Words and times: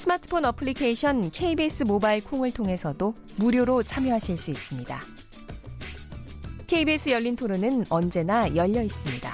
스마트폰 0.00 0.46
어플리케이션 0.46 1.30
KBS 1.30 1.82
모바일 1.82 2.24
콩을 2.24 2.52
통해서도 2.52 3.14
무료로 3.36 3.82
참여하실 3.82 4.38
수 4.38 4.50
있습니다. 4.50 4.98
KBS 6.66 7.10
열린 7.10 7.36
토론은 7.36 7.84
언제나 7.90 8.56
열려 8.56 8.80
있습니다. 8.80 9.30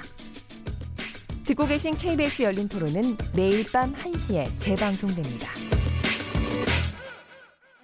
듣고 1.44 1.66
계신 1.66 1.94
KBS 1.94 2.42
열린 2.42 2.68
토론은 2.68 3.16
매일 3.36 3.64
밤 3.70 3.94
1시에 3.94 4.48
재방송됩니다. 4.58 5.48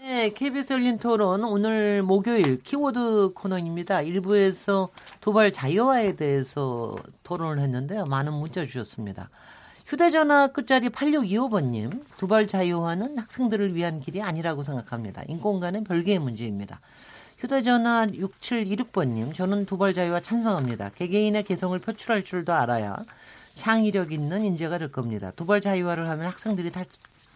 네, 0.01 0.31
KBS 0.31 0.73
열린 0.73 0.99
토론 0.99 1.45
오늘 1.45 2.03
목요일 2.03 2.61
키워드 2.65 3.31
코너입니다. 3.37 4.03
일부에서 4.03 4.89
도발 5.21 5.53
자유화에 5.53 6.17
대해서 6.17 6.97
토론을 7.23 7.63
했는데요. 7.63 8.07
많은 8.07 8.33
문자 8.33 8.65
주셨습니다. 8.65 9.31
휴대전화 9.93 10.47
끝자리 10.47 10.89
8625번님, 10.89 12.03
두발 12.17 12.47
자유화는 12.47 13.19
학생들을 13.19 13.75
위한 13.75 14.01
길이 14.01 14.23
아니라고 14.23 14.63
생각합니다. 14.63 15.23
인공간은 15.29 15.85
별개의 15.85 16.19
문제입니다. 16.19 16.81
휴대전화 17.37 18.07
6726번님, 18.07 19.35
저는 19.35 19.67
두발 19.67 19.93
자유화 19.93 20.21
찬성합니다. 20.21 20.93
개개인의 20.95 21.43
개성을 21.43 21.79
표출할 21.79 22.25
줄도 22.25 22.55
알아야 22.55 22.97
창의력 23.55 24.13
있는 24.13 24.47
인재가 24.47 24.79
될 24.79 24.91
겁니다. 24.91 25.31
두발 25.37 25.61
자유화를 25.61 26.09
하면 26.09 26.27
학생들이 26.27 26.73
탈, 26.73 26.87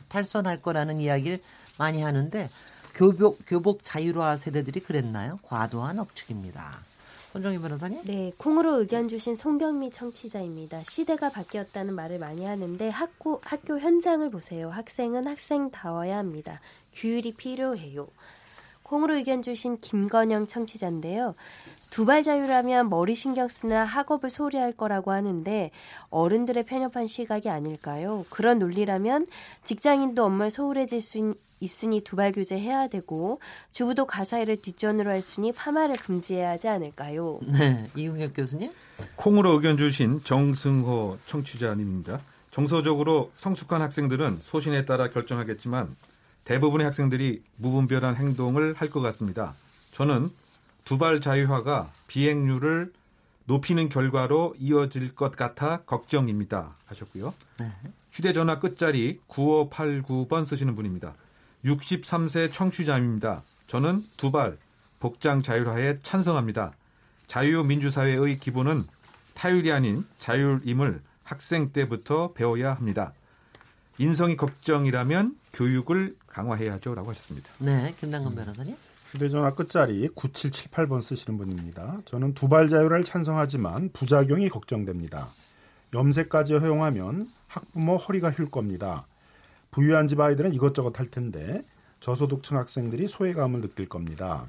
탈선할 0.09 0.63
거라는 0.63 0.99
이야기를 0.99 1.43
많이 1.77 2.01
하는데 2.01 2.49
교복, 2.95 3.41
교복 3.47 3.85
자유화 3.85 4.39
세대들이 4.39 4.81
그랬나요? 4.81 5.41
과도한 5.43 5.99
억측입니다. 5.99 6.79
손정희 7.37 7.59
변호사님? 7.59 8.01
네, 8.05 8.33
콩으로 8.39 8.81
의견 8.81 9.09
주신 9.09 9.37
송경미 9.37 9.91
청취자입니다. 9.91 10.83
시대가 10.85 11.29
바뀌었다는 11.29 11.95
말을 11.95 12.19
많이 12.19 12.47
하는데 12.47 12.89
학교 12.89 13.41
학교 13.45 13.79
현장을 13.79 14.29
보세요. 14.31 14.71
학생은 14.71 15.27
학생다워야 15.27 16.17
합니다. 16.17 16.61
규율이 16.95 17.35
필요해요. 17.35 18.09
콩으로 18.87 19.17
의견 19.17 19.43
주신 19.43 19.79
김건영 19.79 20.47
청취자인데요. 20.47 21.35
두발 21.91 22.23
자유라면 22.23 22.89
머리 22.89 23.17
신경 23.17 23.49
쓰느라 23.49 23.85
학업을 23.85 24.31
소홀히 24.31 24.59
할 24.59 24.71
거라고 24.73 25.11
하는데 25.11 25.73
어른들의 26.11 26.65
편협한 26.67 27.09
시각이 27.09 27.49
아닐까요? 27.49 28.25
그런 28.31 28.61
논리라면 28.61 29.27
직장인도 29.65 30.25
업무에 30.25 30.51
소홀해질 30.51 31.01
수 31.01 31.35
있으니 31.59 32.03
두발 32.03 32.31
규제해야 32.31 32.87
되고 32.87 33.41
주부도 33.73 34.07
가사일을 34.07 34.59
뒷전으로 34.59 35.11
할 35.11 35.21
수니 35.21 35.51
파마를 35.53 35.97
금지해야 35.97 36.51
하지 36.51 36.69
않을까요? 36.69 37.41
네, 37.43 37.89
이웅혁 37.97 38.35
교수님. 38.35 38.71
콩으로 39.17 39.53
의견 39.53 39.77
주신 39.77 40.23
정승호 40.23 41.19
청취자님입니다. 41.27 42.21
정서적으로 42.53 43.33
성숙한 43.35 43.83
학생들은 43.83 44.41
소신에 44.43 44.85
따라 44.85 45.11
결정하겠지만 45.11 45.97
대부분의 46.47 46.85
학생들이 46.85 47.43
무분별한 47.57 48.17
행동을 48.17 48.75
할 48.75 48.89
것 48.89 49.01
같습니다. 49.01 49.55
저는 49.93 50.31
두발 50.85 51.21
자유화가 51.21 51.91
비행률을 52.07 52.93
높이는 53.47 53.89
결과로 53.89 54.55
이어질 54.59 55.15
것 55.15 55.35
같아 55.37 55.83
걱정입니다. 55.83 56.77
하셨고요. 56.87 57.35
네. 57.59 57.73
휴대전화 58.13 58.61
끝자리 58.61 59.21
9589번 59.29 60.45
쓰시는 60.47 60.75
분입니다. 60.77 61.15
63세 61.65 62.53
청취자입니다. 62.53 63.43
저는 63.67 64.05
두발 64.17 64.57
복장 65.01 65.43
자율화에 65.43 65.99
찬성합니다. 66.01 66.73
자유민주사회의 67.27 68.39
기본은 68.39 68.85
타율이 69.35 69.73
아닌 69.73 70.07
자율임을 70.21 71.03
학생 71.25 71.73
때부터 71.73 72.33
배워야 72.33 72.73
합니다. 72.73 73.13
인성이 73.99 74.37
걱정이라면 74.37 75.37
교육을 75.53 76.17
강화해야죠라고 76.37 77.11
하셨습니다. 77.11 77.49
네, 77.59 77.95
김당근 77.99 78.35
변호사님. 78.35 78.77
휴대전화 79.11 79.55
끝자리 79.55 80.09
9778번 80.09 81.01
쓰시는 81.01 81.39
분입니다. 81.39 82.01
저는 82.05 82.35
두발 82.35 82.69
자율을 82.69 83.05
찬성하지만 83.05 83.91
부작용이 83.93 84.51
걱정됩니다. 84.51 85.29
염색까지 85.95 86.55
허용하면 86.55 87.31
학부모 87.47 87.97
허리가 87.97 88.31
휠 88.31 88.51
겁니다. 88.51 89.07
부유한 89.71 90.09
집 90.09 90.21
아이들은 90.21 90.53
이것저것 90.53 90.99
할 90.99 91.11
텐데 91.11 91.65
저소득층 92.01 92.59
학생들이 92.59 93.09
소외감을 93.09 93.63
느낄 93.63 93.89
겁니다. 93.89 94.47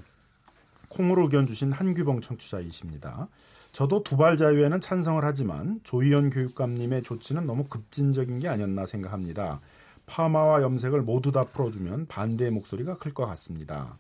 콩으로 0.90 1.24
의견 1.24 1.46
주신 1.46 1.72
한규봉 1.72 2.22
청취자이십니다. 2.22 3.28
저도 3.72 4.04
두발 4.04 4.38
자유에는 4.38 4.82
찬성을 4.82 5.24
하지만 5.24 5.80
조희연 5.84 6.32
교육감님의 6.32 7.04
조치는 7.04 7.46
너무 7.46 7.66
급진적인 7.66 8.40
게 8.40 8.48
아니었나 8.48 8.86
생각합니다. 8.86 9.62
파마와 10.18 10.62
염색을 10.64 11.02
모두 11.04 11.32
다 11.32 11.44
풀어주면 11.44 12.08
반대의 12.08 12.50
목소리가 12.52 12.98
클 12.98 13.14
것 13.14 13.26
같습니다. 13.28 13.98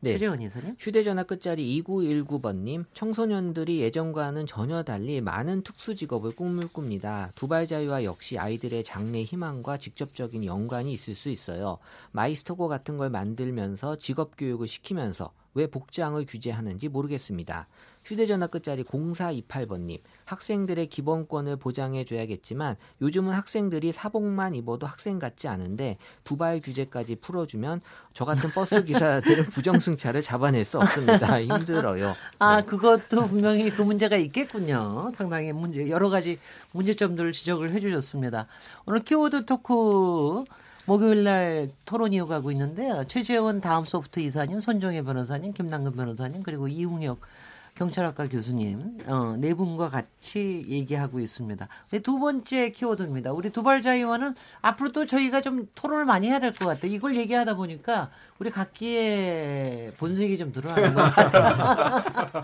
네. 0.00 0.12
최재원 0.12 0.42
이사님. 0.42 0.74
휴대전화 0.80 1.22
끝자리 1.22 1.80
2919번님. 1.82 2.84
청소년들이 2.92 3.80
예전과는 3.80 4.46
전혀 4.46 4.82
달리 4.82 5.20
많은 5.20 5.62
특수 5.62 5.94
직업을 5.94 6.32
꿈을 6.34 6.68
꿉니다. 6.72 7.30
두발 7.36 7.66
자유와 7.66 8.02
역시 8.02 8.36
아이들의 8.36 8.82
장래 8.82 9.22
희망과 9.22 9.78
직접적인 9.78 10.44
연관이 10.44 10.92
있을 10.92 11.14
수 11.14 11.28
있어요. 11.28 11.78
마이스터고 12.10 12.66
같은 12.66 12.96
걸 12.96 13.10
만들면서 13.10 13.96
직업 13.96 14.36
교육을 14.36 14.66
시키면서 14.66 15.32
왜 15.54 15.66
복장을 15.66 16.24
규제하는지 16.26 16.88
모르겠습니다. 16.88 17.66
휴대전화 18.04 18.48
끝자리 18.48 18.82
0428번님. 18.82 20.00
학생들의 20.24 20.88
기본권을 20.88 21.56
보장해줘야겠지만 21.56 22.76
요즘은 23.00 23.32
학생들이 23.32 23.92
사복만 23.92 24.54
입어도 24.54 24.86
학생 24.86 25.18
같지 25.18 25.48
않은데 25.48 25.98
두발 26.24 26.60
규제까지 26.60 27.16
풀어주면 27.16 27.80
저 28.12 28.24
같은 28.24 28.50
버스 28.50 28.82
기사들은 28.82 29.44
부정승차를 29.50 30.22
잡아낼 30.22 30.64
수 30.64 30.78
없습니다. 30.78 31.40
힘들어요. 31.40 32.14
아, 32.38 32.60
네. 32.60 32.66
그것도 32.66 33.28
분명히 33.28 33.70
그 33.70 33.82
문제가 33.82 34.16
있겠군요. 34.16 35.12
상당히 35.14 35.52
문제, 35.52 35.88
여러 35.88 36.08
가지 36.08 36.38
문제점들을 36.72 37.32
지적을 37.32 37.72
해주셨습니다. 37.72 38.46
오늘 38.86 39.00
키워드 39.00 39.44
토크 39.46 40.44
목요일 40.84 41.24
날 41.24 41.70
토론 41.84 42.12
이어가고 42.12 42.50
있는데요. 42.52 43.04
최재원 43.06 43.60
다음 43.60 43.84
소프트 43.84 44.20
이사님, 44.20 44.60
손종혜 44.60 45.02
변호사님, 45.02 45.52
김남근 45.52 45.92
변호사님, 45.92 46.42
그리고 46.42 46.66
이웅혁 46.68 47.20
경찰학과 47.74 48.28
교수님 48.28 48.98
어, 49.06 49.34
네 49.38 49.54
분과 49.54 49.88
같이 49.88 50.62
얘기하고 50.68 51.20
있습니다. 51.20 51.66
두 52.02 52.18
번째 52.18 52.68
키워드입니다. 52.70 53.32
우리 53.32 53.48
두발자유화는 53.48 54.34
앞으로 54.60 54.92
또 54.92 55.06
저희가 55.06 55.40
좀 55.40 55.66
토론을 55.74 56.04
많이 56.04 56.28
해야 56.28 56.38
될 56.38 56.52
것 56.52 56.66
같아요. 56.66 56.92
이걸 56.92 57.16
얘기하다 57.16 57.54
보니까 57.56 58.10
우리 58.38 58.50
각기의 58.50 59.92
본색이 59.96 60.36
좀 60.36 60.52
드러나는 60.52 60.92
것 60.92 61.02
같아요. 61.14 62.02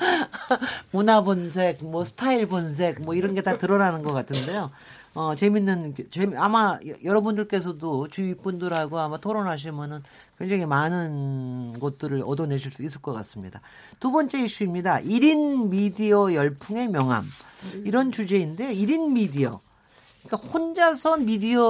문화 0.93 1.21
본색, 1.21 1.85
뭐 1.85 2.07
스타일 2.07 2.47
본색, 2.47 3.03
뭐 3.03 3.15
이런 3.15 3.35
게 3.35 3.43
다 3.43 3.59
드러나는 3.59 4.03
것 4.03 4.15
같은데요. 4.15 4.71
어, 5.15 5.35
재밌는, 5.35 5.95
재미, 6.11 6.37
아마 6.37 6.79
여러분들께서도 7.03 8.09
주위 8.09 8.35
분들하고 8.35 8.99
아마 8.99 9.17
토론하시면은 9.19 10.03
굉장히 10.39 10.67
많은 10.67 11.79
것들을 11.81 12.23
얻어내실 12.25 12.71
수 12.71 12.83
있을 12.83 13.01
것 13.01 13.13
같습니다. 13.15 13.61
두 13.99 14.13
번째 14.13 14.43
이슈입니다. 14.43 15.01
1인 15.01 15.69
미디어 15.69 16.33
열풍의 16.33 16.89
명함. 16.89 17.25
이런 17.85 18.13
주제인데, 18.13 18.75
1인 18.75 19.13
미디어. 19.13 19.61
그러니까 20.25 20.49
혼자서 20.49 21.17
미디어 21.19 21.61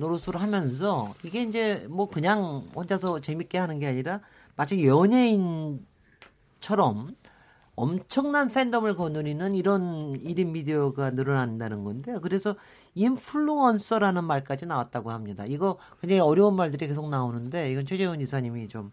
노릇을 0.00 0.36
하면서 0.36 1.14
이게 1.22 1.42
이제 1.42 1.86
뭐 1.88 2.08
그냥 2.08 2.68
혼자서 2.74 3.20
재밌게 3.20 3.56
하는 3.56 3.78
게 3.78 3.86
아니라 3.86 4.20
마치 4.56 4.84
연예인처럼 4.84 5.78
엄청난 7.82 8.48
팬덤을 8.48 8.94
거느리는 8.94 9.56
이런 9.56 10.16
1인 10.16 10.52
미디어가 10.52 11.10
늘어난다는 11.10 11.82
건데 11.82 12.14
그래서 12.22 12.54
인플루언서라는 12.94 14.22
말까지 14.22 14.66
나왔다고 14.66 15.10
합니다. 15.10 15.44
이거 15.48 15.78
굉장히 16.00 16.20
어려운 16.20 16.54
말들이 16.54 16.86
계속 16.86 17.10
나오는데 17.10 17.72
이건 17.72 17.84
최재훈 17.84 18.20
이사님이 18.20 18.68
좀, 18.68 18.92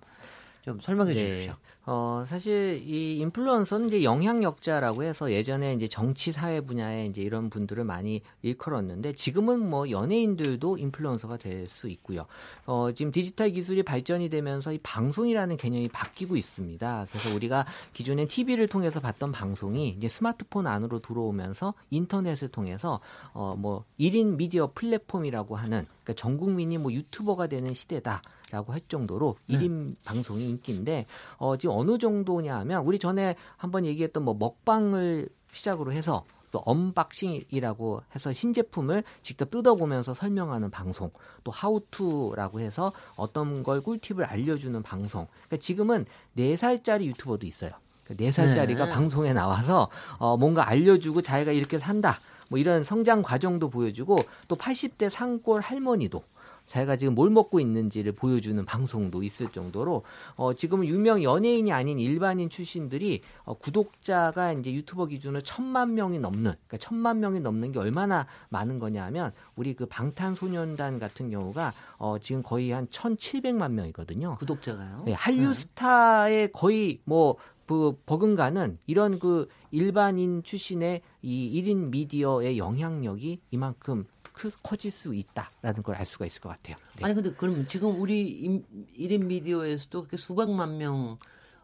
좀 0.70 0.80
설명해 0.80 1.14
네. 1.14 1.20
주십시오. 1.20 1.56
어, 1.86 2.24
사실 2.28 2.84
이 2.86 3.18
인플루언서는 3.18 3.88
이제 3.88 4.04
영향력자라고 4.04 5.02
해서 5.04 5.32
예전에 5.32 5.74
이제 5.74 5.88
정치 5.88 6.32
사회 6.32 6.62
분야에 6.62 7.08
이제 7.08 7.24
이런 7.24 7.50
분들을 7.50 7.84
많이 7.84 8.22
일컬었는데 8.44 9.14
지금은 9.14 9.68
뭐 9.68 9.90
연예인들도 9.90 10.78
인플루언서가 10.78 11.38
될 11.38 11.70
수 11.70 11.88
있고요. 11.90 12.26
어, 12.66 12.92
지금 12.94 13.12
디지털 13.12 13.52
기술이 13.52 13.84
발전이 13.84 14.30
되면서 14.30 14.74
이 14.74 14.80
방송이라는 14.84 15.58
개념이 15.58 15.88
바뀌고 15.88 16.36
있습니다. 16.36 17.08
그래서 17.12 17.34
우리가 17.34 17.66
기존엔 17.94 18.28
TV를 18.28 18.68
통해서 18.68 19.00
봤던 19.00 19.32
방송이 19.32 19.96
이제 19.98 20.08
스마트폰 20.08 20.68
안으로 20.68 21.00
들어오면서 21.00 21.74
인터넷을 21.90 22.50
통해서 22.50 23.00
어, 23.34 23.56
뭐 23.58 23.86
1인 24.00 24.36
미디어 24.36 24.72
플랫폼이라고 24.74 25.56
하는 25.56 25.86
그러니까 26.10 26.14
전 26.16 26.38
국민이 26.38 26.78
뭐 26.78 26.92
유튜버가 26.92 27.48
되는 27.48 27.74
시대다. 27.74 28.22
라고 28.52 28.74
할 28.74 28.82
정도로 28.88 29.36
네. 29.46 29.60
1인 29.60 29.96
방송이 30.04 30.50
인기인데 30.50 31.06
어 31.38 31.56
지금 31.56 31.76
어느 31.78 32.00
정도냐 32.00 32.58
하면 32.62 32.84
우리 32.84 32.98
전에 32.98 33.36
한번 33.58 33.86
얘기했던 33.86 34.24
뭐 34.24 34.34
먹방을 34.34 35.30
시작으로 35.54 35.92
해서 35.92 36.26
또 36.52 36.64
unboxing이라고 36.66 38.02
해서 38.16 38.34
신제품을 38.34 39.04
직접 39.22 39.52
뜯어보면서 39.52 40.16
설명하는 40.16 40.72
방송, 40.72 41.12
또 41.44 41.52
how 41.52 41.88
to라고 41.88 42.60
해서 42.60 42.92
어떤 43.16 43.62
걸 43.62 43.82
꿀팁을 43.82 44.26
알려주는 44.26 44.82
방송. 44.82 45.28
그러니까 45.46 45.58
지금은 45.58 46.08
4살짜리 46.36 47.04
유튜버도 47.04 47.46
있어요. 47.46 47.72
4살짜리가 48.10 48.86
네. 48.86 48.90
방송에 48.90 49.32
나와서 49.34 49.90
어, 50.18 50.38
뭔가 50.38 50.68
알려주고 50.68 51.22
자기가 51.22 51.52
이렇게 51.52 51.78
산다. 51.78 52.20
뭐 52.50 52.60
이런 52.60 52.84
성장 52.84 53.22
과정도 53.22 53.70
보여주고 53.70 54.20
또 54.48 54.56
80대 54.56 55.10
산골 55.10 55.62
할머니도 55.62 56.24
자기가 56.70 56.98
지금 56.98 57.16
뭘 57.16 57.32
먹고 57.32 57.60
있는지를 57.60 58.12
보여주는 58.12 58.64
방송도 58.64 59.24
있을 59.24 59.52
정도로 59.52 60.04
어, 60.36 60.54
지금 60.54 60.86
유명 60.86 61.24
연예인이 61.24 61.74
아닌 61.74 61.98
일반인 61.98 62.48
출신들이 62.48 63.22
어, 63.44 63.56
구독자가 63.56 64.54
이제 64.54 64.72
유튜버 64.72 65.08
기준으로 65.08 65.42
천만 65.42 65.96
명이 65.96 66.20
넘는 66.20 66.44
그러니까 66.44 66.78
천만 66.78 67.20
명이 67.20 67.40
넘는 67.40 67.72
게 67.72 67.80
얼마나 67.80 68.28
많은 68.50 68.78
거냐면 68.78 69.34
우리 69.56 69.74
그 69.74 69.88
방탄소년단 69.88 71.00
같은 71.00 71.32
경우가 71.32 71.74
어, 71.98 72.18
지금 72.20 72.44
거의 72.44 72.70
한 72.70 72.86
1,700만 72.88 73.72
명이거든요. 73.72 74.36
구독자가요? 74.38 75.04
네, 75.06 75.14
한류 75.14 75.56
스타의 75.56 76.52
거의 76.52 77.02
뭐그 77.06 78.02
버금가는 78.06 78.78
이런 78.86 79.18
그 79.18 79.48
일반인 79.72 80.44
출신의 80.44 81.02
이 81.22 81.62
1인 81.62 81.90
미디어의 81.90 82.58
영향력이 82.58 83.40
이만큼 83.52 84.06
크, 84.34 84.50
커질 84.64 84.90
수 84.92 85.14
있다라는 85.14 85.84
걸 85.84 85.96
알 85.96 86.06
수가 86.06 86.26
있을 86.26 86.42
것 86.42 86.50
같아요. 86.50 86.78
네. 86.98 87.04
아니 87.06 87.14
근데 87.14 87.32
그럼 87.34 87.66
지금 87.68 88.00
우리 88.02 88.28
임- 88.30 88.64
1인 88.98 89.26
미디어에서도 89.26 90.00
그렇게 90.02 90.18
수백만 90.18 90.78
명 90.78 91.18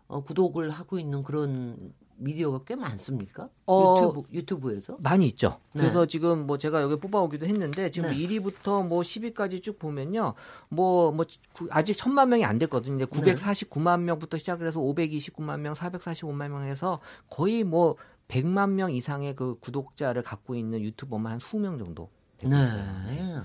어, 0.07 0.21
구독을 0.21 0.69
하고 0.69 0.99
있는 0.99 1.23
그런 1.23 1.93
미디어가 2.17 2.61
꽤 2.65 2.75
많습니까? 2.75 3.49
어, 3.65 3.95
유튜브 3.97 4.23
유튜브에서? 4.33 4.97
많이 4.99 5.27
있죠. 5.27 5.59
네. 5.73 5.81
그래서 5.81 6.05
지금 6.05 6.45
뭐 6.47 6.57
제가 6.57 6.81
여기 6.81 6.95
뽑아오기도 6.97 7.45
했는데 7.45 7.91
지금 7.91 8.09
네. 8.09 8.15
1위부터 8.17 8.87
뭐 8.87 9.01
10위까지 9.01 9.61
쭉 9.63 9.77
보면요. 9.79 10.33
뭐, 10.69 11.11
뭐, 11.11 11.25
구- 11.53 11.67
아직 11.71 11.93
천만 11.95 12.29
명이 12.29 12.45
안 12.45 12.57
됐거든요. 12.57 12.95
이제 12.95 13.05
네. 13.05 13.33
949만 13.35 14.01
명부터 14.01 14.37
시작을 14.37 14.67
해서 14.67 14.79
529만 14.79 15.59
명, 15.59 15.73
445만 15.73 16.49
명 16.49 16.63
해서 16.63 16.99
거의 17.29 17.63
뭐 17.65 17.95
100만 18.27 18.71
명 18.71 18.91
이상의 18.91 19.35
그 19.35 19.57
구독자를 19.59 20.23
갖고 20.23 20.55
있는 20.55 20.81
유튜버만 20.81 21.33
한 21.33 21.39
20명 21.39 21.77
정도 21.77 22.09
되고 22.37 22.53
있어요. 22.53 22.83
네. 23.07 23.37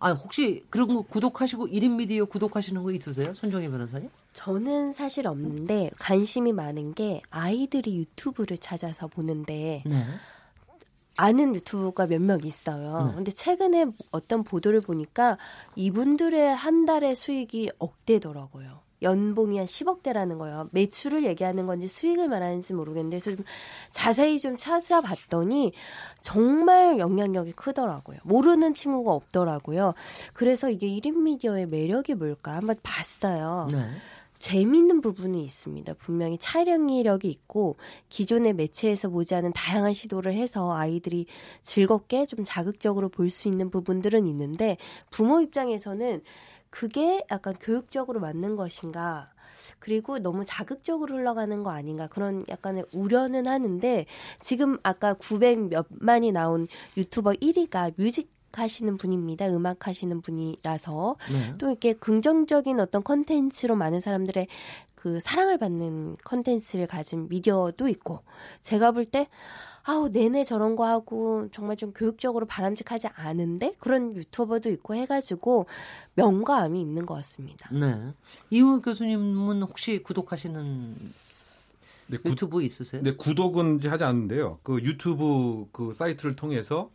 아 0.00 0.12
혹시 0.12 0.64
그런 0.68 0.88
거 0.88 1.02
구독하시고 1.02 1.68
1인 1.68 1.96
미디어 1.96 2.24
구독하시는 2.26 2.82
거 2.82 2.90
있으세요? 2.92 3.32
손정희 3.32 3.68
변호사님? 3.68 4.10
저는 4.34 4.92
사실 4.92 5.26
없는데 5.26 5.90
관심이 5.98 6.52
많은 6.52 6.94
게 6.94 7.22
아이들이 7.30 7.96
유튜브를 7.98 8.58
찾아서 8.58 9.06
보는데 9.06 9.82
네. 9.86 10.04
아는 11.16 11.54
유튜브가 11.54 12.06
몇 12.08 12.20
명 12.20 12.40
있어요. 12.44 13.06
네. 13.10 13.14
근데 13.14 13.30
최근에 13.30 13.86
어떤 14.10 14.42
보도를 14.42 14.80
보니까 14.80 15.38
이분들의 15.76 16.54
한 16.54 16.84
달의 16.84 17.14
수익이 17.14 17.70
억대더라고요. 17.78 18.80
연봉이 19.04 19.58
한 19.58 19.66
10억대라는 19.66 20.38
거예요. 20.38 20.68
매출을 20.72 21.24
얘기하는 21.24 21.66
건지 21.66 21.86
수익을 21.86 22.28
말하는지 22.28 22.74
모르겠는데 22.74 23.20
그래서 23.20 23.36
좀 23.36 23.44
자세히 23.92 24.40
좀 24.40 24.56
찾아봤더니 24.58 25.72
정말 26.22 26.98
영향력이 26.98 27.52
크더라고요. 27.52 28.18
모르는 28.24 28.74
친구가 28.74 29.12
없더라고요. 29.12 29.94
그래서 30.32 30.70
이게 30.70 30.88
1인 30.88 31.18
미디어의 31.22 31.66
매력이 31.66 32.14
뭘까 32.14 32.56
한번 32.56 32.76
봤어요. 32.82 33.68
네. 33.70 33.78
재미있는 34.38 35.00
부분이 35.00 35.42
있습니다. 35.42 35.94
분명히 35.94 36.36
촬영력이 36.38 37.28
있고 37.28 37.76
기존의 38.10 38.52
매체에서 38.52 39.08
보지 39.08 39.34
않은 39.36 39.52
다양한 39.54 39.94
시도를 39.94 40.34
해서 40.34 40.74
아이들이 40.74 41.24
즐겁게 41.62 42.26
좀 42.26 42.44
자극적으로 42.44 43.08
볼 43.08 43.30
수 43.30 43.48
있는 43.48 43.70
부분들은 43.70 44.26
있는데 44.26 44.76
부모 45.10 45.40
입장에서는 45.40 46.20
그게 46.74 47.24
약간 47.30 47.54
교육적으로 47.60 48.18
맞는 48.18 48.56
것인가 48.56 49.30
그리고 49.78 50.18
너무 50.18 50.44
자극적으로 50.44 51.14
흘러가는 51.14 51.62
거 51.62 51.70
아닌가 51.70 52.08
그런 52.08 52.44
약간의 52.48 52.84
우려는 52.92 53.46
하는데 53.46 54.06
지금 54.40 54.78
아까 54.82 55.14
900 55.14 55.68
몇만이 55.68 56.32
나온 56.32 56.66
유튜버 56.96 57.34
1위가 57.34 57.94
music 57.96 58.34
하시는 58.50 58.96
분입니다. 58.96 59.46
음악 59.50 59.86
하시는 59.86 60.20
분이라서 60.20 61.16
네. 61.30 61.58
또 61.58 61.68
이렇게 61.68 61.92
긍정적인 61.92 62.80
어떤 62.80 63.04
컨텐츠로 63.04 63.76
많은 63.76 64.00
사람들의 64.00 64.48
그 64.96 65.20
사랑을 65.20 65.58
받는 65.58 66.16
컨텐츠를 66.24 66.88
가진 66.88 67.28
미디어도 67.28 67.88
있고 67.88 68.22
제가 68.62 68.90
볼때 68.90 69.28
아우 69.84 70.08
내내 70.08 70.44
저런 70.44 70.76
거 70.76 70.86
하고 70.86 71.48
정말 71.52 71.76
좀 71.76 71.92
교육적으로 71.92 72.46
바람직하지 72.46 73.08
않은데 73.14 73.72
그런 73.78 74.16
유튜버도 74.16 74.70
있고 74.70 74.94
해가지고 74.94 75.66
명과 76.14 76.62
암이 76.62 76.80
있는 76.80 77.04
것 77.04 77.14
같습니다. 77.14 77.68
네. 77.72 78.14
이훈 78.50 78.80
교수님은 78.80 79.62
혹시 79.62 80.02
구독하시는 80.02 80.96
네, 82.06 82.16
구, 82.18 82.30
유튜브 82.30 82.62
있으세요? 82.62 83.02
네, 83.02 83.14
구독은 83.14 83.78
이제 83.78 83.88
하지 83.88 84.04
않는데요. 84.04 84.58
그 84.62 84.80
유튜브 84.82 85.66
그 85.70 85.92
사이트를 85.94 86.34
통해서 86.36 86.90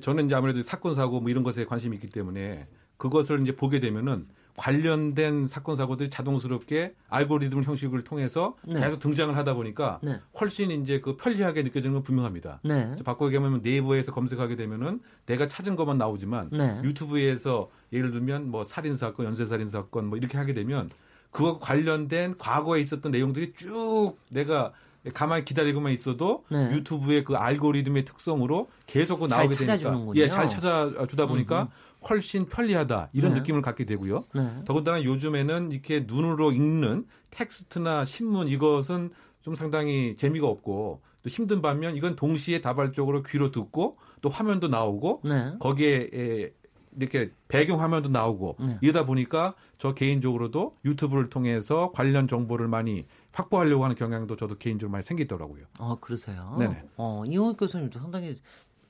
저는 0.00 0.26
이제 0.26 0.34
아무래도 0.34 0.62
사건 0.62 0.94
사고 0.94 1.20
뭐 1.20 1.30
이런 1.30 1.44
것에 1.44 1.64
관심이 1.64 1.96
있기 1.96 2.10
때문에 2.10 2.66
그것을 2.96 3.40
이제 3.42 3.54
보게 3.54 3.78
되면은 3.78 4.26
관련된 4.56 5.46
사건 5.46 5.76
사고들이 5.76 6.10
자동스럽게 6.10 6.94
알고리즘 7.08 7.62
형식을 7.62 8.02
통해서 8.02 8.56
네. 8.66 8.80
계속 8.80 8.98
등장을 8.98 9.36
하다 9.36 9.54
보니까 9.54 10.00
네. 10.02 10.18
훨씬 10.40 10.70
이제 10.70 11.00
그 11.00 11.16
편리하게 11.16 11.62
느껴지는 11.62 11.94
건 11.94 12.02
분명합니다. 12.02 12.60
네. 12.64 12.96
바꾸게 13.04 13.36
하면 13.36 13.60
네이버에서 13.62 14.12
검색하게 14.12 14.56
되면은 14.56 15.00
내가 15.26 15.46
찾은 15.48 15.76
것만 15.76 15.98
나오지만 15.98 16.50
네. 16.52 16.80
유튜브에서 16.82 17.68
예를 17.92 18.10
들면 18.10 18.50
뭐 18.50 18.64
살인 18.64 18.96
사건, 18.96 19.26
연쇄 19.26 19.46
살인 19.46 19.68
사건 19.68 20.06
뭐 20.06 20.18
이렇게 20.18 20.38
하게 20.38 20.54
되면 20.54 20.90
그와 21.30 21.58
관련된 21.58 22.36
과거에 22.38 22.80
있었던 22.80 23.12
내용들이 23.12 23.52
쭉 23.54 24.16
내가 24.30 24.72
가만히 25.14 25.44
기다리고만 25.44 25.92
있어도 25.92 26.44
네. 26.50 26.70
유튜브의 26.72 27.24
그 27.24 27.36
알고리즘의 27.36 28.04
특성으로 28.04 28.68
계속 28.86 29.20
그잘 29.20 29.38
나오게 29.38 29.56
되니까. 29.56 30.06
예, 30.16 30.28
잘 30.28 30.50
찾아주다 30.50 31.26
보니까 31.26 31.68
훨씬 32.08 32.46
편리하다 32.46 33.10
이런 33.12 33.34
네. 33.34 33.40
느낌을 33.40 33.62
갖게 33.62 33.84
되고요. 33.84 34.24
네. 34.34 34.62
더군다나 34.64 35.02
요즘에는 35.02 35.72
이렇게 35.72 36.04
눈으로 36.06 36.52
읽는 36.52 37.06
텍스트나 37.30 38.04
신문 38.04 38.48
이것은 38.48 39.10
좀 39.42 39.54
상당히 39.54 40.16
재미가 40.16 40.46
없고 40.46 41.00
또 41.22 41.28
힘든 41.28 41.60
반면 41.60 41.96
이건 41.96 42.16
동시에 42.16 42.60
다발적으로 42.60 43.22
귀로 43.22 43.50
듣고 43.50 43.98
또 44.20 44.28
화면도 44.28 44.68
나오고 44.68 45.22
네. 45.24 45.54
거기에 45.58 46.10
에, 46.12 46.50
이렇게 46.98 47.30
배경 47.48 47.82
화면도 47.82 48.08
나오고 48.08 48.56
네. 48.58 48.78
이러다 48.80 49.04
보니까 49.04 49.54
저 49.78 49.92
개인적으로도 49.92 50.76
유튜브를 50.84 51.28
통해서 51.28 51.92
관련 51.92 52.26
정보를 52.26 52.68
많이 52.68 53.06
확보하려고 53.34 53.84
하는 53.84 53.96
경향도 53.96 54.36
저도 54.36 54.56
개인적으로 54.56 54.92
많이 54.92 55.02
생기더라고요. 55.02 55.66
어 55.78 55.98
그러세요. 56.00 56.56
네네. 56.58 56.84
어 56.96 57.22
이훈 57.26 57.54
교수님도 57.54 57.98
상당히 57.98 58.40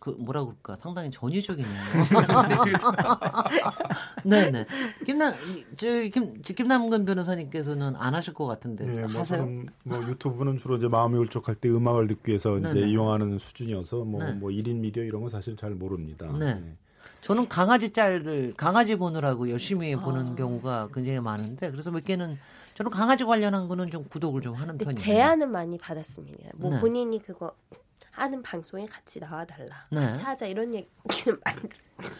그 0.06 0.10
뭐라 0.10 0.44
그럴까 0.44 0.76
상당히 0.76 1.10
전위적이네요. 1.10 1.82
네네. 4.22 4.66
김남 5.04 5.34
저김 5.76 6.42
김남근 6.42 7.04
변호사님께서는 7.04 7.96
안 7.96 8.14
하실 8.14 8.32
것 8.34 8.46
같은데 8.46 8.86
예, 8.86 9.00
뭐, 9.00 9.22
하세요? 9.22 9.40
저는 9.40 9.66
뭐 9.84 10.00
유튜브는 10.04 10.58
주로 10.58 10.76
이제 10.76 10.86
마음이 10.86 11.18
울적할 11.18 11.56
때 11.56 11.68
음악을 11.68 12.06
듣기 12.06 12.28
위해서 12.28 12.56
이제 12.58 12.74
네네. 12.74 12.88
이용하는 12.88 13.38
수준이어서 13.38 14.04
뭐, 14.04 14.22
네. 14.22 14.32
뭐 14.34 14.50
1인 14.50 14.76
미디어 14.76 15.02
이런 15.02 15.22
건 15.22 15.30
사실 15.30 15.56
잘 15.56 15.72
모릅니다. 15.72 16.30
네. 16.38 16.62
저는 17.22 17.48
강아지 17.48 17.90
짤을 17.90 18.54
강아지 18.56 18.94
보느라고 18.94 19.50
열심히 19.50 19.92
아. 19.92 20.00
보는 20.00 20.36
경우가 20.36 20.90
굉장히 20.94 21.18
많은데 21.18 21.72
그래서 21.72 21.90
몇 21.90 22.04
개는 22.04 22.38
저는 22.74 22.92
강아지 22.92 23.24
관련한 23.24 23.66
거는 23.66 23.90
좀 23.90 24.04
구독을 24.04 24.40
좀 24.40 24.54
하는 24.54 24.78
편이에요. 24.78 24.94
제안은 24.94 25.50
많이 25.50 25.76
받았습니다. 25.78 26.50
뭐 26.54 26.70
네. 26.70 26.78
본인이 26.78 27.20
그거 27.20 27.50
하는 28.16 28.42
방송에 28.42 28.86
같이 28.86 29.20
나와달라. 29.20 29.86
네. 29.90 30.00
같이 30.00 30.20
하자 30.20 30.46
이런 30.46 30.72
얘기를 30.74 31.38
많이 31.44 31.60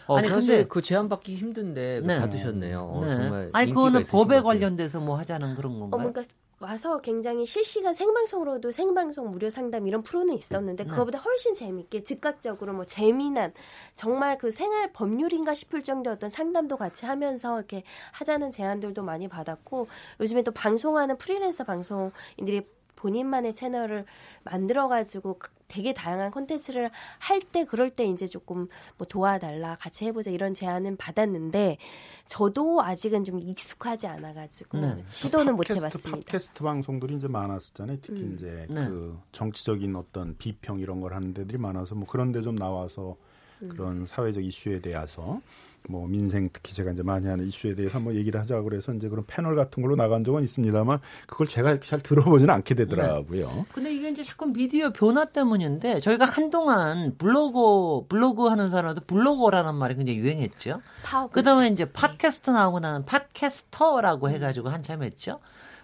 어, 0.07 0.17
아니, 0.17 0.27
근데- 0.29 0.65
그 0.67 0.81
제안 0.81 1.09
받기 1.09 1.35
힘든데 1.35 2.01
네. 2.05 2.19
받으셨네요. 2.19 2.79
어, 2.79 3.05
네. 3.05 3.15
정말 3.15 3.49
아니 3.53 3.73
그거는 3.73 4.03
법에. 4.03 4.41
관련돼서 4.41 4.99
뭐 4.99 5.17
하자는 5.17 5.55
그런 5.55 5.73
어, 5.75 5.79
건가요? 5.89 6.11
그러니까 6.11 6.23
와서 6.59 7.01
굉장히 7.01 7.45
실시간 7.45 7.93
생방송으로도 7.95 8.71
생방송 8.71 9.29
무료 9.31 9.49
상담 9.49 9.87
이런 9.87 10.01
프로는 10.03 10.35
있었는데 10.35 10.83
네. 10.83 10.89
그거보다 10.89 11.19
훨씬 11.19 11.53
재밌게 11.55 12.03
즉각적으로 12.03 12.73
뭐 12.73 12.83
재미난 12.83 13.53
정말 13.95 14.37
그 14.37 14.49
생활 14.51 14.91
법률인가 14.93 15.53
싶을 15.55 15.83
정도의 15.83 16.15
어떤 16.15 16.29
상담도 16.29 16.77
같이 16.77 17.05
하면서 17.05 17.57
이렇게 17.57 17.83
하자는 18.13 18.51
제안들도 18.51 19.03
많이 19.03 19.27
받았고 19.27 19.87
요즘에 20.19 20.41
또 20.43 20.51
방송하는 20.51 21.17
프리랜서 21.17 21.63
방송인들이 21.63 22.67
본인만의 22.95 23.53
채널을 23.53 24.05
만들어가지고 24.43 25.37
되게 25.67 25.93
다양한 25.93 26.31
콘텐츠를 26.31 26.89
할 27.19 27.41
때 27.51 27.63
그럴 27.65 27.89
때 27.89 28.05
이제 28.05 28.25
조금 28.27 28.67
뭐 28.97 29.07
도와달라 29.07 29.77
같이 29.77 30.05
해보자 30.05 30.31
이런 30.31 30.53
제안은 30.53 30.97
받았는데 30.97 31.77
저도 32.25 32.81
아직은 32.81 33.23
좀 33.23 33.39
익숙하지 33.39 34.07
않아가지고 34.07 34.79
네. 34.79 35.03
시도는 35.11 35.55
못 35.55 35.67
팟캐스트, 35.67 35.77
해봤습니다. 35.85 36.31
팟캐스트 36.31 36.63
방송들이 36.63 37.15
이제 37.15 37.27
많았었잖아요. 37.27 37.97
특히 38.01 38.21
음. 38.21 38.35
이제 38.37 38.65
네. 38.69 38.87
그 38.87 39.17
정치적인 39.31 39.95
어떤 39.95 40.35
비평 40.37 40.79
이런 40.79 40.99
걸 40.99 41.13
하는 41.13 41.33
데들이 41.33 41.57
많아서 41.57 41.95
뭐 41.95 42.05
그런 42.07 42.31
데 42.31 42.41
좀 42.41 42.55
나와서 42.55 43.15
음. 43.61 43.69
그런 43.69 44.05
사회적 44.05 44.43
이슈에 44.43 44.79
대해서 44.81 45.41
뭐 45.89 46.07
민생 46.07 46.47
특히 46.51 46.73
제가 46.73 46.91
이제 46.91 47.01
많이 47.01 47.27
하는 47.27 47.45
이슈에 47.47 47.75
대해서 47.75 47.95
한번 47.95 48.15
얘기를 48.15 48.39
하자고 48.39 48.63
그래서 48.63 48.93
이제 48.93 49.07
그런 49.07 49.25
패널 49.25 49.55
같은 49.55 49.81
걸로 49.81 49.95
나간 49.95 50.23
적은 50.23 50.43
있습니다만 50.43 50.99
그걸 51.27 51.47
제가 51.47 51.79
잘 51.79 52.01
들어보지는 52.01 52.53
않게 52.53 52.75
되더라고요. 52.75 53.65
근데 53.71 53.93
이게 53.93 54.09
이제 54.09 54.21
자꾸 54.23 54.47
미디어 54.47 54.91
변화 54.91 55.25
때문인데 55.25 55.99
저희가 56.01 56.25
한동안 56.25 57.15
블로그 57.17 58.05
블로그 58.09 58.47
하는 58.47 58.69
사람도 58.69 59.01
블로거라는 59.07 59.75
말이 59.75 59.95
굉장히 59.95 60.19
유행했죠. 60.19 60.81
파워 61.03 61.29
그다음에 61.29 61.69
이제 61.69 61.85
팟캐스트 61.85 62.49
나오고 62.49 62.79
나는 62.79 63.03
팟캐스터라고 63.03 64.29
해가지고 64.29 64.69
한참 64.69 65.03
했죠. 65.03 65.39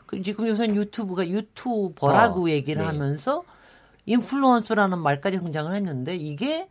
그 0.06 0.22
지금 0.22 0.48
요새는 0.48 0.76
유튜브가 0.76 1.28
유튜버라고 1.28 2.46
어, 2.46 2.50
얘기를 2.50 2.82
네. 2.82 2.86
하면서 2.86 3.44
인플루언서라는 4.06 5.00
말까지 5.00 5.40
등장을 5.40 5.74
했는데 5.74 6.16
이게 6.16 6.68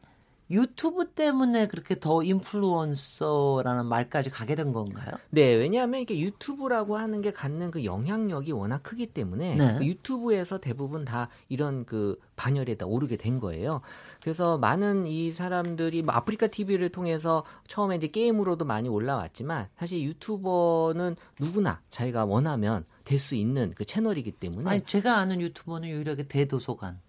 유튜브 0.52 1.09
때문에 1.09 1.66
그렇게 1.66 1.99
더 1.99 2.23
인플루언서라는 2.23 3.87
말까지 3.87 4.30
가게 4.30 4.54
된 4.54 4.73
건가요? 4.73 5.14
네, 5.30 5.54
왜냐하면 5.54 6.00
이게 6.00 6.18
유튜브라고 6.21 6.99
하는 6.99 7.23
게 7.23 7.32
갖는 7.32 7.71
그 7.71 7.85
영향력이 7.85 8.52
워낙 8.52 8.82
크기 8.82 9.06
때문에 9.06 9.56
네. 9.56 9.78
그 9.78 9.87
유튜브에서 9.87 10.59
대부분 10.59 11.04
다 11.06 11.28
이런 11.49 11.87
그 11.87 12.18
반열에 12.37 12.75
다 12.76 12.87
오르게 12.87 13.16
된 13.16 13.40
거예요. 13.40 13.80
그래서 14.21 14.59
많은 14.59 15.06
이 15.06 15.32
사람들이 15.32 16.02
뭐 16.02 16.14
아프리카 16.14 16.47
TV를 16.47 16.90
통해서 16.90 17.44
처음에 17.66 17.97
이제 17.97 18.09
게임으로도 18.09 18.64
많이 18.64 18.88
올라왔지만 18.88 19.68
사실 19.76 20.02
유튜버는 20.02 21.16
누구나 21.40 21.80
자기가 21.90 22.26
원하면 22.26 22.85
될 23.04 23.23
수 23.23 23.35
있는 23.35 23.73
그 23.75 23.85
채널이기 23.85 24.32
때문에 24.32 24.68
아니 24.68 24.80
제가 24.82 25.16
아는 25.18 25.40
유튜버는 25.40 25.88
유일하게 25.88 26.25
대도서관. 26.28 27.00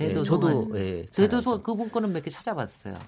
네, 0.00 0.08
대도서관. 0.08 0.52
저도 0.64 0.78
예, 0.78 1.04
잘 1.10 1.24
대도서 1.28 1.52
알죠. 1.52 1.62
그분 1.62 1.90
거는 1.90 2.12
몇 2.12 2.22
개 2.24 2.30
찾아봤어요. 2.30 2.98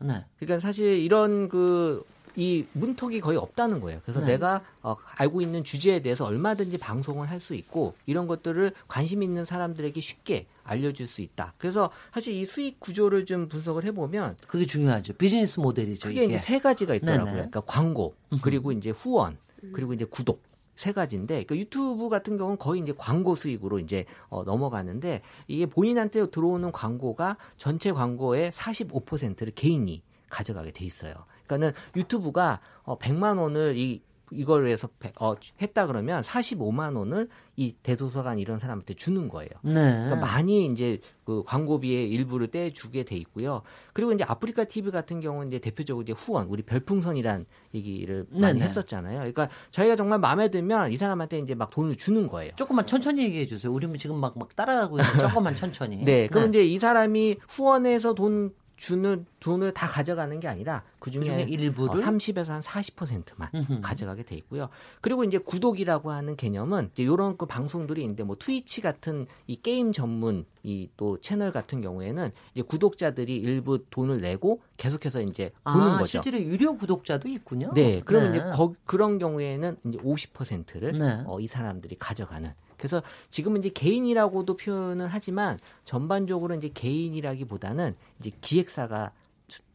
네. 0.00 0.24
그러니까 0.38 0.60
사실 0.60 0.98
이런 0.98 1.48
그 1.48 2.04
이 2.36 2.64
문턱이 2.74 3.20
거의 3.20 3.36
없다는 3.38 3.80
거예요. 3.80 4.00
그래서 4.04 4.20
네. 4.20 4.26
내가 4.28 4.62
어, 4.82 4.96
알고 5.16 5.40
있는 5.40 5.64
주제에 5.64 6.00
대해서 6.00 6.24
얼마든지 6.24 6.78
방송을 6.78 7.28
할 7.28 7.40
수 7.40 7.54
있고 7.54 7.94
이런 8.06 8.26
것들을 8.28 8.72
관심 8.86 9.22
있는 9.22 9.44
사람들에게 9.44 10.00
쉽게 10.00 10.46
알려줄 10.62 11.06
수 11.08 11.22
있다. 11.22 11.54
그래서 11.58 11.90
사실 12.14 12.34
이 12.34 12.46
수익 12.46 12.78
구조를 12.78 13.24
좀 13.26 13.48
분석을 13.48 13.84
해보면 13.84 14.36
그게 14.46 14.64
중요하죠. 14.64 15.14
비즈니스 15.14 15.58
모델이죠. 15.58 16.08
크게 16.08 16.24
이게. 16.24 16.34
이제 16.34 16.38
세 16.38 16.58
가지가 16.60 16.94
있더라고요. 16.96 17.24
네네. 17.24 17.34
그러니까 17.34 17.60
광고 17.62 18.14
그리고 18.42 18.70
이제 18.72 18.90
후원 18.90 19.36
그리고 19.72 19.92
이제 19.94 20.04
구독. 20.04 20.40
세 20.80 20.92
가지인데 20.92 21.44
그 21.44 21.58
유튜브 21.58 22.08
같은 22.08 22.38
경우는 22.38 22.56
거의 22.56 22.80
이제 22.80 22.94
광고 22.96 23.34
수익으로 23.34 23.78
이제 23.80 24.06
어, 24.30 24.44
넘어가는데 24.44 25.20
이게 25.46 25.66
본인한테 25.66 26.30
들어오는 26.30 26.72
광고가 26.72 27.36
전체 27.58 27.92
광고의 27.92 28.50
45%를 28.50 29.52
개인이 29.54 30.02
가져가게 30.30 30.70
돼 30.70 30.86
있어요. 30.86 31.12
그러니까는 31.44 31.74
유튜브가 31.96 32.60
어, 32.84 32.98
100만 32.98 33.38
원을 33.38 33.76
이 33.76 34.02
이걸 34.32 34.64
위해서 34.66 34.88
배- 34.98 35.12
어, 35.20 35.34
했다 35.60 35.86
그러면 35.86 36.22
45만 36.22 36.96
원을 36.96 37.28
이 37.56 37.74
대도서관 37.82 38.38
이런 38.38 38.58
사람한테 38.58 38.94
주는 38.94 39.28
거예요. 39.28 39.50
네. 39.62 39.72
그러니까 39.74 40.16
많이 40.16 40.66
이제 40.66 40.98
그 41.24 41.42
광고비의 41.44 42.08
일부를 42.10 42.48
떼주게 42.48 43.04
돼 43.04 43.16
있고요. 43.16 43.62
그리고 43.92 44.12
이제 44.12 44.24
아프리카 44.24 44.64
TV 44.64 44.90
같은 44.90 45.20
경우는 45.20 45.48
이제 45.48 45.58
대표적으로 45.58 46.02
이제 46.02 46.12
후원, 46.12 46.46
우리 46.48 46.62
별풍선이란 46.62 47.44
얘기를 47.74 48.26
많이 48.30 48.54
네네. 48.54 48.64
했었잖아요. 48.64 49.18
그러니까 49.18 49.48
자기가 49.70 49.96
정말 49.96 50.18
마음에 50.18 50.48
들면 50.48 50.92
이 50.92 50.96
사람한테 50.96 51.38
이제 51.40 51.54
막 51.54 51.70
돈을 51.70 51.96
주는 51.96 52.26
거예요. 52.28 52.52
조금만 52.56 52.86
천천히 52.86 53.24
얘기해 53.24 53.46
주세요. 53.46 53.72
우리 53.72 53.86
지금 53.98 54.16
막, 54.16 54.38
막 54.38 54.54
따라가고 54.56 54.98
있는 54.98 55.28
조금만 55.28 55.54
천천히. 55.54 56.04
네, 56.04 56.26
그럼 56.28 56.48
이제 56.48 56.64
이 56.64 56.78
사람이 56.78 57.36
후원해서 57.48 58.14
돈 58.14 58.52
주는 58.84 59.26
돈을 59.40 59.74
다 59.74 59.86
가져가는 59.86 60.40
게 60.40 60.48
아니라 60.48 60.82
그 60.98 61.10
중에 61.10 61.20
그중에 61.20 61.42
일부를? 61.42 62.02
30에서 62.02 62.46
한 62.48 62.62
40%만 62.62 63.50
음흠. 63.54 63.80
가져가게 63.82 64.22
돼 64.22 64.34
있고요. 64.36 64.70
그리고 65.02 65.22
이제 65.22 65.36
구독이라고 65.36 66.10
하는 66.10 66.34
개념은 66.34 66.88
이제 66.94 67.02
이런 67.02 67.36
그 67.36 67.44
방송들이 67.44 68.00
있는데 68.00 68.22
뭐 68.24 68.36
트위치 68.38 68.80
같은 68.80 69.26
이 69.46 69.56
게임 69.60 69.92
전문 69.92 70.46
이 70.62 70.88
또 70.96 71.18
채널 71.20 71.52
같은 71.52 71.82
경우에는 71.82 72.30
이제 72.54 72.62
구독자들이 72.62 73.36
일부 73.36 73.84
돈을 73.90 74.20
내고 74.22 74.60
계속해서 74.78 75.20
이제 75.22 75.52
보는 75.64 75.86
아, 75.86 75.98
거죠. 75.98 76.06
실제로 76.22 76.38
유료 76.42 76.76
구독자도 76.76 77.28
있군요. 77.28 77.72
네, 77.74 78.00
그러면 78.04 78.32
네. 78.32 78.38
이제 78.38 78.50
거- 78.50 78.74
그런 78.86 79.18
경우에는 79.18 79.76
이제 79.86 79.98
50%를 79.98 80.98
네. 80.98 81.22
어, 81.26 81.38
이 81.38 81.46
사람들이 81.46 81.96
가져가는. 81.98 82.50
그래서 82.80 83.02
지금은 83.28 83.60
이제 83.60 83.68
개인이라고도 83.68 84.56
표현을 84.56 85.08
하지만 85.08 85.58
전반적으로 85.84 86.54
이제 86.54 86.70
개인이라기보다는 86.72 87.94
이제 88.18 88.30
기획사가 88.40 89.12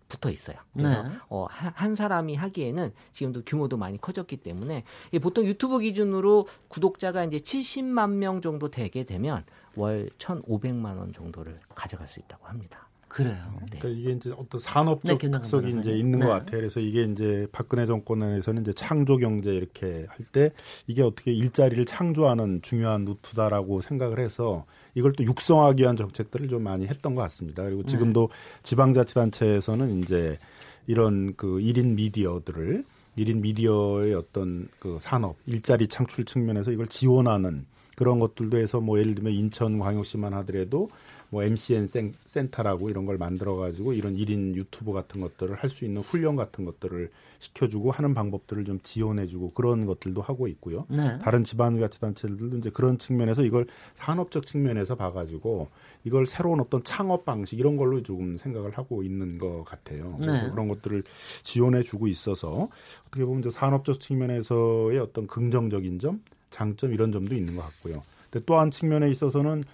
붙어 0.08 0.30
있어요. 0.30 0.58
그래서 0.74 1.04
네. 1.04 1.10
어, 1.30 1.46
한, 1.50 1.72
한 1.76 1.96
사람이 1.96 2.36
하기에는 2.36 2.94
지금도 3.12 3.42
규모도 3.46 3.78
많이 3.78 4.00
커졌기 4.00 4.38
때문에 4.38 4.84
보통 5.22 5.46
유튜브 5.46 5.80
기준으로 5.80 6.48
구독자가 6.68 7.24
이제 7.26 7.38
70만 7.38 8.12
명 8.12 8.42
정도 8.42 8.70
되게 8.70 9.04
되면 9.04 9.44
월 9.76 10.10
1,500만 10.18 10.98
원 10.98 11.14
정도를 11.14 11.60
가져갈 11.74 12.08
수 12.08 12.20
있다고 12.20 12.46
합니다. 12.48 12.85
그래요. 13.08 13.38
네. 13.72 13.80
그러니까 13.80 13.90
이게 13.90 14.12
이제 14.12 14.32
어떤 14.32 14.60
네, 14.60 14.68
산업적 14.68 15.20
김남근 15.20 15.42
특성이 15.42 15.80
이제. 15.80 15.92
있는 15.92 16.20
네. 16.20 16.26
것 16.26 16.32
같아요. 16.32 16.60
그래서 16.60 16.80
이게 16.80 17.04
이제 17.04 17.48
박근혜 17.52 17.86
정권에서는 17.86 18.62
이제 18.62 18.74
창조 18.74 19.18
경제 19.18 19.54
이렇게 19.54 20.06
할 20.10 20.26
때 20.32 20.52
이게 20.88 21.02
어떻게 21.02 21.32
일자리를 21.32 21.86
창조하는 21.86 22.62
중요한 22.62 23.06
루트다라고 23.06 23.80
생각을 23.82 24.20
해서 24.20 24.66
이걸 24.96 25.14
또 25.14 25.24
육성하기 25.24 25.84
위한 25.84 25.96
정책들을 25.96 26.48
좀 26.50 26.64
많이 26.64 26.88
했던 26.88 27.16
것 27.16 27.22
같습니다. 27.24 27.64
그리고 27.64 27.84
네. 27.84 27.92
지금도 27.92 28.30
지방자치단체에서는 28.64 30.00
이제 30.00 30.38
이런 30.88 31.36
그 31.36 31.58
1인 31.60 31.96
미디어들을 31.96 32.84
1인 33.18 33.38
미디어의 33.40 34.14
어떤 34.14 34.68
그 34.80 34.98
산업, 35.00 35.38
일자리 35.46 35.88
창출 35.88 36.26
측면에서 36.26 36.72
이걸 36.72 36.88
지원하는 36.88 37.66
그런 37.96 38.20
것들도 38.20 38.58
해서 38.58 38.82
뭐 38.82 39.00
예를 39.00 39.16
들면 39.16 39.32
인천광역시만 39.34 40.34
하더라도 40.34 40.90
뭐 41.36 41.44
MCN 41.44 41.86
센- 41.88 42.14
센터라고 42.26 42.90
이런 42.90 43.06
걸 43.06 43.18
만들어 43.18 43.58
가지고 43.58 43.92
이런 43.92 44.16
1인 44.16 44.56
유튜브 44.56 44.94
같은 44.94 45.20
것들을 45.20 45.54
할 45.56 45.70
수 45.70 45.84
있는 45.84 46.02
훈련 46.02 46.38
같은 46.38 46.64
것들을 46.64 47.10
시켜주고 47.40 47.92
하는 47.92 48.14
방법들을 48.14 48.64
좀 48.64 48.80
지원해주고 48.82 49.52
그런 49.52 49.86
것들도 49.86 50.22
하고 50.22 50.48
있고요. 50.48 50.86
네. 50.88 51.20
다른 51.20 51.44
지방자치단체들도 51.44 52.58
이제 52.60 52.70
그런 52.70 52.98
측면에서 52.98 53.44
이걸 53.44 53.66
산업적 53.96 54.46
측면에서 54.48 54.96
봐가지고 54.96 55.68
이걸 56.06 56.26
새로운 56.26 56.62
어떤 56.62 56.82
창업 56.84 57.26
방식 57.26 57.60
이런 57.60 57.76
걸로 57.76 58.02
조금 58.02 58.38
생각을 58.38 58.78
하고 58.78 59.04
있는 59.04 59.38
것 59.38 59.66
같아요. 59.66 60.16
그래서 60.22 60.46
네. 60.46 60.50
그런 60.52 60.70
것들을 60.70 61.04
지원해주고 61.44 62.08
있어서 62.08 62.70
어떻게 63.08 63.26
보면 63.26 63.42
이제 63.42 63.52
산업적 63.52 64.00
측면에서의 64.00 65.00
어떤 65.00 65.28
긍정적인 65.28 66.00
점, 66.00 66.22
장점 66.50 66.94
이런 66.94 67.12
점도 67.12 67.36
있는 67.36 67.58
것 67.58 67.64
같고요. 67.64 68.04
근데 68.32 68.46
또 68.46 68.58
한 68.58 68.72
측면에 68.72 69.10
있어서는 69.12 69.66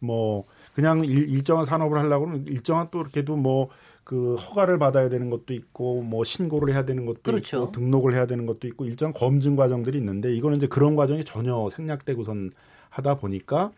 뭐 0.00 0.44
그냥 0.74 1.04
일, 1.04 1.28
일정한 1.28 1.64
산업을 1.64 1.98
하려고는 1.98 2.46
일정한 2.48 2.88
또 2.90 3.00
이렇게도 3.00 3.36
뭐 3.36 3.68
그 4.04 4.34
허가를 4.34 4.78
받아야 4.78 5.08
되는 5.08 5.30
것도 5.30 5.54
있고 5.54 6.02
뭐 6.02 6.24
신고를 6.24 6.72
해야 6.74 6.84
되는 6.84 7.06
것도 7.06 7.22
그렇죠. 7.22 7.62
있고 7.62 7.72
등록을 7.72 8.14
해야 8.14 8.26
되는 8.26 8.44
것도 8.44 8.68
있고 8.68 8.84
일정 8.84 9.12
검증 9.14 9.56
과정들이 9.56 9.98
있는데 9.98 10.34
이거는 10.34 10.58
이제 10.58 10.66
그런 10.66 10.94
과정이 10.94 11.24
전혀 11.24 11.68
생략되고선 11.70 12.52
하다 12.90 13.16
보니까 13.16 13.72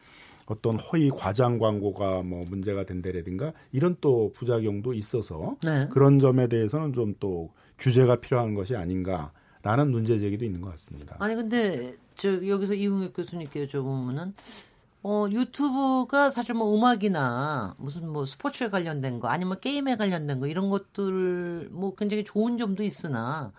어떤 0.47 0.79
허위 0.79 1.11
과장 1.11 1.59
광고가 1.59 2.23
뭐 2.23 2.45
문제가 2.49 2.83
된다라든가 2.83 3.53
이런 3.73 3.97
또 4.00 4.33
부작용도 4.35 4.95
있어서 4.95 5.57
네. 5.65 5.88
그런 5.91 6.19
점에 6.19 6.49
대해서는 6.49 6.93
좀 6.93 7.15
또 7.19 7.50
규제가 7.79 8.17
필요한 8.17 8.55
것이 8.55 8.75
아닌가라는 8.75 9.91
문제 9.91 10.19
제기도 10.19 10.45
있는 10.45 10.61
것 10.62 10.71
같습니다. 10.73 11.17
아니 11.19 11.35
근데 11.35 11.95
저 12.15 12.47
여기서 12.47 12.75
이웅혁 12.75 13.15
교수님께 13.15 13.67
여쭤보면은 13.67 14.33
어, 15.09 15.29
유튜브가 15.31 16.33
사실 16.33 16.53
뭐 16.55 16.75
음악이나 16.77 17.77
무슨 17.79 18.09
뭐 18.09 18.27
스포츠에 18.27 18.71
관련된 18.71 19.21
거 19.21 19.29
아니면 19.29 19.61
게임에 19.61 19.95
관련된 19.97 20.41
거 20.41 20.49
이런 20.49 20.69
것들 20.69 21.69
뭐 21.71 21.95
굉장히 21.95 22.25
좋은 22.25 22.59
점도 22.59 22.83
있으나 22.83 23.53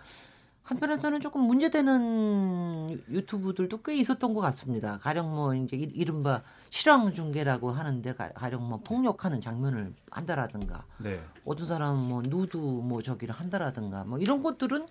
한편에서는 0.63 1.21
조금 1.21 1.43
문제되는 1.43 3.01
유튜브들도 3.09 3.81
꽤 3.83 3.95
있었던 3.95 4.33
것 4.33 4.41
같습니다. 4.41 4.97
가령 5.01 5.33
뭐 5.33 5.55
이제 5.55 5.77
이- 5.77 5.89
이른바 5.95 6.41
실황 6.69 7.13
중계라고 7.13 7.71
하는데 7.71 8.13
가- 8.13 8.33
가령 8.33 8.67
뭐 8.67 8.81
폭력하는 8.85 9.39
장면을 9.39 9.93
한다라든가 10.11 10.83
네. 10.97 11.21
어떤 11.45 11.65
사람은 11.65 12.09
뭐 12.09 12.21
누드 12.25 12.57
뭐 12.57 13.01
저기를 13.01 13.33
한다라든가 13.33 14.03
뭐 14.03 14.19
이런 14.19 14.43
것들은 14.43 14.85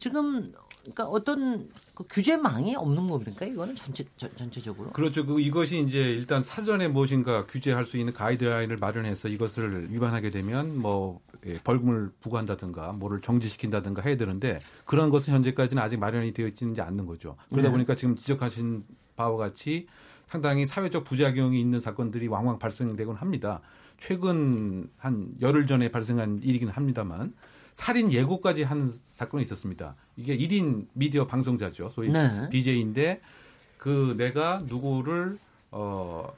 지금 0.00 0.52
그러니까 0.84 1.04
어떤 1.04 1.68
그 1.94 2.04
규제망이 2.08 2.76
없는 2.76 3.08
겁니까? 3.08 3.46
이거는 3.46 3.74
전체 3.74 4.04
전, 4.16 4.30
전체적으로. 4.36 4.90
그렇죠. 4.90 5.24
그 5.24 5.40
이것이 5.40 5.80
이제 5.80 5.98
일단 5.98 6.42
사전에 6.42 6.88
무엇인가 6.88 7.46
규제할 7.46 7.86
수 7.86 7.96
있는 7.96 8.12
가이드라인을 8.12 8.76
마련해서 8.76 9.28
이것을 9.28 9.92
위반하게 9.92 10.30
되면 10.30 10.78
뭐 10.78 11.20
예, 11.46 11.58
벌금을 11.58 12.10
부과한다든가 12.20 12.92
뭐를 12.92 13.20
정지시킨다든가 13.20 14.02
해야 14.02 14.16
되는데 14.16 14.60
그런 14.84 15.10
것은 15.10 15.34
현재까지는 15.34 15.82
아직 15.82 15.98
마련이 15.98 16.32
되어 16.32 16.46
있지는 16.48 16.78
않는 16.78 17.06
거죠. 17.06 17.36
그러다 17.50 17.68
네. 17.68 17.72
보니까 17.72 17.94
지금 17.94 18.16
지적하신 18.16 18.84
바와 19.16 19.36
같이 19.36 19.86
상당히 20.26 20.66
사회적 20.66 21.04
부작용이 21.04 21.60
있는 21.60 21.80
사건들이 21.80 22.26
왕왕 22.28 22.58
발생되곤 22.58 23.16
합니다. 23.16 23.60
최근 23.98 24.90
한 24.96 25.28
열흘 25.40 25.66
전에 25.66 25.90
발생한 25.90 26.40
일이긴 26.42 26.68
합니다만 26.68 27.32
살인 27.74 28.12
예고까지 28.12 28.62
한 28.62 28.90
사건이 29.04 29.42
있었습니다. 29.42 29.96
이게 30.16 30.36
1인 30.38 30.86
미디어 30.92 31.26
방송자죠. 31.26 31.90
소위 31.90 32.08
네. 32.08 32.48
BJ인데 32.48 33.20
그 33.76 34.14
내가 34.16 34.60
누구를 34.64 35.38
어, 35.72 36.32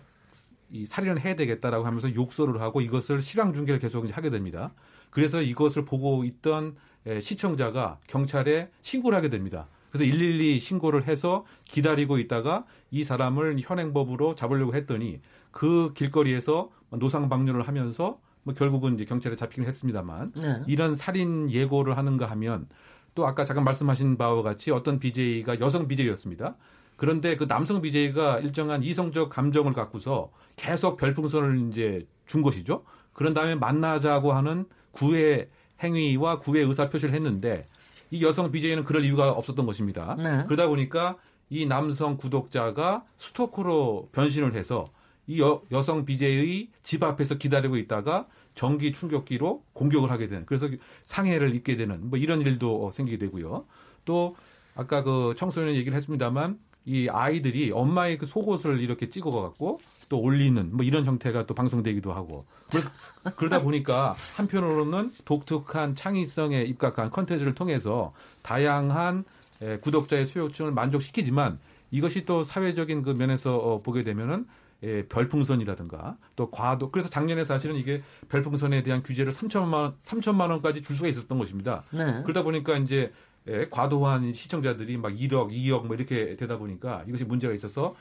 이 0.70 0.86
살인을 0.86 1.20
해야 1.20 1.36
되겠다라고 1.36 1.86
하면서 1.86 2.12
욕설을 2.12 2.60
하고 2.62 2.80
이것을 2.80 3.20
실황 3.20 3.52
중계를 3.52 3.78
계속 3.78 4.10
하게 4.16 4.30
됩니다. 4.30 4.72
그래서 5.10 5.42
이것을 5.42 5.84
보고 5.84 6.24
있던 6.24 6.74
에, 7.04 7.20
시청자가 7.20 7.98
경찰에 8.06 8.70
신고를 8.80 9.16
하게 9.16 9.28
됩니다. 9.28 9.68
그래서 9.92 10.10
112 10.10 10.58
신고를 10.58 11.06
해서 11.06 11.44
기다리고 11.66 12.18
있다가 12.18 12.64
이 12.90 13.04
사람을 13.04 13.58
현행법으로 13.60 14.34
잡으려고 14.34 14.74
했더니 14.74 15.20
그 15.50 15.92
길거리에서 15.94 16.70
노상 16.90 17.28
방뇨를 17.28 17.68
하면서 17.68 18.18
뭐 18.46 18.54
결국은 18.54 18.94
이제 18.94 19.04
경찰에 19.04 19.34
잡히긴 19.34 19.64
했습니다만 19.64 20.32
네. 20.36 20.62
이런 20.68 20.94
살인 20.94 21.50
예고를 21.50 21.96
하는가 21.96 22.26
하면 22.26 22.68
또 23.16 23.26
아까 23.26 23.44
잠깐 23.44 23.64
말씀하신 23.64 24.16
바와 24.16 24.42
같이 24.42 24.70
어떤 24.70 25.00
BJ가 25.00 25.58
여성 25.58 25.88
BJ였습니다. 25.88 26.54
그런데 26.94 27.36
그 27.36 27.48
남성 27.48 27.82
BJ가 27.82 28.38
일정한 28.38 28.84
이성적 28.84 29.30
감정을 29.30 29.72
갖고서 29.72 30.30
계속 30.54 30.96
별풍선을 30.96 31.70
이제 31.70 32.06
준 32.26 32.40
것이죠. 32.40 32.84
그런 33.12 33.34
다음에 33.34 33.56
만나자고 33.56 34.32
하는 34.32 34.66
구애 34.92 35.48
행위와 35.82 36.38
구애 36.38 36.60
의사 36.60 36.88
표시를 36.88 37.14
했는데 37.14 37.66
이 38.12 38.24
여성 38.24 38.52
BJ는 38.52 38.84
그럴 38.84 39.04
이유가 39.04 39.32
없었던 39.32 39.66
것입니다. 39.66 40.14
네. 40.18 40.44
그러다 40.44 40.68
보니까 40.68 41.16
이 41.50 41.66
남성 41.66 42.16
구독자가 42.16 43.04
스토커로 43.16 44.10
변신을 44.12 44.54
해서 44.54 44.84
이 45.26 45.40
여, 45.40 45.62
여성 45.72 46.04
BJ의 46.04 46.68
집 46.82 47.02
앞에서 47.02 47.36
기다리고 47.36 47.76
있다가 47.76 48.26
전기 48.54 48.92
충격기로 48.92 49.62
공격을 49.72 50.10
하게 50.10 50.28
되는 50.28 50.46
그래서 50.46 50.68
상해를 51.04 51.54
입게 51.54 51.76
되는 51.76 52.08
뭐 52.08 52.18
이런 52.18 52.40
일도 52.40 52.90
생기게 52.90 53.18
되고요. 53.18 53.64
또 54.04 54.36
아까 54.74 55.02
그 55.02 55.34
청소년 55.36 55.74
얘기를 55.74 55.96
했습니다만 55.96 56.58
이 56.86 57.08
아이들이 57.08 57.72
엄마의 57.72 58.16
그 58.16 58.26
속옷을 58.26 58.80
이렇게 58.80 59.10
찍어 59.10 59.30
갖고 59.30 59.80
또 60.08 60.20
올리는 60.20 60.70
뭐 60.72 60.84
이런 60.84 61.04
형태가 61.04 61.46
또 61.46 61.54
방송되기도 61.54 62.12
하고 62.12 62.46
그래서 62.70 62.88
그러다 63.34 63.60
보니까 63.60 64.14
한편으로는 64.36 65.12
독특한 65.24 65.96
창의성에 65.96 66.62
입각한 66.62 67.10
컨텐츠를 67.10 67.56
통해서 67.56 68.12
다양한 68.42 69.24
에, 69.62 69.78
구독자의 69.78 70.26
수요층을 70.26 70.70
만족시키지만 70.72 71.58
이것이 71.90 72.24
또 72.24 72.44
사회적인 72.44 73.02
그 73.02 73.10
면에서 73.10 73.56
어, 73.56 73.82
보게 73.82 74.04
되면은 74.04 74.46
예, 74.82 75.06
별풍선이라든가 75.06 76.18
또 76.36 76.50
과도 76.50 76.90
그래서 76.90 77.08
작년에 77.08 77.44
사실은 77.44 77.76
이게 77.76 78.02
별풍선에 78.28 78.82
대한 78.82 79.02
규제를 79.02 79.32
3천만 79.32 79.74
원, 79.74 79.94
3천만 80.04 80.50
원까지 80.50 80.82
줄 80.82 80.96
수가 80.96 81.08
있었던 81.08 81.38
것입니다. 81.38 81.84
네. 81.90 82.22
그러다 82.22 82.42
보니까 82.42 82.76
이제 82.76 83.12
예, 83.48 83.66
과도한 83.70 84.32
시청자들이 84.32 84.98
막 84.98 85.12
1억, 85.14 85.50
2억 85.50 85.86
뭐 85.86 85.96
이렇게 85.96 86.36
되다 86.36 86.58
보니까 86.58 87.04
이것이 87.08 87.24
문제가 87.24 87.54
있어서 87.54 87.94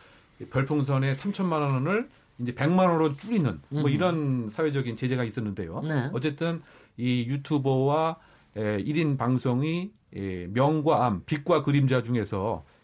별풍선에 0.49 1.15
3천만 1.15 1.61
원을 1.61 2.09
이제 2.39 2.53
100만 2.53 2.79
원으로 2.79 3.13
줄이는 3.13 3.61
뭐 3.69 3.89
이런 3.89 4.49
사회적인 4.49 4.97
제재가 4.97 5.23
있었는데요. 5.23 5.81
네. 5.81 6.09
어쨌든 6.13 6.61
이 6.97 7.25
유튜버와 7.27 8.17
에, 8.57 8.83
1인 8.83 9.17
방송이 9.17 9.91
예, 10.15 10.47
명과 10.47 11.05
암, 11.05 11.23
빛과 11.25 11.63
그림자 11.63 12.01
중에서 12.01 12.63
이 12.65 12.74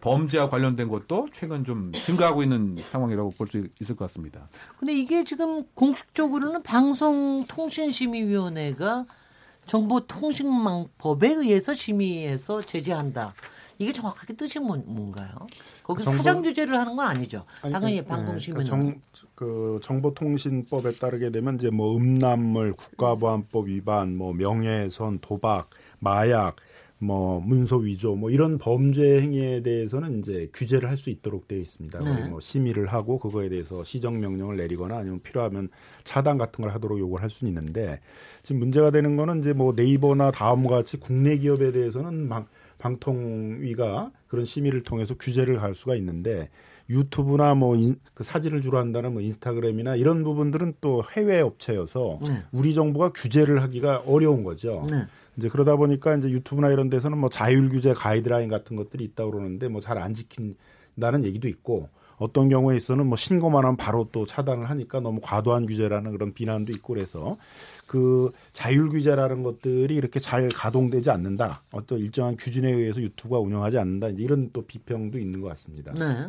범죄와 0.00 0.48
관련된 0.48 0.88
것도 0.88 1.28
최근 1.32 1.64
좀 1.64 1.92
증가하고 1.92 2.42
있는 2.42 2.76
상황이라고 2.78 3.30
볼 3.30 3.46
수 3.48 3.66
있을 3.80 3.96
것 3.96 4.06
같습니다. 4.06 4.48
근데 4.78 4.94
이게 4.94 5.24
지금 5.24 5.64
공식적으로는 5.74 6.62
방송통신심의위원회가 6.62 9.04
정보통신망법에 9.66 11.32
의해서 11.34 11.74
심의해서 11.74 12.60
제재한다. 12.62 13.34
이게 13.78 13.92
정확하게 13.92 14.34
뜻이 14.34 14.58
뭔- 14.58 14.84
뭔가요? 14.86 15.30
거기 15.82 16.02
정보- 16.04 16.18
사전 16.18 16.42
규제를 16.42 16.78
하는 16.78 16.96
건 16.96 17.06
아니죠. 17.06 17.44
아니, 17.62 17.72
당연히 17.72 18.04
그, 18.06 18.12
네, 18.12 18.52
그 18.52 18.64
정, 18.64 19.00
그 19.34 19.80
정보통신법에 19.82 20.92
따르게 20.96 21.30
되면 21.30 21.56
이제 21.56 21.70
뭐 21.70 21.96
음란물, 21.96 22.74
국가보안법 22.74 23.68
위반, 23.68 24.16
뭐 24.16 24.32
명예훼손, 24.34 25.20
도박, 25.22 25.70
마약, 25.98 26.56
뭐 27.02 27.40
문서 27.40 27.76
위조, 27.76 28.14
뭐 28.14 28.30
이런 28.30 28.58
범죄 28.58 29.20
행위에 29.20 29.62
대해서는 29.62 30.18
이제 30.18 30.50
규제를 30.52 30.88
할 30.88 31.00
수 31.00 31.08
있도록 31.08 31.48
되어 31.48 31.58
있습니다. 31.58 31.98
네. 31.98 32.28
뭐 32.28 32.40
심의를 32.40 32.86
하고 32.86 33.18
그거에 33.18 33.48
대해서 33.48 33.82
시정 33.82 34.20
명령을 34.20 34.58
내리거나 34.58 34.98
아니면 34.98 35.20
필요하면 35.22 35.70
차단 36.04 36.36
같은 36.36 36.62
걸 36.62 36.74
하도록 36.74 36.98
요구를 36.98 37.22
할 37.22 37.30
수는 37.30 37.50
있는데 37.50 38.00
지금 38.42 38.58
문제가 38.58 38.90
되는 38.90 39.16
거는 39.16 39.40
이제 39.40 39.54
뭐 39.54 39.72
네이버나 39.74 40.30
다음과 40.30 40.76
같이 40.76 40.98
국내 40.98 41.38
기업에 41.38 41.72
대해서는 41.72 42.28
방, 42.28 42.46
방통위가 42.76 44.10
그런 44.26 44.44
심의를 44.44 44.82
통해서 44.82 45.14
규제를 45.14 45.62
할 45.62 45.74
수가 45.74 45.94
있는데 45.96 46.50
유튜브나 46.90 47.54
뭐그 47.54 48.22
사진을 48.22 48.60
주로 48.60 48.78
한다는 48.78 49.12
뭐 49.12 49.22
인스타그램이나 49.22 49.96
이런 49.96 50.24
부분들은 50.24 50.74
또 50.80 51.02
해외 51.16 51.40
업체여서 51.40 52.18
네. 52.28 52.42
우리 52.52 52.74
정부가 52.74 53.12
규제를 53.12 53.62
하기가 53.62 54.02
어려운 54.06 54.42
거죠. 54.42 54.82
네. 54.90 55.06
이제 55.36 55.48
그러다 55.48 55.76
보니까 55.76 56.16
이제 56.16 56.28
유튜브나 56.30 56.70
이런 56.70 56.90
데서는 56.90 57.18
뭐 57.18 57.28
자율 57.30 57.68
규제 57.68 57.94
가이드라인 57.94 58.48
같은 58.48 58.76
것들이 58.76 59.04
있다고 59.04 59.30
그러는데 59.32 59.68
뭐 59.68 59.80
잘 59.80 59.98
안 59.98 60.12
지킨다는 60.14 61.24
얘기도 61.24 61.48
있고 61.48 61.88
어떤 62.18 62.50
경우에 62.50 62.76
있어는 62.76 63.06
뭐 63.06 63.16
신고만 63.16 63.64
하면 63.64 63.76
바로 63.78 64.06
또 64.12 64.26
차단을 64.26 64.68
하니까 64.68 65.00
너무 65.00 65.20
과도한 65.22 65.64
규제라는 65.64 66.12
그런 66.12 66.34
비난도 66.34 66.70
있고 66.72 66.92
그래서 66.92 67.38
그 67.86 68.30
자율 68.52 68.90
규제라는 68.90 69.42
것들이 69.42 69.94
이렇게 69.94 70.20
잘 70.20 70.48
가동되지 70.50 71.08
않는다. 71.10 71.62
어떤 71.72 71.98
일정한 71.98 72.36
규준에 72.36 72.70
의해서 72.70 73.00
유튜브가 73.00 73.40
운영하지 73.40 73.78
않는다. 73.78 74.08
이런 74.08 74.50
또 74.52 74.62
비평도 74.66 75.18
있는 75.18 75.40
것 75.40 75.48
같습니다. 75.48 75.92
네. 75.94 76.26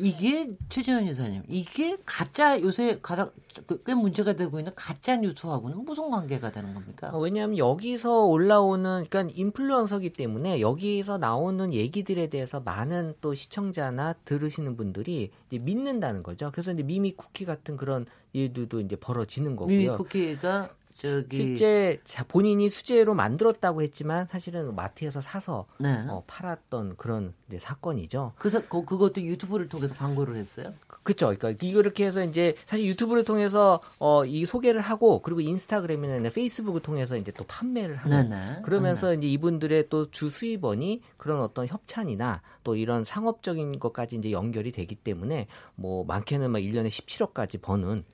이게 0.00 0.50
최재현 0.68 1.06
여사님, 1.08 1.42
이게 1.48 1.96
가짜 2.06 2.60
요새 2.60 2.98
가장 3.02 3.30
그- 3.66 3.82
꽤 3.84 3.94
문제가 3.94 4.34
되고 4.34 4.58
있는 4.58 4.72
가짜 4.76 5.16
뉴스하고는 5.16 5.84
무슨 5.84 6.10
관계가 6.10 6.52
되는 6.52 6.72
겁니까? 6.74 7.10
어, 7.12 7.18
왜냐하면 7.18 7.58
여기서 7.58 8.24
올라오는 8.26 9.04
그러니까 9.08 9.34
인플루언서기 9.34 10.10
때문에 10.10 10.60
여기서 10.60 11.18
나오는 11.18 11.72
얘기들에 11.72 12.28
대해서 12.28 12.60
많은 12.60 13.14
또 13.20 13.34
시청자나 13.34 14.12
들으시는 14.24 14.76
분들이 14.76 15.30
믿는다는 15.50 16.22
거죠. 16.22 16.50
그래서 16.52 16.72
이제 16.72 16.82
미미 16.82 17.12
쿠키 17.12 17.44
같은 17.44 17.76
그런 17.76 18.06
일들도 18.32 18.80
이제 18.80 18.94
벌어지는 18.96 19.56
미미 19.66 19.86
거고요. 19.86 19.96
쿠키가 19.98 20.68
저기 20.98 21.36
실제 21.36 22.00
자- 22.04 22.24
본인이 22.26 22.68
수제로 22.68 23.14
만들었다고 23.14 23.82
했지만 23.82 24.26
사실은 24.30 24.74
마트에서 24.74 25.20
사서 25.20 25.66
네. 25.78 26.04
어, 26.08 26.24
팔았던 26.26 26.96
그런 26.96 27.32
사건이죠. 27.56 28.32
그, 28.36 28.50
사- 28.50 28.60
그 28.62 28.84
그것도 28.84 29.22
유튜브를 29.22 29.68
통해서 29.68 29.94
광고를 29.94 30.36
했어요. 30.36 30.72
그렇죠. 31.04 31.32
그러니까 31.38 31.64
이렇게 31.66 32.04
해서 32.04 32.22
이제 32.22 32.54
사실 32.66 32.84
유튜브를 32.86 33.24
통해서 33.24 33.80
어, 33.98 34.24
이 34.26 34.44
소개를 34.44 34.80
하고 34.82 35.22
그리고 35.22 35.40
인스타그램이나 35.40 36.28
페이스북을 36.30 36.82
통해서 36.82 37.16
이제 37.16 37.32
또 37.32 37.44
판매를 37.44 37.96
하는 37.96 38.28
네네. 38.28 38.62
그러면서 38.62 39.14
이제 39.14 39.26
이분들의 39.28 39.88
또 39.88 40.08
주 40.10 40.28
수입원이 40.30 41.00
그런 41.16 41.40
어떤 41.42 41.66
협찬이나 41.66 42.42
또 42.68 42.76
이런 42.76 43.02
상업적인 43.02 43.78
것까지 43.78 44.16
이제 44.16 44.30
연결이 44.30 44.72
되기 44.72 44.94
때문에 44.94 45.46
뭐 45.74 46.04
많게는 46.04 46.50
막 46.50 46.58
1년에 46.58 46.88
17억까지 46.88 47.62
버는 47.62 48.04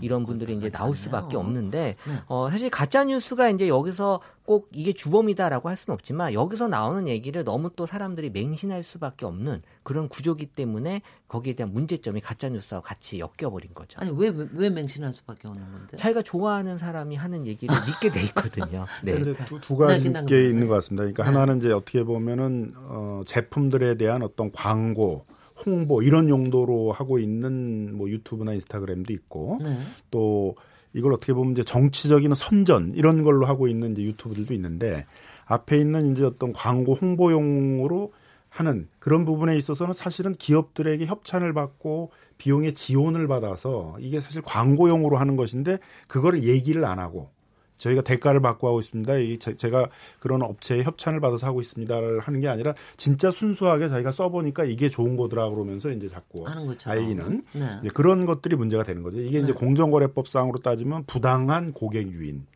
이런 0.00 0.26
분들이 0.26 0.56
이제 0.56 0.68
나올 0.68 0.96
수밖에 0.96 1.36
없는데 1.36 1.94
네. 2.04 2.14
어, 2.26 2.50
사실 2.50 2.70
가짜 2.70 3.04
뉴스가 3.04 3.50
이제 3.50 3.68
여기서 3.68 4.20
꼭 4.50 4.68
이게 4.72 4.92
주범이다라고 4.92 5.68
할 5.68 5.76
수는 5.76 5.94
없지만 5.94 6.32
여기서 6.32 6.66
나오는 6.66 7.06
얘기를 7.06 7.44
너무 7.44 7.70
또 7.76 7.86
사람들이 7.86 8.30
맹신할 8.30 8.82
수밖에 8.82 9.24
없는 9.24 9.62
그런 9.84 10.08
구조기 10.08 10.46
때문에 10.46 11.02
거기에 11.28 11.52
대한 11.54 11.72
문제점이 11.72 12.20
가짜 12.20 12.48
뉴스와 12.48 12.80
같이 12.80 13.20
엮여버린 13.20 13.74
거죠. 13.74 14.00
아니 14.00 14.10
왜왜 14.10 14.70
맹신할 14.70 15.14
수밖에 15.14 15.42
없는 15.48 15.64
건데? 15.70 15.96
자기가 15.96 16.22
좋아하는 16.22 16.78
사람이 16.78 17.14
하는 17.14 17.46
얘기를 17.46 17.72
믿게 17.86 18.10
돼 18.10 18.24
있거든요. 18.24 18.86
네. 19.04 19.12
근데 19.12 19.34
두, 19.44 19.60
두 19.60 19.76
가지 19.76 20.12
게. 20.26 20.48
있는 20.48 20.66
것 20.66 20.74
같습니다. 20.74 21.02
그러니까 21.04 21.22
네. 21.22 21.30
하나는 21.30 21.58
이제 21.58 21.70
어떻게 21.70 22.02
보면은 22.02 22.74
어, 22.74 23.22
제품들에 23.26 23.98
대한 23.98 24.24
어떤 24.24 24.50
광고, 24.50 25.26
홍보 25.64 26.02
이런 26.02 26.28
용도로 26.28 26.90
하고 26.90 27.20
있는 27.20 27.96
뭐 27.96 28.10
유튜브나 28.10 28.54
인스타그램도 28.54 29.12
있고 29.12 29.60
네. 29.62 29.78
또 30.10 30.56
이걸 30.92 31.12
어떻게 31.12 31.32
보면 31.32 31.52
이제 31.52 31.62
정치적인 31.62 32.34
선전 32.34 32.92
이런 32.94 33.22
걸로 33.22 33.46
하고 33.46 33.68
있는 33.68 33.92
이제 33.92 34.02
유튜브들도 34.02 34.54
있는데 34.54 35.06
앞에 35.46 35.78
있는 35.78 36.12
이제 36.12 36.24
어떤 36.24 36.52
광고 36.52 36.94
홍보용으로 36.94 38.12
하는 38.48 38.88
그런 38.98 39.24
부분에 39.24 39.56
있어서는 39.56 39.94
사실은 39.94 40.32
기업들에게 40.32 41.06
협찬을 41.06 41.52
받고 41.52 42.10
비용의 42.38 42.74
지원을 42.74 43.28
받아서 43.28 43.96
이게 44.00 44.20
사실 44.20 44.42
광고용으로 44.42 45.18
하는 45.18 45.36
것인데 45.36 45.78
그거를 46.08 46.44
얘기를 46.44 46.84
안 46.84 46.98
하고 46.98 47.30
저희가 47.80 48.02
대가를 48.02 48.40
받고 48.40 48.68
하고 48.68 48.78
있습니다. 48.80 49.16
이 49.18 49.38
제- 49.38 49.56
제가 49.56 49.88
그런 50.18 50.42
업체에 50.42 50.82
협찬을 50.82 51.18
받아서 51.20 51.46
하고 51.46 51.60
있습니다를 51.60 52.20
하는 52.20 52.40
게 52.40 52.48
아니라 52.48 52.74
진짜 52.96 53.30
순수하게 53.30 53.88
자기가 53.88 54.12
써보니까 54.12 54.64
이게 54.64 54.88
좋은 54.88 55.16
거더라 55.16 55.48
그러면서 55.50 55.90
이제 55.90 56.06
자꾸. 56.08 56.44
알리는 56.90 57.42
네. 57.54 57.66
이제 57.80 57.88
그런 57.94 58.26
것들이 58.26 58.54
문제가 58.56 58.84
되는 58.84 59.02
거죠. 59.02 59.18
이게 59.20 59.40
이제 59.40 59.52
공정거래법상으로 59.52 60.58
따지면 60.58 61.04
부당한 61.06 61.72
고객 61.72 62.08
유인 62.12 62.46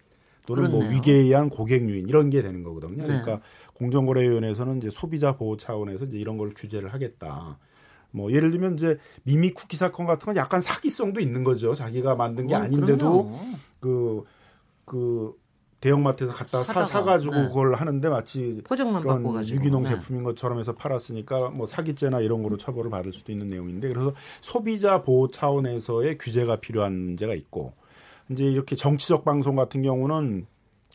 또는 0.46 0.64
뭐 0.70 0.80
그렇네요. 0.80 0.96
위계에 0.98 1.14
의한 1.16 1.48
고객 1.48 1.88
유인 1.88 2.06
이런 2.08 2.28
게 2.28 2.42
되는 2.42 2.62
거거든요. 2.62 2.98
네. 3.02 3.06
그러니까 3.06 3.40
공정거래위원회에서는 3.74 4.76
이제 4.76 4.90
소비자 4.90 5.36
보호 5.36 5.56
차원에서 5.56 6.04
이제 6.04 6.18
이런 6.18 6.36
걸 6.36 6.52
규제를 6.54 6.92
하겠다. 6.92 7.58
뭐 8.10 8.30
예를 8.30 8.50
들면 8.50 8.74
이제 8.74 8.98
미미 9.24 9.50
쿠키 9.50 9.76
사건 9.76 10.06
같은 10.06 10.26
건 10.26 10.36
약간 10.36 10.60
사기성도 10.60 11.20
있는 11.20 11.42
거죠. 11.42 11.74
자기가 11.74 12.14
만든 12.14 12.46
게 12.46 12.54
어, 12.54 12.58
아닌데도 12.58 12.96
그럼요. 12.98 13.38
그, 13.80 14.22
그 14.84 15.34
대형마트에서 15.80 16.32
갖다가 16.32 16.64
사, 16.64 16.84
사가지고 16.84 17.34
네. 17.34 17.48
그걸 17.48 17.74
하는데 17.74 18.08
마치 18.08 18.62
포장만 18.64 19.02
그런 19.02 19.22
바꿔가지고 19.22 19.56
유기농 19.56 19.82
네. 19.82 19.90
제품인 19.90 20.22
것처럼 20.24 20.58
해서 20.58 20.74
팔았으니까 20.74 21.50
뭐 21.50 21.66
사기죄나 21.66 22.20
이런 22.20 22.42
거로 22.42 22.56
처벌을 22.56 22.90
받을 22.90 23.12
수도 23.12 23.32
있는 23.32 23.48
내용인데 23.48 23.88
그래서 23.88 24.14
소비자 24.40 25.02
보호 25.02 25.28
차원에서의 25.30 26.16
규제가 26.16 26.56
필요한 26.56 26.94
문제가 26.94 27.34
있고 27.34 27.74
이제 28.30 28.44
이렇게 28.44 28.76
정치적 28.76 29.24
방송 29.24 29.56
같은 29.56 29.82
경우는 29.82 30.46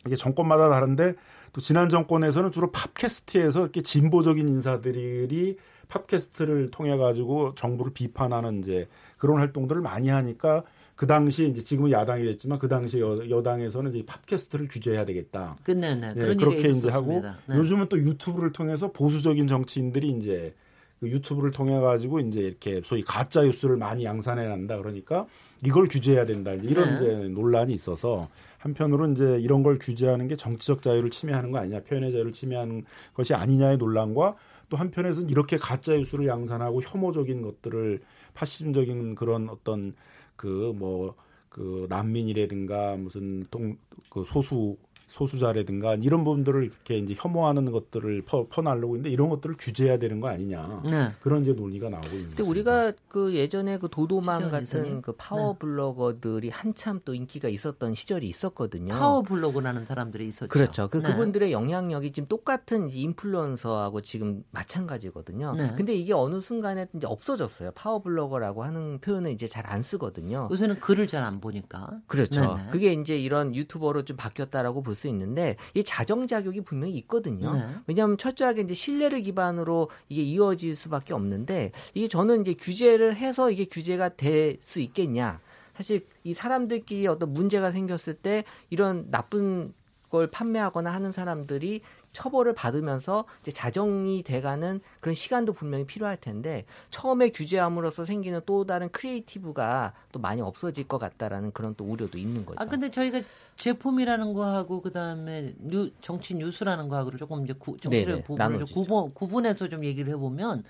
이게 0.06 0.16
정권마다 0.16 0.68
다른데 0.68 1.14
또 1.52 1.60
지난 1.60 1.88
정권에서는 1.88 2.50
주로 2.50 2.72
팟캐스트에서 2.72 3.60
이렇게 3.60 3.82
진보적인 3.82 4.48
인사들이 4.48 5.56
팟캐스트를 5.88 6.70
통해 6.70 6.96
가지고 6.96 7.54
정부를 7.54 7.92
비판하는 7.92 8.60
이제 8.60 8.88
그런 9.18 9.38
활동들을 9.38 9.82
많이 9.82 10.08
하니까 10.08 10.64
그 11.00 11.06
당시 11.06 11.48
이제 11.48 11.64
지금은 11.64 11.90
야당이 11.92 12.26
됐지만 12.26 12.58
그 12.58 12.68
당시 12.68 13.00
여, 13.00 13.26
여당에서는 13.30 13.94
이제 13.94 14.04
팟캐스트를 14.04 14.68
규제해야 14.68 15.06
되겠다. 15.06 15.56
끝내네. 15.62 16.08
예, 16.10 16.12
그런 16.12 16.36
그렇게 16.36 16.68
이제 16.68 16.90
하고. 16.90 17.22
네. 17.22 17.56
요즘은 17.56 17.88
또 17.88 17.98
유튜브를 17.98 18.52
통해서 18.52 18.92
보수적인 18.92 19.46
정치인들이 19.46 20.10
이제 20.10 20.54
그 21.00 21.08
유튜브를 21.08 21.52
통해 21.52 21.80
가지고 21.80 22.20
이제 22.20 22.40
이렇게 22.40 22.82
소위 22.84 23.00
가짜 23.00 23.40
뉴스를 23.40 23.78
많이 23.78 24.04
양산해 24.04 24.46
난다 24.46 24.76
그러니까 24.76 25.24
이걸 25.64 25.88
규제해야 25.88 26.26
된다 26.26 26.52
이런 26.52 26.90
네. 26.90 26.96
이제 26.96 27.28
논란이 27.28 27.72
있어서 27.72 28.28
한편으로 28.58 29.12
이제 29.12 29.38
이런 29.40 29.62
걸 29.62 29.78
규제하는 29.78 30.28
게 30.28 30.36
정치적 30.36 30.82
자유를 30.82 31.08
침해하는 31.08 31.50
거 31.50 31.60
아니냐 31.60 31.80
표현의 31.80 32.12
자유를 32.12 32.32
침해하는 32.32 32.84
것이 33.14 33.32
아니냐의 33.32 33.78
논란과 33.78 34.34
또 34.68 34.76
한편에서는 34.76 35.30
이렇게 35.30 35.56
가짜 35.56 35.94
뉴스를 35.94 36.26
양산하고 36.26 36.82
혐오적인 36.82 37.40
것들을 37.40 38.00
파시즘적인 38.34 39.14
그런 39.14 39.48
어떤 39.48 39.94
그 40.40 40.72
뭐 40.72 41.14
그 41.50 41.86
난민이라든가 41.90 42.96
무슨 42.96 43.42
동 43.50 43.76
그 44.08 44.24
소수 44.24 44.76
소수자라든가 45.10 45.96
이런 45.96 46.24
부분들을 46.24 46.64
이렇게 46.64 46.98
이제 46.98 47.14
혐오하는 47.18 47.70
것들을 47.70 48.22
퍼, 48.22 48.46
퍼나르고 48.48 48.96
있는데 48.96 49.10
이런 49.10 49.28
것들을 49.28 49.56
규제해야 49.58 49.98
되는 49.98 50.20
거 50.20 50.28
아니냐 50.28 50.82
네. 50.84 51.10
그런 51.20 51.42
이제 51.42 51.52
논리가 51.52 51.88
나오고 51.88 52.06
있는 52.08 52.22
근데 52.28 52.36
거죠. 52.36 52.50
우리가 52.50 52.92
그 53.08 53.34
예전에 53.34 53.78
그 53.78 53.88
도도맘 53.90 54.50
같은? 54.50 55.02
그 55.02 55.12
파워 55.12 55.54
블로거들이 55.58 56.48
한참 56.50 57.00
또 57.04 57.14
인기가 57.14 57.48
있었던 57.48 57.94
시절이 57.94 58.28
있었거든요. 58.28 58.94
파워 58.94 59.22
블로그라는 59.22 59.84
사람들이 59.84 60.28
있었죠. 60.28 60.48
그렇죠. 60.48 60.88
그 60.88 60.98
네. 60.98 61.10
그분들의 61.10 61.52
영향력이 61.52 62.12
지금 62.12 62.28
똑같은 62.28 62.88
인플루언서하고 62.90 64.00
지금 64.02 64.44
마찬가지거든요. 64.52 65.54
네. 65.54 65.72
근데 65.76 65.94
이게 65.94 66.12
어느 66.12 66.40
순간에 66.40 66.86
이제 66.94 67.06
없어졌어요. 67.06 67.72
파워 67.74 68.00
블로거라고 68.00 68.62
하는 68.64 68.98
표현을 69.00 69.32
이제 69.32 69.46
잘 69.46 69.60
안 69.70 69.82
쓰거든요. 69.82 70.48
요새는 70.50 70.80
글을 70.80 71.06
잘 71.06 71.22
안 71.22 71.40
보니까. 71.40 71.90
그렇죠. 72.06 72.40
네네. 72.40 72.70
그게 72.72 72.92
이제 72.94 73.16
이런 73.18 73.54
유튜버로 73.54 74.04
좀 74.04 74.16
바뀌었다라고 74.16 74.82
볼수 74.82 74.99
있는데 75.08 75.56
이 75.74 75.82
자정 75.82 76.26
작용이 76.26 76.62
분명히 76.62 76.94
있거든요. 76.98 77.54
네. 77.54 77.64
왜냐하면 77.86 78.18
철저하게 78.18 78.62
이제 78.62 78.74
신뢰를 78.74 79.22
기반으로 79.22 79.90
이게 80.08 80.22
이어질 80.22 80.76
수밖에 80.76 81.14
없는데 81.14 81.72
이게 81.94 82.08
저는 82.08 82.42
이제 82.42 82.54
규제를 82.54 83.16
해서 83.16 83.50
이게 83.50 83.64
규제가 83.64 84.10
될 84.10 84.60
수 84.62 84.80
있겠냐. 84.80 85.40
사실 85.74 86.06
이 86.24 86.34
사람들끼리 86.34 87.06
어떤 87.06 87.32
문제가 87.32 87.72
생겼을 87.72 88.14
때 88.14 88.44
이런 88.68 89.10
나쁜 89.10 89.72
걸 90.10 90.26
판매하거나 90.26 90.92
하는 90.92 91.12
사람들이 91.12 91.80
처벌을 92.12 92.54
받으면서 92.54 93.24
이제 93.40 93.50
자정이 93.50 94.22
돼가는 94.22 94.80
그런 95.00 95.14
시간도 95.14 95.52
분명히 95.52 95.86
필요할 95.86 96.16
텐데 96.16 96.64
처음에 96.90 97.30
규제함으로써 97.30 98.04
생기는 98.04 98.40
또 98.46 98.64
다른 98.64 98.90
creative가 98.90 99.92
또 100.12 100.18
많이 100.18 100.40
없어질 100.40 100.88
것 100.88 100.98
같다라는 100.98 101.52
그런 101.52 101.74
또 101.76 101.84
우려도 101.84 102.18
있는 102.18 102.44
거죠. 102.44 102.56
아 102.60 102.64
근데 102.64 102.90
저희가 102.90 103.20
제품이라는 103.56 104.32
거하고 104.34 104.80
그다음에 104.80 105.54
뉴, 105.58 105.90
정치 106.00 106.34
뉴스라는 106.34 106.88
거하고 106.88 107.16
조금 107.16 107.44
이제 107.44 107.52
구, 107.52 107.76
정치를 107.78 108.22
부분을. 108.22 108.64
구분, 108.66 109.14
구분해서 109.14 109.68
좀 109.68 109.84
얘기를 109.84 110.12
해보면 110.12 110.64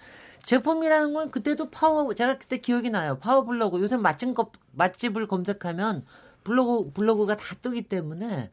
제품이라는 0.45 1.13
건 1.13 1.31
그때도 1.31 1.71
파워 1.71 2.13
제가 2.15 2.39
그때 2.39 2.59
기억이 2.59 2.91
나요 2.91 3.19
파워 3.19 3.45
블로그 3.45 3.81
요새 3.81 3.97
맛집 3.97 4.35
거, 4.35 4.51
맛집을 4.73 5.27
검색하면 5.27 6.05
블로그 6.45 6.91
블로그가 6.93 7.37
다 7.37 7.55
뜨기 7.61 7.83
때문에 7.83 8.51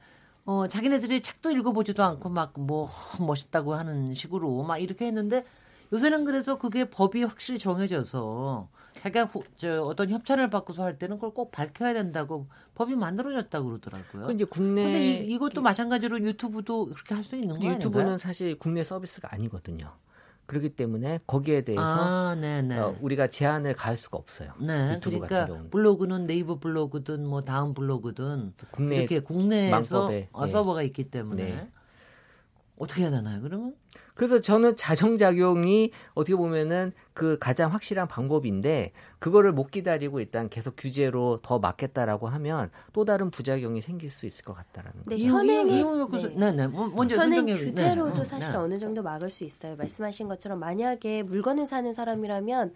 어 0.48 0.68
자기네들이 0.68 1.22
책도 1.22 1.52
읽어보지도 1.52 2.04
않고 2.04 2.30
막 2.30 2.54
뭐 2.58 2.90
멋있다고 3.20 3.76
하는 3.76 4.14
식으로 4.14 4.64
막 4.64 4.78
이렇게 4.80 5.06
했는데 5.06 5.46
요새는 5.94 6.26
그래서 6.26 6.58
그게 6.58 6.90
법이 6.90 7.24
확실히 7.24 7.60
정해져서 7.60 8.68
자기가 9.04 9.26
후- 9.26 9.44
저 9.58 9.82
어떤 9.84 10.10
협찬을 10.10 10.50
받고서 10.50 10.84
할 10.84 10.98
때는 10.98 11.18
그걸 11.18 11.34
꼭 11.34 11.52
밝혀야 11.52 11.94
된다고 11.94 12.48
법이 12.76 12.96
만들어졌다고 12.96 13.68
그러더라고요. 13.68 14.28
그 14.28 14.34
이제 14.34 14.46
국내 14.46 14.84
근데 14.84 15.02
이, 15.02 15.34
이것도 15.34 15.62
마찬가지로 15.62 16.20
유튜브도 16.22 16.86
그렇게 16.88 17.14
할 17.14 17.24
수 17.24 17.36
있는 17.36 17.50
거 17.50 17.54
근데 17.56 17.68
아닌가요? 17.68 17.76
유튜브는 17.90 18.18
사실 18.18 18.58
국내 18.58 18.84
서비스가 18.84 19.30
아니거든요. 19.34 19.92
그렇기 20.48 20.70
때문에 20.76 21.20
거기에 21.28 21.62
대해서 21.62 21.84
아, 21.86 22.36
네네. 22.40 22.80
어, 22.80 22.96
우리가 23.02 23.28
제한을 23.28 23.76
가할 23.76 23.98
수가 23.98 24.18
없어요. 24.18 24.54
네, 24.60 24.94
유튜브 24.96 25.18
그러니까 25.18 25.28
같은 25.28 25.48
경우는. 25.48 25.70
블로그는 25.70 26.26
네이버 26.26 26.58
블로그든 26.60 27.26
뭐 27.28 27.44
다음 27.44 27.74
블로그든 27.74 28.54
국내 28.72 28.96
이렇게 28.98 29.20
국내에서 29.20 30.00
망법에, 30.00 30.30
어, 30.32 30.46
네. 30.46 30.52
서버가 30.52 30.82
있기 30.84 31.12
때문에 31.12 31.46
네. 31.46 31.72
어떻게 32.78 33.02
해야 33.04 33.12
되나요? 33.12 33.42
그러면 33.42 33.74
그래서 34.14 34.42
저는 34.42 34.76
자정작용이 34.76 35.92
어떻게 36.16 36.36
보면은 36.36 36.92
그 37.14 37.38
가장 37.40 37.72
확실한 37.72 38.08
방법인데 38.08 38.92
그거를 39.20 39.52
못 39.52 39.70
기다리고 39.70 40.20
일단 40.20 40.50
계속 40.50 40.76
규제로 40.78 41.40
더 41.42 41.60
막겠다라고 41.60 42.28
하면 42.28 42.70
또 42.94 43.06
다른 43.06 43.30
부작용이 43.32 43.82
생길 43.82 44.10
수 44.10 44.26
있을 44.26 44.44
것 44.44 44.54
같다라는 44.54 45.06
거. 45.06 45.16
네, 45.16 45.24
현행의 45.24 45.78
이용- 45.80 46.12
네. 46.12 46.30
네, 46.36 46.52
네. 46.52 46.68
뭐- 46.68 46.88
먼저 46.88 47.16
현행 47.16 47.46
규제로도 47.46 48.14
네. 48.16 48.24
사실 48.26 48.52
네. 48.52 48.58
어느 48.58 48.80
정도 48.80 49.04
막을 49.04 49.30
수 49.30 49.44
있어요. 49.44 49.76
말씀하신 49.76 50.28
것처럼 50.28 50.60
만약에 50.60 51.24
물건을 51.24 51.66
사는 51.68 51.92
사람이라면 51.94 52.74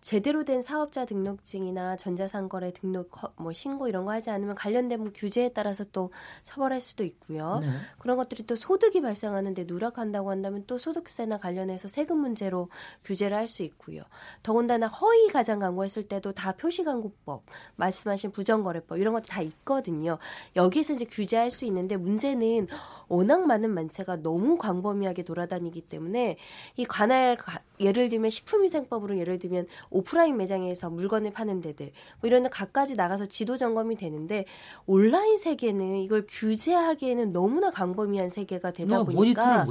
제대로 0.00 0.44
된 0.44 0.62
사업자 0.62 1.04
등록증이나 1.04 1.96
전자상거래 1.96 2.72
등록 2.72 3.22
허- 3.22 3.32
뭐 3.36 3.52
신고 3.52 3.86
이런 3.86 4.06
거 4.06 4.12
하지 4.12 4.30
않으면 4.30 4.54
관련된 4.54 4.98
뭐 5.00 5.10
규제에 5.14 5.50
따라서 5.50 5.84
또 5.92 6.10
처벌할 6.42 6.80
수도 6.80 7.04
있고요. 7.04 7.58
네. 7.60 7.68
그런 7.98 8.16
것들이 8.16 8.46
또 8.46 8.56
소득이 8.56 9.02
발생하는데 9.02 9.64
누락한다고 9.66 10.30
한다면 10.30 10.64
또 10.66 10.78
소득세나 10.78 11.36
관련해서 11.38 11.88
세금 11.88 12.18
문제로 12.18 12.68
규제를 13.04 13.36
할 13.36 13.50
수 13.50 13.62
있고요. 13.64 14.02
더군다나 14.44 14.86
허위 14.86 15.26
가장 15.28 15.58
광고했을 15.58 16.04
때도 16.04 16.32
다 16.32 16.52
표시광고법, 16.52 17.42
말씀하신 17.76 18.30
부정거래법 18.30 18.98
이런 18.98 19.12
것도 19.12 19.24
다 19.26 19.42
있거든요. 19.42 20.18
여기에서 20.54 20.92
이제 20.94 21.04
규제할 21.04 21.50
수 21.50 21.64
있는데 21.64 21.96
문제는 21.96 22.68
워낙 23.08 23.44
많은 23.46 23.70
만체가 23.74 24.16
너무 24.22 24.56
광범위하게 24.56 25.24
돌아다니기 25.24 25.80
때문에 25.82 26.36
이 26.76 26.84
관할 26.84 27.36
가- 27.36 27.58
예를 27.80 28.08
들면 28.08 28.30
식품위생법으로 28.30 29.18
예를 29.18 29.38
들면 29.38 29.66
오프라인 29.90 30.36
매장에서 30.36 30.90
물건을 30.90 31.32
파는 31.32 31.60
데들 31.60 31.92
뭐 32.20 32.28
이런 32.28 32.44
데 32.44 32.48
갖가지 32.48 32.94
나가서 32.94 33.26
지도 33.26 33.56
점검이 33.56 33.96
되는데 33.96 34.44
온라인 34.86 35.36
세계는 35.36 35.96
이걸 36.00 36.26
규제하기에는 36.28 37.32
너무나 37.32 37.70
광범위한 37.70 38.30
세계가 38.30 38.70
되다 38.72 38.96
뭐 38.96 39.04
보니까. 39.04 39.66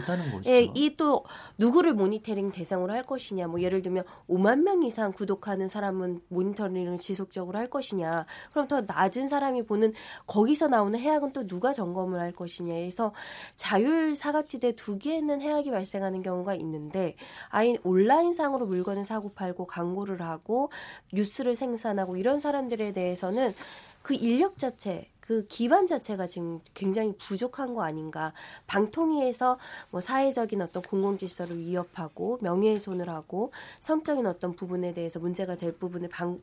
예, 0.48 0.67
이 0.76 0.89
또 1.00 1.24
누구를 1.58 1.93
모니터링 1.93 2.52
대상으로 2.52 2.91
할 2.91 3.04
것이냐. 3.04 3.48
뭐 3.48 3.62
예를 3.62 3.82
들면 3.82 4.04
5만 4.28 4.63
명 4.63 4.84
이상 4.84 5.13
구독하는 5.13 5.69
사람은 5.69 6.22
모니터링을 6.28 6.98
지속적으로 6.98 7.58
할 7.58 7.69
것이냐. 7.69 8.26
그럼 8.52 8.67
더 8.67 8.82
낮은 8.82 9.30
사람이 9.30 9.63
보는 9.63 9.93
거기서 10.28 10.67
나오는 10.67 11.00
해악은 11.00 11.32
또 11.32 11.48
누가 11.48 11.72
점검을 11.72 12.19
할 12.19 12.34
것이냐. 12.34 12.74
해서 12.74 13.13
자율 13.56 14.15
사각지대 14.15 14.74
두 14.74 14.98
개는 14.98 15.41
해악이 15.41 15.72
발생하는 15.72 16.22
경우가 16.22 16.56
있는데 16.56 17.15
아예 17.50 17.78
온 17.84 17.98
라인상으로 18.05 18.65
물건을 18.65 19.05
사고 19.05 19.33
팔고 19.33 19.67
광고를 19.67 20.21
하고 20.21 20.71
뉴스를 21.13 21.55
생산하고 21.55 22.17
이런 22.17 22.39
사람들에 22.39 22.91
대해서는 22.93 23.53
그 24.01 24.13
인력 24.13 24.57
자체 24.57 25.09
그 25.29 25.45
기반 25.45 25.85
자체가 25.85 26.25
지금 26.25 26.59
굉장히 26.73 27.15
부족한 27.15 27.75
거 27.75 27.83
아닌가. 27.83 28.33
방통위에서 28.65 29.59
뭐 29.91 30.01
사회적인 30.01 30.59
어떤 30.59 30.81
공공 30.81 31.19
질서를 31.19 31.59
위협하고 31.59 32.39
명예훼손을 32.41 33.07
하고 33.09 33.51
성적인 33.79 34.25
어떤 34.25 34.55
부분에 34.55 34.91
대해서 34.95 35.19
문제가 35.19 35.55
될 35.55 35.71
부분을 35.71 36.09
방, 36.09 36.39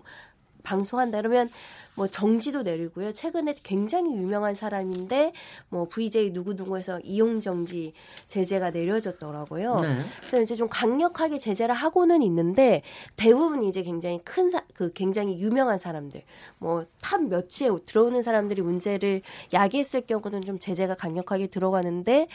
방송한다 0.67 1.19
그러면 1.19 1.49
뭐 1.95 2.09
정지도 2.09 2.63
내리고요. 2.63 3.13
최근에 3.13 3.55
굉장히 3.63 4.15
유명한 4.17 4.55
사람인데 4.55 5.33
뭐 5.71 5.89
VJ 5.89 6.31
누구누구에서 6.31 7.01
이용 7.05 7.41
정지 7.41 7.95
제재가 8.27 8.71
내려졌더라고요. 8.71 9.81
네. 9.81 9.97
그래서 10.19 10.43
이제 10.43 10.55
좀 10.55 10.69
강력하게 10.69 11.39
제재를 11.39 11.75
하고는 11.75 12.21
있는데 12.23 12.83
대부분 13.17 13.65
이제 13.65 13.83
굉장히 13.83 14.19
큰 14.25 14.51
그 14.75 14.93
굉장히 14.93 15.39
유명한 15.41 15.79
사람들 15.79 16.23
뭐탑 16.59 17.25
몇치에 17.25 17.71
들어오는 17.85 18.23
사람들이 18.23 18.63
문제를 18.63 19.23
야기했을 19.53 20.03
경우는 20.03 20.43
좀 20.43 20.59
제재가 20.59 20.95
강력하게 20.95 21.47
들어가는데 21.49 22.29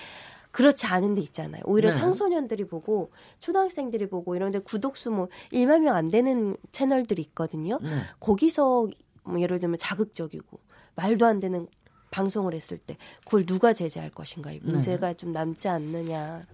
그렇지 0.52 0.86
않은 0.86 1.14
데 1.14 1.22
있잖아요. 1.22 1.62
오히려 1.66 1.90
네. 1.90 1.96
청소년들이 1.96 2.66
보고 2.68 3.12
초등학생들이 3.40 4.08
보고 4.10 4.36
이런데 4.36 4.60
구독수 4.60 5.12
뭐 5.12 5.28
1만 5.52 5.82
명 5.82 5.96
안 5.96 6.10
되는 6.10 6.56
채널들이 6.72 7.22
있거든요. 7.24 7.78
네. 7.82 8.02
거기서 8.20 8.88
뭐 9.24 9.40
예를 9.42 9.60
들면 9.60 9.78
자극적이고 9.80 10.60
말도 10.96 11.26
안 11.26 11.40
되는 11.40 11.68
방송을 12.12 12.54
했을 12.54 12.78
때 12.78 12.98
그걸 13.26 13.46
누가 13.46 13.74
제재할 13.74 14.10
것인가 14.10 14.52
이 14.52 14.60
네. 14.62 14.72
문제가 14.72 15.14
좀 15.14 15.32
남지 15.32 15.68
않느냐. 15.70 16.46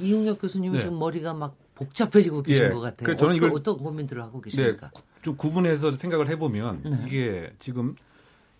이용혁 0.00 0.40
교수님은 0.40 0.78
네. 0.78 0.84
좀 0.84 0.98
머리가 0.98 1.32
막 1.34 1.56
복잡해지고 1.76 2.42
계신 2.42 2.64
예. 2.64 2.68
것 2.70 2.80
같아요. 2.80 3.06
그 3.06 3.16
저는 3.16 3.36
이걸- 3.36 3.52
어떤 3.54 3.76
고민들을 3.76 4.20
하고 4.22 4.40
네, 4.40 4.50
계십니까? 4.50 4.90
좀 5.22 5.36
구분해서 5.36 5.92
생각을 5.94 6.28
해보면 6.28 6.82
네. 6.84 7.04
이게 7.06 7.52
지금 7.60 7.94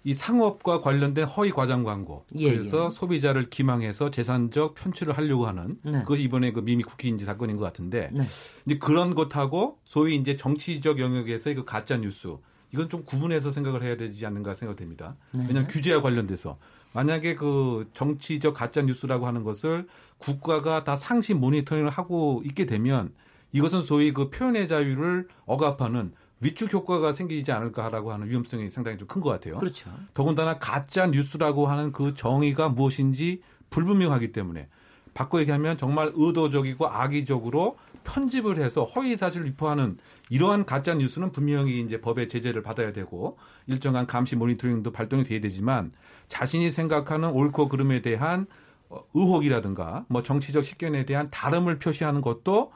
이 0.06 0.12
상업과 0.12 0.80
관련된 0.80 1.26
허위 1.26 1.50
과장 1.50 1.82
광고 1.82 2.26
예, 2.36 2.52
그래서 2.52 2.86
예. 2.86 2.94
소비자를 2.94 3.48
기망해서 3.48 4.10
재산적 4.10 4.74
편취를 4.74 5.16
하려고 5.16 5.46
하는 5.46 5.78
네. 5.82 6.00
그것이 6.00 6.22
이번에 6.22 6.52
그 6.52 6.60
미미 6.60 6.82
쿠키인지 6.82 7.24
사건인 7.24 7.56
것 7.56 7.64
같은데 7.64 8.10
네. 8.12 8.22
이제 8.66 8.78
그런 8.78 9.14
것하고 9.14 9.78
소위 9.84 10.16
이제 10.16 10.36
정치적 10.36 10.98
영역에서의 10.98 11.56
그 11.56 11.64
가짜 11.64 11.96
뉴스 11.96 12.36
이건 12.70 12.90
좀 12.90 13.04
구분해서 13.04 13.50
생각을 13.50 13.82
해야 13.82 13.96
되지 13.96 14.26
않는가 14.26 14.54
생각됩니다. 14.54 15.16
네. 15.32 15.40
왜냐하면 15.48 15.68
규제와 15.68 16.02
관련돼서 16.02 16.58
만약에 16.92 17.34
그 17.34 17.88
정치적 17.94 18.52
가짜 18.52 18.82
뉴스라고 18.82 19.26
하는 19.26 19.42
것을 19.42 19.86
국가가 20.18 20.84
다 20.84 20.96
상시 20.96 21.32
모니터링을 21.32 21.88
하고 21.88 22.42
있게 22.44 22.66
되면 22.66 23.12
이것은 23.52 23.82
소위 23.82 24.12
그 24.12 24.28
표현의 24.28 24.68
자유를 24.68 25.28
억압하는 25.46 26.12
위축 26.44 26.72
효과가 26.72 27.12
생기지 27.12 27.50
않을까라고 27.52 28.12
하는 28.12 28.28
위험성이 28.28 28.70
상당히 28.70 28.98
좀 28.98 29.08
큰 29.08 29.20
것 29.22 29.30
같아요. 29.30 29.58
그렇죠. 29.58 29.90
더군다나 30.12 30.58
가짜 30.58 31.06
뉴스라고 31.06 31.66
하는 31.66 31.92
그 31.92 32.14
정의가 32.14 32.68
무엇인지 32.68 33.40
불분명하기 33.70 34.32
때문에 34.32 34.68
바꿔 35.14 35.40
얘기하면 35.40 35.78
정말 35.78 36.10
의도적이고 36.14 36.86
악의적으로 36.88 37.76
편집을 38.04 38.58
해서 38.58 38.84
허위 38.84 39.16
사실을 39.16 39.46
유포하는 39.46 39.96
이러한 40.28 40.66
가짜 40.66 40.94
뉴스는 40.94 41.32
분명히 41.32 41.80
이제 41.80 42.00
법의 42.00 42.28
제재를 42.28 42.62
받아야 42.62 42.92
되고 42.92 43.38
일정한 43.66 44.06
감시 44.06 44.36
모니터링도 44.36 44.92
발동이 44.92 45.24
돼야 45.24 45.40
되지만 45.40 45.90
자신이 46.28 46.70
생각하는 46.70 47.30
옳고 47.30 47.68
그름에 47.68 48.02
대한 48.02 48.46
어, 48.90 49.00
의혹이라든가 49.14 50.04
뭐 50.08 50.22
정치적 50.22 50.64
식견에 50.64 51.06
대한 51.06 51.30
다름을 51.30 51.78
표시하는 51.78 52.20
것도 52.20 52.72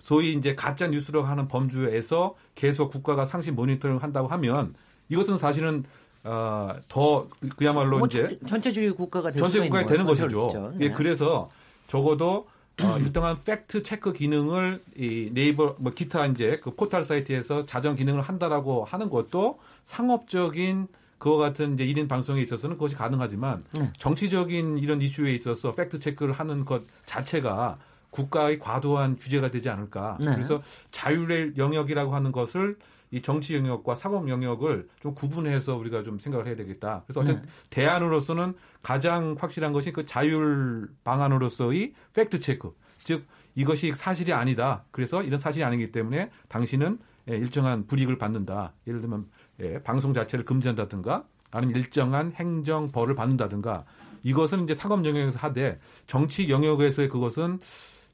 소위 0.00 0.32
이제 0.32 0.54
가짜 0.56 0.88
뉴스라고 0.88 1.26
하는 1.26 1.46
범주에서 1.46 2.34
계속 2.54 2.90
국가가 2.90 3.26
상시 3.26 3.52
모니터링 3.52 3.98
한다고 3.98 4.26
하면 4.28 4.74
이것은 5.08 5.38
사실은 5.38 5.84
어, 6.24 6.74
더 6.88 7.28
그야말로 7.56 7.98
뭐 7.98 8.06
이제 8.06 8.28
전- 8.40 8.48
전체주의 8.48 8.90
국가가 8.92 9.30
될 9.30 9.40
전체 9.40 9.64
있는 9.64 9.86
되는. 9.86 10.04
것이죠. 10.04 10.28
그렇죠. 10.48 10.72
예, 10.80 10.88
네. 10.88 10.94
그래서 10.94 11.48
적어도 11.86 12.46
어, 12.82 12.98
일정한 12.98 13.36
팩트 13.42 13.82
체크 13.82 14.12
기능을 14.12 14.82
이 14.96 15.30
네이버 15.32 15.76
뭐 15.78 15.92
기타 15.92 16.26
이제 16.26 16.58
그 16.62 16.74
포털 16.74 17.04
사이트에서 17.04 17.66
자정 17.66 17.94
기능을 17.94 18.22
한다라고 18.22 18.84
하는 18.84 19.10
것도 19.10 19.58
상업적인 19.84 20.88
그와 21.18 21.36
같은 21.36 21.74
이제 21.74 21.86
1인 21.86 22.08
방송에 22.08 22.40
있어서는 22.40 22.76
그것이 22.76 22.94
가능하지만 22.96 23.64
네. 23.78 23.92
정치적인 23.98 24.78
이런 24.78 25.02
이슈에 25.02 25.34
있어서 25.34 25.74
팩트 25.74 26.00
체크를 26.00 26.32
하는 26.32 26.64
것 26.64 26.82
자체가 27.04 27.78
국가의 28.10 28.58
과도한 28.58 29.16
규제가 29.16 29.50
되지 29.50 29.68
않을까. 29.68 30.18
네. 30.20 30.32
그래서 30.34 30.62
자율의 30.90 31.54
영역이라고 31.56 32.14
하는 32.14 32.32
것을 32.32 32.76
이 33.12 33.22
정치 33.22 33.56
영역과 33.56 33.94
사법 33.94 34.28
영역을 34.28 34.88
좀 35.00 35.14
구분해서 35.14 35.76
우리가 35.76 36.02
좀 36.02 36.18
생각을 36.18 36.46
해야 36.46 36.54
되겠다. 36.54 37.02
그래서 37.06 37.20
어쨌든 37.20 37.42
네. 37.42 37.48
대안으로서는 37.70 38.54
가장 38.82 39.34
확실한 39.38 39.72
것이 39.72 39.92
그 39.92 40.06
자율 40.06 40.88
방안으로서의 41.02 41.94
팩트 42.12 42.38
체크. 42.40 42.72
즉 43.02 43.26
이것이 43.54 43.92
사실이 43.94 44.32
아니다. 44.32 44.84
그래서 44.92 45.22
이런 45.22 45.38
사실이 45.38 45.64
아니기 45.64 45.90
때문에 45.90 46.30
당신은 46.48 46.98
예, 47.30 47.36
일정한 47.36 47.86
불이익을 47.86 48.16
받는다. 48.18 48.72
예를 48.86 49.00
들면 49.00 49.26
예, 49.60 49.82
방송 49.82 50.14
자체를 50.14 50.44
금지한다든가 50.44 51.24
아니면 51.50 51.76
일정한 51.76 52.32
행정 52.32 52.90
벌을 52.92 53.14
받는다든가 53.14 53.84
이것은 54.22 54.64
이제 54.64 54.74
사법 54.74 55.04
영역에서 55.04 55.38
하되 55.38 55.78
정치 56.06 56.48
영역에서의 56.48 57.08
그것은 57.08 57.58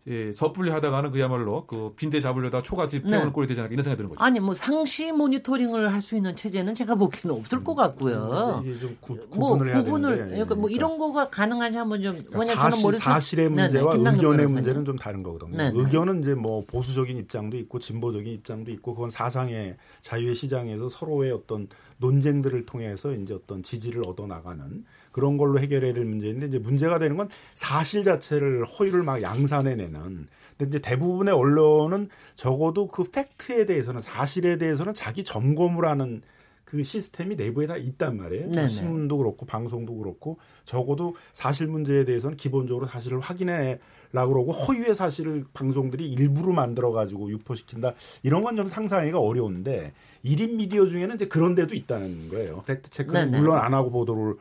예, 0.09 0.31
섣불리 0.33 0.71
하다가는 0.71 1.11
그야말로 1.11 1.67
그 1.67 1.93
빈대 1.97 2.21
잡으려다 2.21 2.63
초가집 2.63 3.05
네. 3.05 3.11
태우는 3.11 3.33
꼴이 3.33 3.49
되지 3.49 3.61
않을까 3.61 3.73
이런 3.73 3.83
생각이 3.83 3.97
드는 3.99 4.11
거죠. 4.11 4.23
아니 4.23 4.39
뭐 4.41 4.55
상시 4.55 5.11
모니터링을 5.13 5.93
할 5.93 6.01
수 6.07 6.15
있는 6.15 6.37
체제는 6.37 6.75
제가 6.77 6.95
보기에는 6.95 7.41
없을 7.41 7.65
것 7.65 7.75
같고요. 7.75 8.63
이게 8.65 8.79
좀 8.79 8.97
구, 9.01 9.15
뭐 9.35 9.49
구분을 9.51 9.73
해야 9.73 9.83
구분을 9.83 10.11
되는데 10.11 10.35
그러니까 10.35 10.55
뭐 10.55 10.71
이런 10.71 10.99
거가 10.99 11.31
가능한지 11.31 11.77
한번 11.79 12.01
좀 12.01 12.23
그러니까 12.31 12.55
사실, 12.55 12.83
저는 12.83 12.99
사실의 12.99 13.51
네, 13.51 13.55
네, 13.57 13.63
문제와 13.63 13.93
김남국 13.97 14.23
의견의. 14.25 14.47
문제는 14.47 14.85
좀 14.85 14.97
다른 14.97 15.25
거거든요. 15.25 15.57
네, 15.57 15.73
네. 15.73 15.81
의견은 15.81 16.21
이제 16.21 16.35
뭐 16.35 16.65
보수적인 16.65 17.17
입장도 17.17 17.57
있고 17.57 17.81
진보적인 17.81 18.33
입장도 18.35 18.71
있고 18.71 18.95
그건 18.95 19.11
사상의 19.11 19.77
자유의 20.03 20.37
시장에서 20.37 20.89
서로의 20.89 21.33
어떤 21.33 21.67
논쟁들을 21.99 22.67
통해서 22.67 23.13
이제 23.13 23.35
어떤 23.35 23.65
지지를 23.65 24.03
얻어 24.07 24.27
나가는 24.27 24.85
그런 25.17 25.39
걸로 25.39 25.59
해결해야 25.59 25.95
될 25.95 26.05
문제인데 26.05 26.45
이제 26.45 26.59
문제가 26.59 26.99
되는 26.99 27.17
건 27.17 27.31
사실 27.55 28.05
자체를 28.05 28.67
허위를 28.67 29.03
막 29.03 29.23
양산해내는 29.23 30.29
근데 30.59 30.69
이제 30.69 30.79
대부분의 30.79 31.33
언론은 31.33 32.11
적어도 32.35 32.87
그 32.89 33.03
팩트에 33.05 33.65
대해서는 33.65 34.03
사실에 34.03 34.59
대해서는 34.59 34.93
자기 34.93 35.25
점검을 35.25 35.87
하는 35.87 36.21
그 36.67 36.83
시스템이 36.83 37.37
내부에 37.37 37.67
다 37.67 37.79
있단 37.79 38.19
말이에요. 38.19 38.51
네네. 38.51 38.69
신문도 38.69 39.17
그렇고 39.17 39.47
방송도 39.47 39.97
그렇고 39.97 40.37
적어도 40.67 41.17
사실 41.33 41.67
문제에 41.67 42.05
대해서는 42.05 42.37
기본적으로 42.37 42.87
사실을 42.87 43.21
확인해 43.21 43.79
라고 44.13 44.35
그러고 44.35 44.53
허위의 44.53 44.95
사실을 44.95 45.45
방송들이 45.55 46.11
일부러 46.11 46.53
만들어 46.53 46.93
가지고 46.93 47.31
유포시킨다. 47.31 47.95
이런 48.23 48.43
건 48.43 48.57
좀 48.57 48.67
상상하기가 48.67 49.19
어려운데 49.19 49.95
1인 50.25 50.57
미디어 50.57 50.87
중에는 50.87 51.15
이제 51.15 51.27
그런 51.27 51.55
데도 51.55 51.75
있다는 51.75 52.29
거예요. 52.29 52.63
팩트 52.67 52.91
체크는 52.91 53.31
네네. 53.31 53.39
물론 53.39 53.57
안 53.59 53.73
하고 53.73 53.91
보도를 53.91 54.35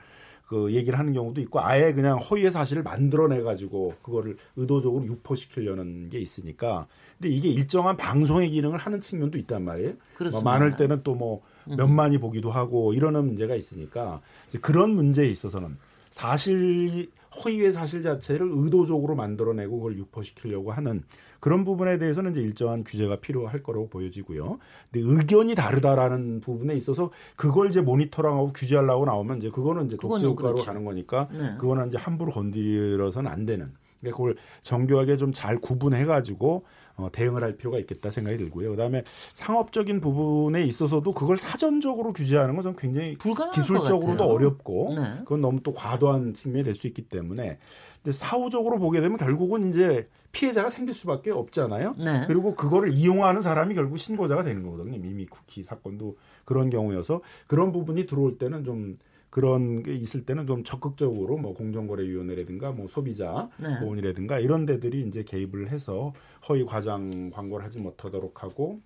그 0.45 0.71
얘기를 0.73 0.97
하는 0.99 1.13
경우도 1.13 1.41
있고 1.41 1.59
아예 1.61 1.91
그냥 1.93 2.17
허위의 2.17 2.51
사실을 2.51 2.83
만들어내 2.83 3.41
가지고 3.41 3.93
그거를 4.01 4.37
의도적으로 4.55 5.05
유포시키려는 5.05 6.09
게 6.09 6.19
있으니까 6.19 6.87
근데 7.17 7.33
이게 7.33 7.49
일정한 7.49 7.97
방송의 7.97 8.49
기능을 8.49 8.77
하는 8.77 9.01
측면도 9.01 9.37
있단 9.39 9.63
말이에요. 9.63 9.89
뭐 9.91 9.97
그렇습니다. 10.17 10.49
많을 10.49 10.75
때는 10.75 11.01
또 11.03 11.15
뭐 11.15 11.41
몇만이 11.67 12.19
보기도 12.19 12.51
하고 12.51 12.93
이러는 12.93 13.25
문제가 13.25 13.55
있으니까 13.55 14.21
이제 14.47 14.59
그런 14.59 14.91
문제에 14.91 15.25
있어서는 15.27 15.77
사실 16.11 17.07
허위의 17.43 17.71
사실 17.71 18.01
자체를 18.01 18.49
의도적으로 18.51 19.15
만들어내고 19.15 19.77
그걸 19.77 19.97
유포시키려고 19.97 20.71
하는 20.71 21.03
그런 21.39 21.63
부분에 21.63 21.97
대해서는 21.97 22.31
이제 22.31 22.41
일정한 22.41 22.83
규제가 22.83 23.17
필요할 23.17 23.61
거라고 23.61 23.87
보여지고요. 23.89 24.57
근데 24.91 25.07
의견이 25.07 25.55
다르다라는 25.55 26.41
부분에 26.41 26.75
있어서 26.75 27.11
그걸 27.35 27.69
이제 27.69 27.81
모니터링하고 27.81 28.53
규제하려고 28.53 29.05
나오면 29.05 29.39
이제 29.39 29.49
그거는 29.49 29.87
이제 29.87 29.97
독재 29.99 30.25
효과로 30.25 30.53
그렇죠. 30.53 30.65
가는 30.65 30.85
거니까 30.85 31.27
네. 31.31 31.55
그거는 31.59 31.89
이제 31.89 31.97
함부로 31.97 32.31
건드려서는 32.31 33.29
안 33.29 33.45
되는 33.45 33.71
그러니까 34.01 34.17
그걸 34.17 34.35
정교하게 34.63 35.17
좀 35.17 35.31
잘 35.33 35.57
구분해 35.59 36.05
가지고 36.05 36.63
어, 36.97 37.09
대응을 37.11 37.43
할 37.43 37.57
필요가 37.57 37.77
있겠다 37.79 38.09
생각이 38.09 38.37
들고요. 38.37 38.71
그다음에 38.71 39.03
상업적인 39.33 39.99
부분에 40.01 40.63
있어서도 40.63 41.11
그걸 41.13 41.37
사전적으로 41.37 42.13
규제하는 42.13 42.55
건 42.55 42.75
굉장히 42.75 43.17
기술적으로도 43.53 44.23
어렵고 44.23 44.93
네. 44.95 45.17
그건 45.19 45.41
너무 45.41 45.59
또 45.61 45.73
과도한 45.73 46.33
측면이 46.33 46.63
될 46.63 46.75
수 46.75 46.87
있기 46.87 47.03
때문에 47.03 47.57
근데 48.03 48.11
사후적으로 48.17 48.77
보게 48.79 49.01
되면 49.01 49.17
결국은 49.17 49.69
이제 49.69 50.07
피해자가 50.31 50.69
생길 50.69 50.93
수밖에 50.93 51.31
없잖아요. 51.31 51.95
네. 51.97 52.25
그리고 52.27 52.53
그거를 52.55 52.91
이용하는 52.91 53.41
사람이 53.41 53.73
결국 53.73 53.97
신고자가 53.97 54.43
되는 54.43 54.63
거거든요. 54.63 54.97
미미 54.99 55.25
쿠키 55.25 55.63
사건도 55.63 56.17
그런 56.43 56.69
경우여서 56.69 57.21
그런 57.47 57.71
부분이 57.71 58.05
들어올 58.05 58.37
때는 58.37 58.63
좀 58.65 58.95
그런 59.35 59.83
게 59.83 59.93
있을 59.93 60.25
때는 60.25 60.47
좀 60.47 60.63
적극적으로 60.63 61.35
뭐 61.35 61.53
공정거래위원회라든가 61.55 62.71
뭐 62.71 62.87
소비자 62.87 63.49
네. 63.57 63.77
보훈이라든가 63.81 64.39
이런 64.39 64.65
데들이 64.65 65.01
이제 65.01 65.23
개입을 65.23 65.71
해서 65.71 66.13
허위 66.47 66.63
과장 66.63 67.31
광고를 67.31 67.65
하지 67.65 67.81
못하도록 67.81 68.41
하고 68.41 68.79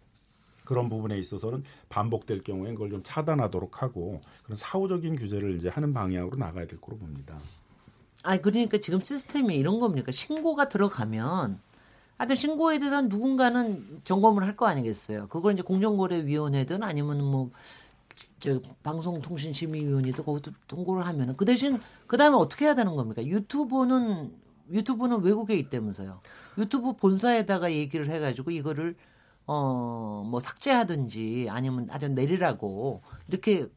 그런 0.66 0.90
부분에 0.90 1.20
있어서는 1.20 1.64
반복될 1.90 2.42
경우에 2.42 2.72
그걸 2.74 2.90
좀 2.90 3.02
차단하도록 3.04 3.84
하고 3.84 4.22
그런 4.42 4.58
사후적인 4.58 5.18
규제를 5.18 5.56
이제 5.56 5.70
하는 5.70 5.94
방향으로 5.94 6.36
나가야 6.36 6.66
될 6.66 6.82
거로 6.82 6.98
봅니다. 6.98 7.38
아, 8.24 8.36
그러니까 8.38 8.80
지금 8.80 9.02
시스템이 9.02 9.56
이런 9.56 9.80
겁니까? 9.80 10.12
신고가 10.12 10.68
들어가면 10.68 11.60
하여튼 12.18 12.36
신고에 12.36 12.80
대해서 12.80 13.04
누군가는 13.04 14.02
점검을 14.04 14.44
할 14.44 14.56
거 14.58 14.66
아니겠어요. 14.66 15.28
그걸 15.28 15.54
이제 15.54 15.62
공정거래위원회든 15.62 16.82
아니면 16.82 17.24
뭐, 17.24 17.52
저 18.40 18.60
방송통신심의위원회도 18.84 20.24
거기서 20.24 20.52
통고를 20.68 21.06
하면은 21.06 21.36
그 21.38 21.46
대신 21.46 21.80
그 22.08 22.18
다음에 22.18 22.36
어떻게 22.38 22.66
해야 22.66 22.76
되는 22.76 22.96
겁니까? 22.96 23.24
유튜브는 23.26 24.32
유튜브는 24.72 25.22
외국에 25.24 25.56
있다면서요. 25.56 26.20
유튜브 26.58 26.94
본사에다가 26.94 27.72
얘기를 27.72 28.10
해가지고 28.10 28.52
이거를 28.52 28.96
어 29.46 30.24
뭐 30.30 30.40
삭제하든지 30.40 31.48
아니면 31.50 31.88
아주 31.92 32.08
내리라고 32.10 33.02
이렇게 33.28 33.68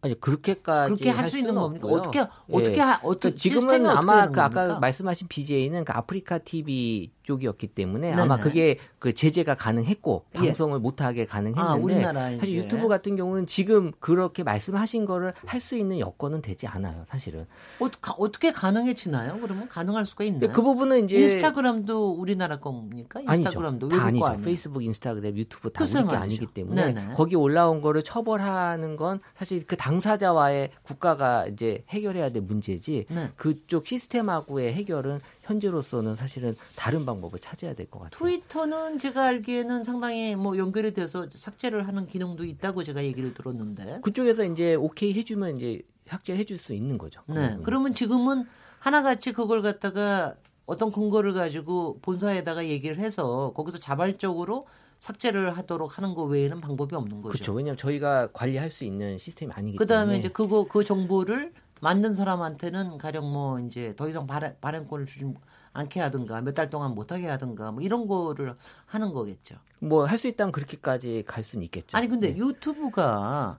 아니 0.00 0.18
그렇게까지 0.20 0.88
그렇게 0.94 1.10
할 1.10 1.28
수 1.30 1.38
있는 1.38 1.54
겁니까? 1.54 1.86
없고요. 1.88 2.00
어떻게 2.00 2.20
어떻게 2.50 2.76
예. 2.76 2.80
하, 2.80 3.00
어떻게 3.02 3.30
그러니까 3.30 3.36
지금은 3.38 3.86
아마 3.88 4.26
그 4.26 4.40
아까 4.40 4.78
말씀하신 4.80 5.28
BJ는 5.28 5.84
그 5.84 5.92
아프리카 5.92 6.38
TV 6.38 7.10
쪽이었기 7.22 7.68
때문에 7.68 8.10
네네. 8.10 8.20
아마 8.22 8.36
그게 8.38 8.78
그 8.98 9.12
제재가 9.14 9.54
가능했고 9.54 10.26
예. 10.34 10.38
방송을 10.38 10.80
못하게 10.80 11.24
가능했는데 11.24 12.04
아, 12.04 12.38
사실 12.38 12.56
유튜브 12.56 12.88
같은 12.88 13.16
경우는 13.16 13.46
지금 13.46 13.90
그렇게 14.00 14.42
말씀하신 14.42 15.06
거를 15.06 15.32
할 15.46 15.62
수 15.62 15.76
있는 15.76 16.00
여건은 16.00 16.42
되지 16.42 16.66
않아요, 16.66 17.04
사실은. 17.06 17.46
어, 17.78 18.30
떻게 18.30 18.52
가능해지나요? 18.52 19.38
그러면 19.40 19.68
가능할 19.68 20.04
수가 20.04 20.24
있나요? 20.24 20.52
그 20.52 20.60
부분은 20.60 21.04
이제 21.04 21.18
인스타그램도 21.18 22.10
우리나라 22.12 22.58
겁니까? 22.58 23.20
인스타그램도 23.20 23.86
아니죠. 23.86 24.00
다 24.00 24.06
아니죠. 24.06 24.26
아니에요? 24.26 24.44
페이스북, 24.44 24.82
인스타그램, 24.82 25.36
유튜브 25.36 25.70
다 25.70 25.84
우리 25.84 26.08
게 26.08 26.16
아니기 26.16 26.46
때문에 26.46 26.92
네네. 26.92 27.14
거기 27.14 27.36
올라온 27.36 27.80
거를 27.80 28.02
처벌하는 28.02 28.96
건 28.96 29.20
사실 29.36 29.64
그 29.66 29.76
당사자와의 29.76 30.70
국가가 30.82 31.46
이제 31.46 31.84
해결해야 31.90 32.30
될 32.30 32.42
문제지 32.42 33.06
네. 33.08 33.30
그쪽 33.36 33.86
시스템하고의 33.86 34.74
해결은 34.74 35.20
현재로서는 35.42 36.14
사실은 36.14 36.56
다른 36.76 37.04
방법을 37.04 37.38
찾아야 37.38 37.74
될 37.74 37.86
것 37.90 37.98
같아요. 38.00 38.18
트위터는 38.18 38.98
제가 38.98 39.24
알기에는 39.26 39.84
상당히 39.84 40.34
뭐 40.36 40.56
연결이 40.56 40.94
돼서 40.94 41.26
삭제를 41.34 41.86
하는 41.88 42.06
기능도 42.06 42.44
있다고 42.44 42.82
제가 42.84 43.02
얘기를 43.04 43.34
들었는데 43.34 44.00
그쪽에서 44.02 44.44
이제 44.44 44.74
오케이 44.74 45.12
해주면 45.14 45.56
이제 45.58 45.82
삭제해 46.06 46.44
줄 46.44 46.58
수 46.58 46.74
있는 46.74 46.96
거죠. 46.98 47.22
네. 47.26 47.56
그러면 47.64 47.94
지금은 47.94 48.46
하나같이 48.78 49.32
그걸 49.32 49.62
갖다가 49.62 50.34
어떤 50.66 50.92
근거를 50.92 51.32
가지고 51.32 51.98
본사에다가 52.02 52.66
얘기를 52.66 52.98
해서 52.98 53.52
거기서 53.56 53.78
자발적으로 53.78 54.66
삭제를 55.00 55.56
하도록 55.58 55.98
하는 55.98 56.14
거 56.14 56.22
외에는 56.22 56.60
방법이 56.60 56.94
없는 56.94 57.22
거죠. 57.22 57.32
그렇죠. 57.32 57.52
왜냐하면 57.52 57.76
저희가 57.76 58.28
관리할 58.32 58.70
수 58.70 58.84
있는 58.84 59.18
시스템이 59.18 59.52
아니기 59.52 59.76
그다음에 59.76 60.02
때문에. 60.12 60.18
이제 60.20 60.28
그거 60.28 60.64
그 60.68 60.84
정보를 60.84 61.52
만든 61.82 62.14
사람한테는 62.14 62.96
가령 62.98 63.32
뭐 63.32 63.58
이제 63.58 63.92
더 63.96 64.08
이상 64.08 64.26
발행, 64.28 64.54
발행권을 64.60 65.04
주지 65.04 65.34
않게 65.72 65.98
하든가 66.00 66.40
몇 66.42 66.54
달 66.54 66.70
동안 66.70 66.94
못하게 66.94 67.26
하든가 67.28 67.72
뭐 67.72 67.82
이런 67.82 68.06
거를 68.06 68.54
하는 68.86 69.12
거겠죠. 69.12 69.56
뭐 69.80 70.06
할 70.06 70.16
수 70.16 70.28
있다면 70.28 70.52
그렇게까지 70.52 71.24
갈 71.26 71.42
수는 71.42 71.64
있겠죠. 71.64 71.96
아니 71.96 72.06
근데 72.08 72.32
네. 72.32 72.36
유튜브가 72.38 73.58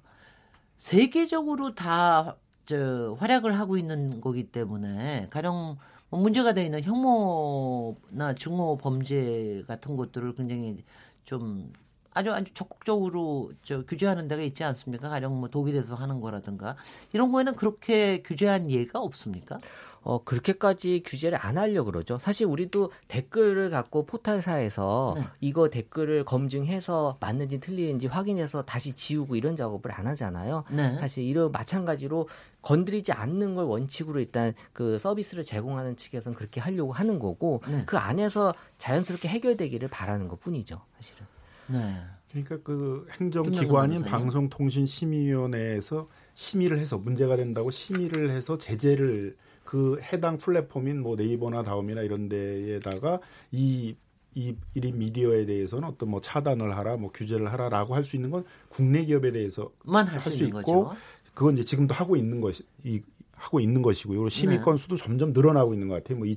세계적으로 0.78 1.76
다 1.76 2.38
저 2.66 3.18
활약을 3.20 3.60
하고 3.60 3.76
있는 3.76 4.22
거기 4.22 4.50
때문에 4.50 5.28
가령 5.32 5.78
뭐 6.10 6.20
문제가 6.22 6.54
돼 6.54 6.64
있는 6.64 6.82
혐오나 6.82 8.36
증오 8.36 8.78
범죄 8.78 9.64
같은 9.68 9.98
것들을 9.98 10.34
굉장히 10.36 10.82
좀 11.26 11.74
아주 12.14 12.32
아주 12.32 12.54
적극적으로 12.54 13.52
저 13.64 13.84
규제하는 13.86 14.28
데가 14.28 14.42
있지 14.42 14.64
않습니까? 14.64 15.10
가령 15.10 15.40
뭐 15.40 15.50
독일에서 15.50 15.96
하는 15.96 16.22
거라든가 16.22 16.76
이런 17.14 17.32
거에는 17.32 17.56
그렇게 17.56 18.22
규제한 18.24 18.70
예가 18.70 19.00
없습니까? 19.00 19.58
어, 20.04 20.22
그렇게까지 20.24 21.02
규제를 21.06 21.38
안 21.42 21.58
하려고 21.58 21.92
그러죠. 21.92 22.18
사실 22.18 22.46
우리도 22.46 22.92
댓글을 23.08 23.70
갖고 23.70 24.06
포털사에서 24.06 25.14
네. 25.18 25.24
이거 25.40 25.70
댓글을 25.70 26.26
검증해서 26.26 27.18
맞는지 27.22 27.60
틀리는지 27.60 28.08
확인해서 28.08 28.64
다시 28.64 28.94
지우고 28.94 29.36
이런 29.36 29.56
작업을 29.56 29.92
안 29.94 30.08
하잖아요. 30.08 30.66
네. 30.72 30.98
사실 31.00 31.24
이런 31.24 31.52
마찬가지로 31.52 32.28
건드리지 32.62 33.14
않는 33.14 33.56
걸 33.56 33.66
원칙으로 33.66 34.20
일단 34.20 34.54
그 34.74 34.98
서비스를 34.98 35.44
제공하는 35.44 35.96
측에서는 35.96 36.36
그렇게 36.36 36.60
하려고 36.60 36.92
하는 36.92 37.20
거고 37.20 37.62
네. 37.68 37.84
그 37.86 37.98
안에서 37.98 38.54
자연스럽게 38.78 39.30
해결되기를 39.30 39.88
바라는 39.90 40.28
것 40.28 40.40
뿐이죠, 40.40 40.82
사실은. 40.98 41.33
네. 41.68 41.96
그러니까 42.32 42.58
그 42.64 43.06
행정기관인 43.20 44.04
방송통신심의위원회에서 44.04 46.08
심의를 46.34 46.80
해서 46.80 46.98
문제가 46.98 47.36
된다고 47.36 47.70
심의를 47.70 48.32
해서 48.32 48.58
제재를 48.58 49.36
그 49.64 50.00
해당 50.02 50.38
플랫폼인 50.38 51.02
뭐 51.02 51.16
네이버나 51.16 51.64
다음이나 51.64 52.02
이런 52.02 52.28
데에다가 52.30 53.20
이, 53.52 53.96
이 54.34 54.56
1인 54.76 54.96
미디어에 54.96 55.46
대해서는 55.46 55.88
어떤 55.88 56.10
뭐 56.10 56.22
차단을 56.22 56.76
하라, 56.76 56.98
뭐 56.98 57.12
규제를 57.12 57.52
하라라고 57.54 57.94
할 57.96 58.04
수 58.04 58.16
있는 58.16 58.32
건 58.32 58.44
국내 58.70 59.06
기업에 59.06 59.32
대해서만 59.32 60.08
할 60.08 60.20
수 60.32 60.44
있고 60.46 60.62
거죠. 60.62 60.96
그건 61.36 61.54
이제 61.54 61.64
지금도 61.64 61.94
하고 61.94 62.16
있는 62.16 62.42
것이 62.42 62.64
이, 62.84 63.02
하고 63.34 63.60
있는 63.60 63.82
것이고요. 63.82 64.30
심의 64.30 64.58
네. 64.58 64.64
건수도 64.64 64.96
점점 64.96 65.34
늘어나고 65.34 65.74
있는 65.74 65.88
것 65.88 65.96
같아요. 65.96 66.18
뭐 66.18 66.28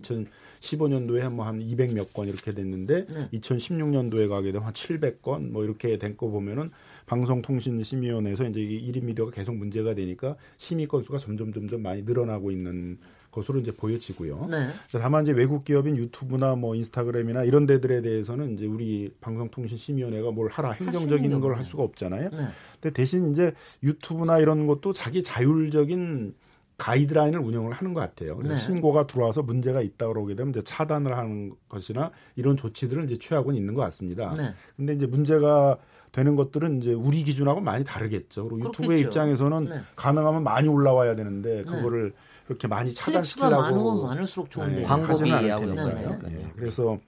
2015년도에 0.66 1.30
뭐 1.30 1.46
한 1.46 1.60
200몇 1.60 2.12
건 2.12 2.28
이렇게 2.28 2.52
됐는데 2.52 3.06
네. 3.06 3.28
2016년도에 3.34 4.28
가게 4.28 4.52
되면 4.52 4.66
한 4.66 4.72
700건 4.72 5.50
뭐 5.50 5.64
이렇게 5.64 5.96
된 5.98 6.16
거 6.16 6.28
보면은 6.28 6.70
방송통신심의위원회에서 7.06 8.46
이제 8.48 8.60
이 8.60 8.90
1인 8.92 9.04
미디어가 9.04 9.30
계속 9.30 9.54
문제가 9.54 9.94
되니까 9.94 10.36
심의 10.56 10.86
건수가 10.86 11.18
점점 11.18 11.52
점점 11.52 11.82
많이 11.82 12.02
늘어나고 12.02 12.50
있는 12.50 12.98
것으로 13.30 13.60
이제 13.60 13.70
보여지고요. 13.70 14.48
네. 14.50 14.68
다만 14.92 15.22
이제 15.22 15.32
외국 15.32 15.64
기업인 15.64 15.96
유튜브나 15.98 16.54
뭐 16.56 16.74
인스타그램이나 16.74 17.44
이런 17.44 17.66
데들에 17.66 18.00
대해서는 18.00 18.54
이제 18.54 18.64
우리 18.66 19.10
방송통신심의위원회가 19.20 20.30
뭘 20.30 20.48
하라 20.48 20.72
행정적인 20.72 21.38
걸 21.40 21.54
할 21.56 21.64
수가 21.64 21.82
없잖아요. 21.82 22.30
네. 22.30 22.46
근데 22.80 22.94
대신 22.94 23.30
이제 23.30 23.52
유튜브나 23.82 24.38
이런 24.40 24.66
것도 24.66 24.92
자기 24.94 25.22
자율적인 25.22 26.34
가이드라인을 26.78 27.40
운영을 27.40 27.72
하는 27.72 27.94
것 27.94 28.00
같아요. 28.00 28.38
네. 28.42 28.56
신고가 28.56 29.06
들어와서 29.06 29.42
문제가 29.42 29.80
있다 29.80 30.08
그러게 30.08 30.34
되면 30.34 30.50
이제 30.50 30.62
차단을 30.62 31.16
하는 31.16 31.54
것이나 31.68 32.10
이런 32.36 32.56
조치들을 32.56 33.04
이제 33.04 33.18
취하고는 33.18 33.58
있는 33.58 33.74
것 33.74 33.82
같습니다. 33.82 34.30
네. 34.36 34.54
근데 34.76 34.92
이제 34.92 35.06
문제가 35.06 35.78
되는 36.12 36.36
것들은 36.36 36.80
이제 36.80 36.92
우리 36.92 37.22
기준하고 37.22 37.60
많이 37.60 37.84
다르겠죠. 37.84 38.48
그리고 38.48 38.68
유튜브의 38.68 39.00
입장에서는 39.00 39.64
네. 39.64 39.80
가능하면 39.96 40.42
많이 40.44 40.68
올라와야 40.68 41.14
되는데 41.14 41.58
네. 41.58 41.64
그거를 41.64 42.12
그렇게 42.46 42.68
많이 42.68 42.92
차단시키려고 42.92 43.60
많으면 43.62 44.02
많을수록 44.02 44.50
좋은데 44.50 44.76
네, 44.76 44.82
광고비하고 44.82 45.66
네. 45.66 46.18
네. 46.22 46.52
그래서 46.56 46.98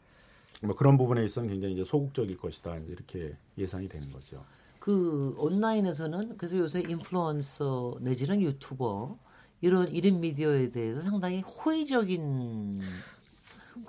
뭐 0.63 0.75
그런 0.75 0.99
부분에 0.99 1.25
있어서는 1.25 1.51
굉장히 1.51 1.75
이제 1.75 1.85
소극적일 1.85 2.37
것이다 2.39 2.77
이렇게 2.89 3.35
예상이 3.57 3.89
되는 3.89 4.11
거죠. 4.11 4.43
그 4.79 5.35
온라인에서는 5.39 6.37
그래서 6.37 6.57
요새 6.59 6.81
인플루언서 6.81 7.99
내지는 8.01 8.41
유튜버 8.41 9.17
이런 9.61 9.91
1인 9.93 10.19
미디어에 10.19 10.71
대해서 10.71 11.01
상당히 11.01 11.41
호의적인 11.41 12.81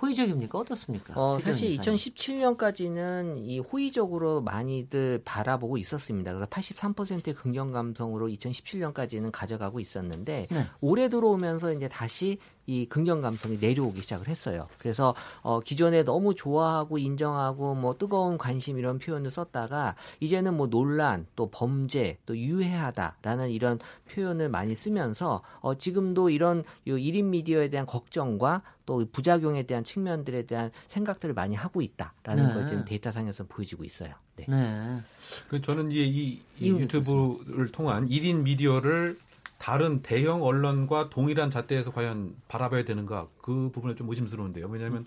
호의적입니까? 0.01 0.57
어떻습니까? 0.57 1.13
어, 1.15 1.39
사실 1.39 1.69
2017년까지는 1.77 3.37
이 3.45 3.59
호의적으로 3.59 4.41
많이들 4.41 5.21
바라보고 5.23 5.77
있었습니다. 5.77 6.33
그래서 6.33 6.45
83%의 6.47 7.35
긍정 7.35 7.71
감성으로 7.71 8.27
2017년까지는 8.27 9.31
가져가고 9.31 9.79
있었는데 9.79 10.47
네. 10.49 10.67
올해 10.81 11.09
들어오면서 11.09 11.73
이제 11.73 11.87
다시 11.87 12.39
이 12.69 12.85
긍정 12.85 13.19
감성이 13.21 13.57
내려오기 13.59 14.01
시작을 14.03 14.27
했어요. 14.27 14.67
그래서 14.77 15.15
어 15.41 15.59
기존에 15.59 16.03
너무 16.03 16.35
좋아하고 16.35 16.99
인정하고 16.99 17.73
뭐 17.73 17.97
뜨거운 17.97 18.37
관심 18.37 18.77
이런 18.77 18.99
표현을 18.99 19.31
썼다가 19.31 19.95
이제는 20.19 20.55
뭐 20.55 20.67
논란 20.67 21.25
또 21.35 21.49
범죄 21.49 22.19
또 22.27 22.37
유해하다라는 22.37 23.49
이런 23.49 23.79
표현을 24.11 24.49
많이 24.49 24.75
쓰면서 24.75 25.41
어 25.61 25.73
지금도 25.73 26.29
이런 26.29 26.63
요 26.85 26.95
1인 26.95 27.25
미디어에 27.25 27.69
대한 27.69 27.87
걱정과 27.87 28.61
또 28.89 29.05
부작용에 29.11 29.67
대한 29.67 29.83
측면들에 29.83 30.47
대한 30.47 30.71
생각들을 30.87 31.35
많이 31.35 31.55
하고 31.55 31.83
있다라는 31.83 32.47
네. 32.47 32.53
걸 32.55 32.65
지금 32.65 32.85
데이터상에서 32.85 33.43
보여지고 33.43 33.83
있어요. 33.83 34.15
네. 34.35 34.47
네. 34.49 34.99
그 35.47 35.61
저는 35.61 35.91
이제 35.91 36.03
이, 36.03 36.41
이 36.59 36.71
유튜브를 36.71 37.71
통한 37.71 38.09
1인 38.09 38.41
미디어를 38.41 39.19
다른 39.59 40.01
대형 40.01 40.41
언론과 40.41 41.11
동일한 41.11 41.51
잣대에서 41.51 41.91
과연 41.91 42.35
바라봐야 42.47 42.83
되는가 42.83 43.27
그 43.43 43.69
부분에 43.71 43.93
좀 43.93 44.09
의심스러운데요. 44.09 44.65
왜냐하면 44.65 45.05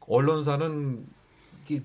언론사는 0.00 1.06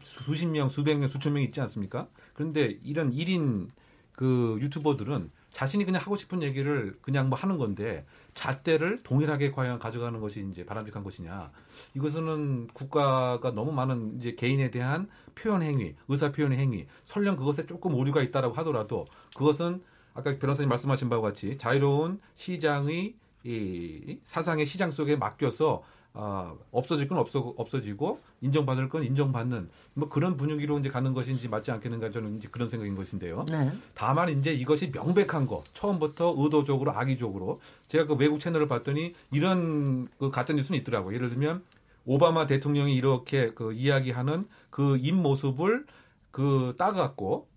수십 0.02 0.48
명, 0.48 0.68
수백 0.68 0.98
명, 0.98 1.08
수천 1.08 1.34
명 1.34 1.44
있지 1.44 1.62
않습니까? 1.62 2.08
그런데 2.34 2.80
이런 2.84 3.14
1인 3.14 3.70
그 4.14 4.58
유튜버들은 4.62 5.30
자신이 5.52 5.86
그냥 5.86 6.02
하고 6.02 6.18
싶은 6.18 6.42
얘기를 6.42 6.98
그냥 7.02 7.30
뭐 7.30 7.38
하는 7.38 7.58
건데 7.58 8.04
잣대를 8.36 9.02
동일하게 9.02 9.52
과연 9.52 9.80
가져가는 9.80 10.20
것이 10.20 10.46
이제 10.52 10.66
바람직한 10.66 11.04
것이냐. 11.04 11.52
이것은 11.96 12.68
국가가 12.68 13.52
너무 13.52 13.72
많은 13.72 14.18
이제 14.20 14.36
개인에 14.36 14.70
대한 14.70 15.10
표현 15.34 15.64
행위, 15.64 15.96
의사 16.08 16.32
표현의 16.32 16.58
행위, 16.58 16.86
설령 17.06 17.38
그것에 17.38 17.66
조금 17.66 17.96
오류가 17.96 18.22
있다라고 18.22 18.54
하더라도 18.56 19.06
그것은 19.36 19.82
아까 20.14 20.38
변호사님 20.38 20.70
말씀하신 20.70 21.10
바와 21.10 21.22
같이 21.22 21.58
자유로운 21.58 22.20
시장의 22.36 23.16
이 23.46 24.20
사상의 24.24 24.66
시장 24.66 24.92
속에 24.92 25.16
맡겨서 25.16 25.84
아, 26.18 26.54
없어질 26.72 27.08
건 27.08 27.18
없어, 27.18 27.54
없어지고 27.58 28.22
인정받을 28.42 28.90
건 28.90 29.04
인정받는 29.04 29.70
뭐 29.94 30.10
그런 30.10 30.38
분위기로 30.38 30.80
이제 30.80 30.90
가는 30.90 31.14
것인지 31.14 31.50
맞지 31.50 31.72
않겠는가 31.72 32.12
저는 32.12 32.36
이제 32.38 32.48
그런 32.50 32.68
생각인 32.68 32.96
것인데요. 32.96 33.46
네. 33.50 33.72
다만 33.94 34.30
이제 34.30 34.54
이것이 34.54 34.92
명백한 34.92 35.46
거 35.46 35.64
처음부터 35.74 36.36
의도적으로 36.38 36.92
악의적으로 36.92 37.60
제가 37.88 38.06
그 38.06 38.16
외국 38.16 38.40
채널을 38.40 38.68
봤더니 38.68 39.14
이런 39.32 40.08
그 40.18 40.32
가짜 40.32 40.54
뉴스는 40.54 40.80
있더라고. 40.80 41.12
요 41.12 41.16
예를 41.16 41.30
들면 41.30 41.64
오바마 42.06 42.48
대통령이 42.48 42.94
이렇게 42.96 43.52
그 43.54 43.74
이야기하는 43.74 44.48
그 44.70 44.98
입 45.02 45.16
모습을 45.16 45.86
그 46.32 46.76
따갖고 46.78 47.48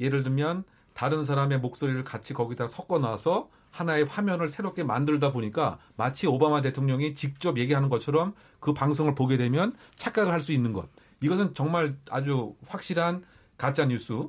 예를 0.00 0.22
들면 0.22 0.64
다른 0.94 1.24
사람의 1.24 1.60
목소리를 1.60 2.02
같이 2.04 2.34
거기다 2.34 2.66
섞어 2.68 2.98
놔서 2.98 3.48
하나의 3.70 4.04
화면을 4.04 4.48
새롭게 4.48 4.84
만들다 4.84 5.32
보니까 5.32 5.78
마치 5.96 6.26
오바마 6.26 6.62
대통령이 6.62 7.14
직접 7.14 7.58
얘기하는 7.58 7.88
것처럼 7.88 8.34
그 8.60 8.72
방송을 8.72 9.14
보게 9.14 9.36
되면 9.36 9.74
착각을 9.96 10.32
할 10.32 10.40
수 10.40 10.52
있는 10.52 10.72
것. 10.72 10.88
이것은 11.20 11.54
정말 11.54 11.96
아주 12.10 12.54
확실한 12.66 13.24
가짜 13.56 13.86
뉴스. 13.86 14.28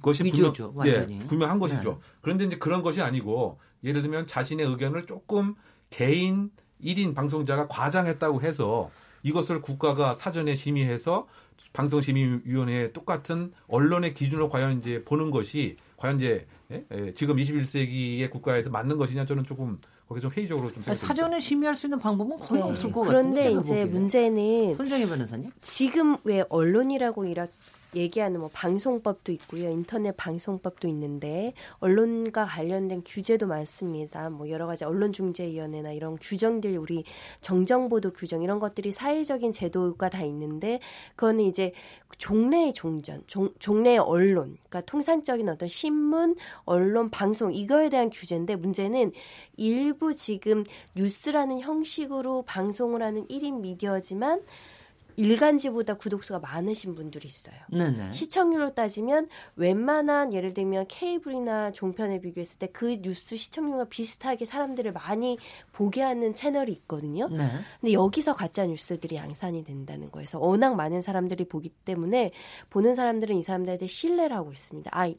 것이 0.00 0.22
분명. 0.22 0.52
예, 0.86 1.06
분명한 1.26 1.58
것이죠. 1.58 1.90
네. 1.90 1.98
그런데 2.20 2.44
이제 2.44 2.56
그런 2.56 2.82
것이 2.82 3.02
아니고 3.02 3.58
예를 3.82 4.02
들면 4.02 4.26
자신의 4.28 4.66
의견을 4.66 5.06
조금 5.06 5.56
개인 5.90 6.50
1인 6.82 7.14
방송자가 7.14 7.66
과장했다고 7.68 8.40
해서 8.42 8.90
이것을 9.22 9.60
국가가 9.60 10.14
사전에 10.14 10.54
심의해서 10.54 11.26
방송심의위원회에 11.72 12.92
똑같은 12.92 13.52
언론의 13.68 14.14
기준으로 14.14 14.48
과연 14.48 14.78
이제 14.78 15.04
보는 15.04 15.30
것이 15.30 15.76
과연 15.96 16.16
이제 16.18 16.46
예? 16.72 16.84
예, 16.92 17.14
지금 17.14 17.36
21세기의 17.36 18.30
국가에서 18.30 18.70
맞는 18.70 18.96
것이냐 18.96 19.26
저는 19.26 19.44
조금 19.44 19.78
거기 20.08 20.20
좀 20.20 20.30
회의적으로 20.30 20.72
좀. 20.72 20.82
사전에 20.82 21.38
심의할 21.40 21.76
수 21.76 21.86
있는 21.86 21.98
방법은 21.98 22.38
거의 22.38 22.62
네. 22.62 22.68
없을 22.68 22.92
것 22.92 23.02
같은데. 23.02 23.42
그런데 23.44 23.60
이제 23.60 23.68
보기에는. 23.68 23.92
문제는 23.92 24.74
손정희 24.76 25.06
변호사님. 25.06 25.50
지금 25.60 26.16
왜 26.24 26.44
언론이라고 26.48 27.24
이라 27.24 27.46
얘기하는 27.94 28.40
뭐 28.40 28.50
방송법도 28.52 29.32
있고요. 29.32 29.70
인터넷 29.70 30.16
방송법도 30.16 30.88
있는데 30.88 31.52
언론과 31.78 32.46
관련된 32.46 33.02
규제도 33.04 33.46
많습니다. 33.46 34.30
뭐 34.30 34.48
여러 34.50 34.66
가지 34.66 34.84
언론중재위원회나 34.84 35.92
이런 35.92 36.16
규정들 36.20 36.76
우리 36.78 37.04
정정보도 37.40 38.12
규정 38.12 38.42
이런 38.42 38.58
것들이 38.58 38.92
사회적인 38.92 39.52
제도가 39.52 40.08
다 40.08 40.22
있는데 40.22 40.80
그거는 41.16 41.44
이제 41.44 41.72
종래의 42.18 42.74
종전, 42.74 43.22
종, 43.26 43.50
종래의 43.58 43.98
언론, 43.98 44.56
그러니까 44.68 44.82
통상적인 44.82 45.48
어떤 45.48 45.68
신문, 45.68 46.36
언론, 46.64 47.10
방송 47.10 47.52
이거에 47.52 47.88
대한 47.88 48.10
규제인데 48.10 48.56
문제는 48.56 49.12
일부 49.56 50.14
지금 50.14 50.64
뉴스라는 50.94 51.60
형식으로 51.60 52.42
방송을 52.42 53.02
하는 53.02 53.26
1인 53.28 53.60
미디어지만 53.60 54.42
일간지보다 55.20 55.94
구독수가 55.94 56.40
많으신 56.40 56.94
분들이 56.94 57.28
있어요. 57.28 57.54
네네. 57.70 58.12
시청률로 58.12 58.74
따지면 58.74 59.28
웬만한 59.56 60.32
예를 60.32 60.54
들면 60.54 60.86
케이블이나 60.88 61.70
종편에 61.72 62.20
비교했을 62.20 62.58
때 62.58 62.70
그 62.72 62.96
뉴스 63.02 63.36
시청률과 63.36 63.84
비슷하게 63.84 64.46
사람들을 64.46 64.92
많이 64.92 65.38
보게 65.72 66.02
하는 66.02 66.32
채널이 66.32 66.72
있거든요. 66.72 67.28
네. 67.28 67.46
근데 67.80 67.92
여기서 67.92 68.34
가짜 68.34 68.64
뉴스들이 68.66 69.16
양산이 69.16 69.64
된다는 69.64 70.10
거에서 70.10 70.38
워낙 70.38 70.74
많은 70.76 71.02
사람들이 71.02 71.44
보기 71.44 71.68
때문에 71.84 72.30
보는 72.70 72.94
사람들은 72.94 73.36
이 73.36 73.42
사람들에 73.42 73.76
대해 73.76 73.86
신뢰를 73.88 74.34
하고 74.34 74.52
있습니다. 74.52 74.90
아, 74.94 75.12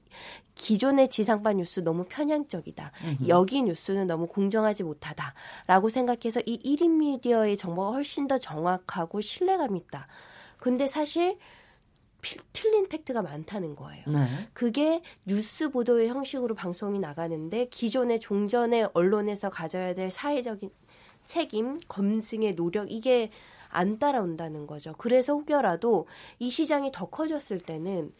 기존의 0.65 1.09
지상파 1.09 1.53
뉴스 1.53 1.79
너무 1.79 2.05
편향적이다. 2.07 2.91
여기 3.27 3.63
뉴스는 3.63 4.05
너무 4.05 4.27
공정하지 4.27 4.83
못하다라고 4.83 5.89
생각해서 5.89 6.39
이 6.45 6.59
1인 6.59 6.97
미디어의 6.97 7.57
정보가 7.57 7.93
훨씬 7.93 8.27
더 8.27 8.37
정확하고 8.37 9.21
신뢰감 9.21 9.75
있다. 9.75 10.07
근데 10.57 10.85
사실 10.87 11.39
피- 12.21 12.37
틀린 12.53 12.87
팩트가 12.87 13.23
많다는 13.23 13.75
거예요. 13.75 14.03
네. 14.05 14.27
그게 14.53 15.01
뉴스 15.25 15.71
보도의 15.71 16.09
형식으로 16.09 16.53
방송이 16.53 16.99
나가는데 16.99 17.65
기존의 17.69 18.19
종전의 18.19 18.91
언론에서 18.93 19.49
가져야 19.49 19.95
될 19.95 20.11
사회적인 20.11 20.69
책임, 21.25 21.79
검증의 21.87 22.55
노력 22.55 22.91
이게 22.91 23.31
안 23.69 23.97
따라온다는 23.97 24.67
거죠. 24.67 24.93
그래서 24.99 25.33
혹여라도 25.33 26.05
이 26.37 26.51
시장이 26.51 26.91
더 26.91 27.07
커졌을 27.09 27.59
때는 27.59 28.13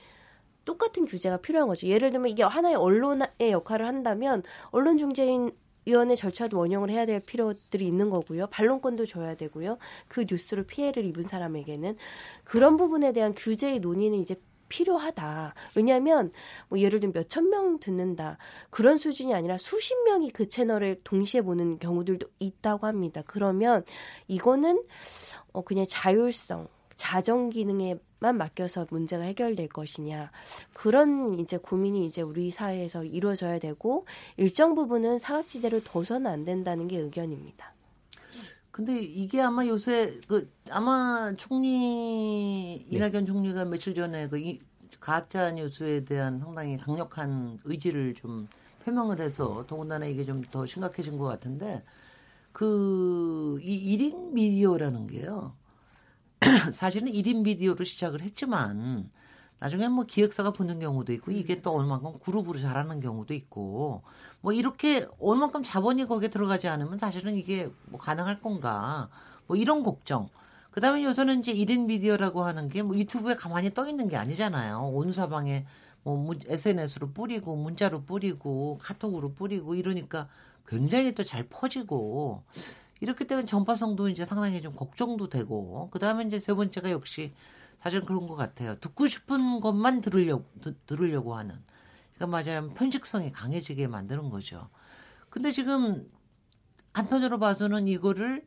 똑같은 0.71 1.05
규제가 1.05 1.37
필요한 1.37 1.67
거죠. 1.67 1.87
예를 1.87 2.11
들면 2.11 2.29
이게 2.31 2.43
하나의 2.43 2.75
언론의 2.75 3.27
역할을 3.41 3.85
한다면 3.85 4.41
언론 4.69 4.97
중재인 4.97 5.51
위원회 5.85 6.15
절차도 6.15 6.57
원용을 6.57 6.89
해야 6.89 7.05
될 7.05 7.19
필요들이 7.19 7.85
있는 7.85 8.09
거고요. 8.09 8.47
반론권도 8.47 9.05
줘야 9.05 9.35
되고요. 9.35 9.77
그 10.07 10.25
뉴스로 10.29 10.63
피해를 10.63 11.03
입은 11.05 11.23
사람에게는 11.23 11.97
그런 12.45 12.77
부분에 12.77 13.11
대한 13.11 13.33
규제의 13.35 13.79
논의는 13.79 14.19
이제 14.19 14.35
필요하다. 14.69 15.53
왜냐하면 15.75 16.31
뭐 16.69 16.79
예를 16.79 17.01
들면 17.01 17.11
몇천 17.13 17.49
명 17.49 17.77
듣는다 17.79 18.37
그런 18.69 18.97
수준이 18.97 19.33
아니라 19.33 19.57
수십 19.57 20.01
명이 20.05 20.31
그 20.31 20.47
채널을 20.47 21.01
동시에 21.03 21.41
보는 21.41 21.79
경우들도 21.79 22.25
있다고 22.39 22.87
합니다. 22.87 23.21
그러면 23.25 23.83
이거는 24.29 24.81
어 25.51 25.61
그냥 25.63 25.85
자율성, 25.89 26.69
자정 26.95 27.49
기능에 27.49 27.97
만 28.21 28.37
맡겨서 28.37 28.85
문제가 28.91 29.23
해결될 29.23 29.67
것이냐 29.67 30.31
그런 30.73 31.39
이제 31.39 31.57
고민이 31.57 32.05
이제 32.05 32.21
우리 32.21 32.51
사회에서 32.51 33.03
이루어져야 33.03 33.57
되고 33.57 34.05
일정 34.37 34.75
부분은 34.75 35.17
사각지대로 35.17 35.81
둬서는 35.83 36.29
안 36.29 36.45
된다는 36.45 36.87
게 36.87 36.97
의견입니다. 36.99 37.73
근데 38.69 38.99
이게 38.99 39.41
아마 39.41 39.65
요새 39.65 40.19
그 40.27 40.49
아마 40.69 41.33
총리 41.35 42.75
이낙연 42.75 43.25
총리가 43.25 43.65
며칠 43.65 43.95
전에 43.95 44.29
그 44.29 44.37
이, 44.37 44.59
가짜 44.99 45.51
뉴스에 45.51 46.05
대한 46.05 46.39
상당히 46.39 46.77
강력한 46.77 47.57
의지를 47.63 48.13
좀 48.13 48.47
표명을 48.85 49.19
해서 49.19 49.65
더군다나 49.67 50.05
이게 50.05 50.25
좀 50.25 50.41
더 50.51 50.65
심각해진 50.67 51.17
것 51.17 51.25
같은데 51.25 51.83
그이 52.53 53.97
1인 53.97 54.31
미디어라는 54.33 55.07
게요. 55.07 55.55
사실은 56.73 57.11
1인 57.11 57.43
미디어로 57.43 57.83
시작을 57.83 58.21
했지만 58.21 59.09
나중에 59.59 59.87
뭐 59.87 60.05
기획사가 60.05 60.51
보는 60.53 60.79
경우도 60.79 61.13
있고 61.13 61.31
이게 61.31 61.61
또 61.61 61.71
얼마큼 61.75 62.19
그룹으로 62.19 62.57
자라는 62.59 62.99
경우도 62.99 63.33
있고 63.35 64.01
뭐 64.41 64.51
이렇게 64.53 65.07
얼만큼 65.19 65.63
자본이 65.63 66.05
거기에 66.07 66.29
들어가지 66.29 66.67
않으면 66.67 66.97
사실은 66.97 67.35
이게 67.35 67.69
뭐 67.85 67.99
가능할 67.99 68.41
건가 68.41 69.09
뭐 69.47 69.55
이런 69.55 69.83
걱정. 69.83 70.29
그다음에 70.71 71.03
요새는 71.03 71.39
이제 71.39 71.53
1인 71.53 71.85
미디어라고 71.85 72.43
하는 72.43 72.67
게 72.69 72.81
뭐 72.81 72.97
유튜브에 72.97 73.35
가만히 73.35 73.73
떠 73.73 73.87
있는 73.87 74.07
게 74.07 74.15
아니잖아요. 74.17 74.79
온 74.93 75.11
사방에 75.11 75.65
뭐 76.03 76.33
SNS로 76.47 77.11
뿌리고 77.11 77.55
문자로 77.55 78.03
뿌리고 78.05 78.79
카톡으로 78.81 79.33
뿌리고 79.33 79.75
이러니까 79.75 80.27
굉장히 80.67 81.13
또 81.13 81.23
잘 81.23 81.43
퍼지고 81.49 82.43
이렇기 83.01 83.25
때문에 83.25 83.45
전파성도 83.45 84.09
이제 84.09 84.25
상당히 84.25 84.61
좀 84.61 84.75
걱정도 84.75 85.27
되고 85.27 85.89
그다음에 85.89 86.23
이제 86.23 86.39
세 86.39 86.53
번째가 86.53 86.91
역시 86.91 87.33
사실 87.81 88.05
그런 88.05 88.27
것 88.27 88.35
같아요. 88.35 88.79
듣고 88.79 89.07
싶은 89.07 89.59
것만 89.59 90.01
들으려고 90.01 90.45
드- 90.61 90.75
들으려고 90.85 91.35
하는. 91.35 91.59
그러니까 92.15 92.27
맞아요. 92.27 92.73
편식성이 92.75 93.31
강해지게 93.31 93.87
만드는 93.87 94.29
거죠. 94.29 94.69
근데 95.29 95.51
지금 95.51 96.09
한편으로 96.93 97.39
봐서는 97.39 97.87
이거를 97.87 98.45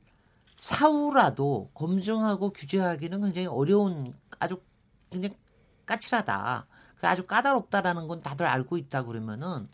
사후라도 0.54 1.70
검증하고 1.74 2.50
규제하기는 2.50 3.20
굉장히 3.22 3.48
어려운 3.48 4.14
아주 4.38 4.60
굉장히 5.10 5.36
까칠하다. 5.84 6.66
그 7.00 7.08
아주 7.08 7.26
까다롭다라는 7.26 8.06
건 8.06 8.20
다들 8.20 8.46
알고 8.46 8.76
있다 8.78 9.02
그러면은 9.04 9.68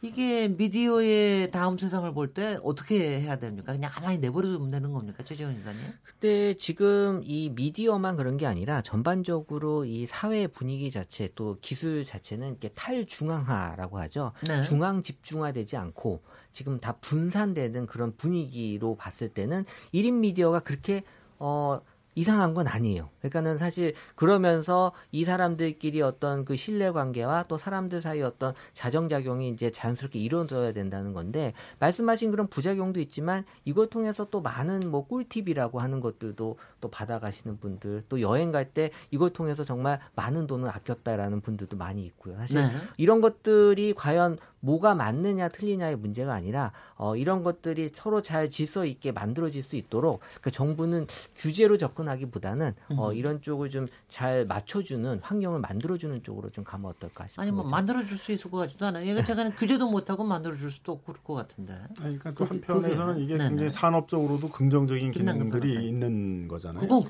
이게 0.00 0.46
미디어의 0.48 1.50
다음 1.50 1.76
세상을 1.76 2.12
볼 2.14 2.28
때 2.32 2.58
어떻게 2.62 3.20
해야 3.20 3.36
됩니까? 3.38 3.72
그냥 3.72 3.90
가만히 3.92 4.18
내버려두면 4.18 4.70
되는 4.70 4.92
겁니까, 4.92 5.24
최재원 5.24 5.58
이사님? 5.58 5.80
근데 6.04 6.54
지금 6.54 7.22
이 7.24 7.50
미디어만 7.50 8.16
그런 8.16 8.36
게 8.36 8.46
아니라 8.46 8.82
전반적으로 8.82 9.84
이 9.86 10.06
사회 10.06 10.46
분위기 10.46 10.90
자체 10.90 11.30
또 11.34 11.56
기술 11.60 12.04
자체는 12.04 12.48
이렇게 12.50 12.68
탈중앙화라고 12.68 13.98
하죠. 14.00 14.32
네. 14.46 14.62
중앙 14.62 15.02
집중화되지 15.02 15.76
않고 15.76 16.22
지금 16.50 16.78
다 16.80 16.92
분산되는 17.00 17.86
그런 17.86 18.14
분위기로 18.16 18.94
봤을 18.96 19.28
때는 19.30 19.64
1인 19.94 20.20
미디어가 20.20 20.60
그렇게 20.60 21.02
어 21.38 21.80
이상한 22.14 22.54
건 22.54 22.66
아니에요. 22.66 23.10
그러니까는 23.18 23.58
사실 23.58 23.94
그러면서 24.14 24.92
이 25.12 25.24
사람들끼리 25.24 26.02
어떤 26.02 26.44
그 26.44 26.56
신뢰 26.56 26.90
관계와 26.90 27.44
또 27.48 27.56
사람들 27.56 28.00
사이 28.00 28.22
어떤 28.22 28.54
자정작용이 28.72 29.48
이제 29.50 29.70
자연스럽게 29.70 30.18
이루어져야 30.18 30.72
된다는 30.72 31.12
건데 31.12 31.52
말씀하신 31.78 32.30
그런 32.30 32.46
부작용도 32.48 33.00
있지만 33.00 33.44
이걸 33.64 33.88
통해서 33.88 34.26
또 34.30 34.40
많은 34.40 34.80
뭐 34.90 35.06
꿀팁이라고 35.06 35.80
하는 35.80 36.00
것들도 36.00 36.58
또 36.80 36.90
받아가시는 36.90 37.58
분들 37.58 38.04
또 38.08 38.20
여행 38.20 38.52
갈 38.52 38.68
때 38.68 38.90
이걸 39.10 39.30
통해서 39.30 39.64
정말 39.64 39.98
많은 40.14 40.46
돈을 40.46 40.68
아꼈다라는 40.68 41.40
분들도 41.40 41.76
많이 41.76 42.04
있고요. 42.04 42.36
사실 42.36 42.60
네. 42.60 42.70
이런 42.98 43.20
것들이 43.22 43.94
과연 43.94 44.38
뭐가 44.60 44.94
맞느냐 44.94 45.48
틀리냐의 45.48 45.96
문제가 45.96 46.34
아니라 46.34 46.72
어, 46.96 47.16
이런 47.16 47.42
것들이 47.42 47.90
서로 47.92 48.20
잘 48.22 48.50
질서 48.50 48.84
있게 48.84 49.12
만들어질 49.12 49.62
수 49.62 49.76
있도록 49.76 50.20
그 50.40 50.50
정부는 50.50 51.06
규제로 51.36 51.76
접근하기보다는 51.78 52.72
어, 52.96 53.12
이런 53.12 53.40
쪽을 53.42 53.70
좀 53.70 53.86
잘 54.08 54.46
맞춰주는 54.46 55.20
환경을 55.22 55.60
만들어주는 55.60 56.22
쪽으로 56.22 56.48
좀 56.50 56.64
가면 56.64 56.86
어떨까 56.90 57.24
싶습니다. 57.24 57.42
아니 57.42 57.50
뭐 57.50 57.62
만들어줄 57.64 58.16
수 58.16 58.32
있을 58.32 58.50
것 58.50 58.56
같지도 58.58 58.86
않아요. 58.86 59.06
얘가 59.06 59.22
제가 59.22 59.50
규제도 59.50 59.88
못하고 59.90 60.24
만들어줄 60.24 60.70
수도 60.70 60.92
없고 60.92 61.12
그럴 61.12 61.22
것 61.22 61.34
같은데. 61.34 61.74
아니, 62.00 62.18
그러니까 62.18 62.32
또 62.32 62.46
한편에서는 62.46 63.14
거기에는- 63.16 63.20
이게 63.22 63.36
네네. 63.36 63.48
굉장히 63.50 63.70
산업적으로도 63.70 64.48
긍정적인 64.48 65.12
기능들이. 65.12 65.86
있는 65.88 66.48
거잖아요. 66.48 66.80
그건 66.80 67.04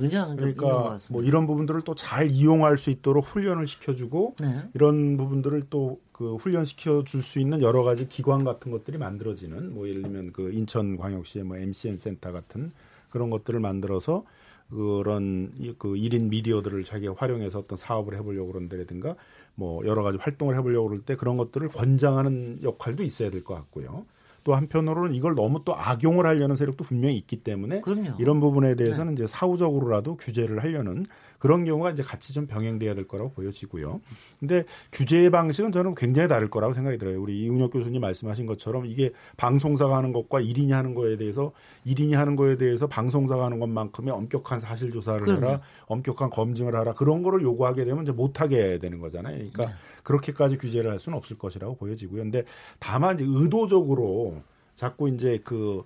것 0.57 0.65
그러니까 0.67 0.83
같습니다. 0.91 1.13
뭐 1.13 1.23
이런 1.23 1.47
부분들을 1.47 1.83
또 1.83 1.95
잘 1.95 2.31
이용할 2.31 2.79
수 2.79 2.91
있도록 2.91 3.25
훈련을 3.25 3.67
시켜주고 3.67 4.35
네. 4.41 4.69
이런 4.75 5.17
부분들을 5.17 5.67
또 5.71 6.01
그 6.19 6.35
훈련시켜 6.35 7.05
줄 7.05 7.23
수 7.23 7.39
있는 7.39 7.63
여러 7.63 7.85
가지 7.85 8.09
기관 8.09 8.43
같은 8.43 8.73
것들이 8.73 8.99
만들어지는 8.99 9.73
뭐 9.73 9.89
예를 9.89 10.03
들면 10.03 10.33
그 10.33 10.51
인천광역시의 10.53 11.45
뭐 11.45 11.57
MCN 11.57 11.97
센터 11.99 12.33
같은 12.33 12.73
그런 13.09 13.31
것들을 13.31 13.61
만들어서 13.61 14.25
그런 14.69 15.53
이- 15.59 15.75
그 15.79 15.97
1인 15.97 16.29
미디어들을 16.29 16.83
자기가 16.83 17.15
활용해서 17.17 17.61
어떤 17.61 17.79
사업을 17.79 18.17
해보려고 18.17 18.53
그런다든가 18.53 19.15
뭐 19.55 19.87
여러 19.87 20.03
가지 20.03 20.19
활동을 20.21 20.57
해보려고 20.57 20.89
그럴 20.89 21.03
때 21.03 21.15
그런 21.15 21.37
것들을 21.37 21.69
권장하는 21.69 22.61
역할도 22.65 23.05
있어야 23.05 23.31
될 23.31 23.45
것 23.45 23.55
같고요. 23.55 24.05
또 24.45 24.55
한편으로는 24.55 25.15
이걸 25.15 25.35
너무 25.35 25.63
또 25.65 25.77
악용을 25.77 26.27
하려는 26.27 26.57
세력도 26.57 26.83
분명히 26.85 27.17
있기 27.17 27.37
때문에 27.45 27.81
그럼요. 27.83 28.17
이런 28.19 28.41
부분에 28.41 28.71
네. 28.71 28.75
대해서는 28.85 29.13
이제 29.13 29.27
사후적으로라도 29.27 30.17
규제를 30.17 30.63
하려는 30.63 31.07
그런 31.39 31.65
경우가 31.65 31.91
이제 31.91 32.03
같이 32.03 32.33
좀 32.33 32.47
병행돼야 32.47 32.95
될 32.95 33.07
거라고 33.07 33.31
보여지고요. 33.33 34.01
근데 34.41 34.65
규제의 34.93 35.31
방식은 35.31 35.73
저는 35.73 35.95
굉장히 35.95 36.29
다를 36.29 36.51
거라고 36.51 36.75
생각이 36.75 36.99
들어요. 36.99 37.21
우리 37.21 37.41
이은혁 37.43 37.73
교수님 37.73 38.01
말씀하신 38.01 38.47
것처럼 38.47 38.87
이게 38.87 39.13
방송사가 39.37 39.97
하는 39.97 40.13
것과 40.13 40.41
1인이 40.41 40.71
하는 40.71 40.95
거에 40.95 41.17
대해서 41.17 41.53
1인이 41.87 42.15
하는 42.15 42.37
거에 42.37 42.57
대해서 42.57 42.87
방송사가 42.87 43.45
하는 43.45 43.59
것만큼의 43.59 44.13
엄격한 44.13 44.61
사실 44.61 44.91
조사를 44.93 45.21
그럼요. 45.21 45.47
해라, 45.47 45.61
엄격한 45.87 46.31
검증을 46.31 46.75
하라 46.75 46.95
그런 46.95 47.23
거를 47.23 47.43
요구하게 47.43 47.85
되면 47.85 48.03
이제 48.03 48.13
못 48.13 48.41
하게 48.41 48.79
되는 48.79 48.99
거잖아요. 48.99 49.37
그러니까 49.37 49.67
네. 49.67 49.73
그렇게까지 50.03 50.59
규제를 50.59 50.91
할 50.91 50.99
수는 50.99 51.17
없을 51.17 51.39
것이라고 51.39 51.77
보여지고요. 51.77 52.23
근데 52.23 52.45
다만 52.79 53.15
이제 53.15 53.25
의도적으로 53.27 54.43
자꾸 54.75 55.09
이제 55.09 55.41
그 55.45 55.85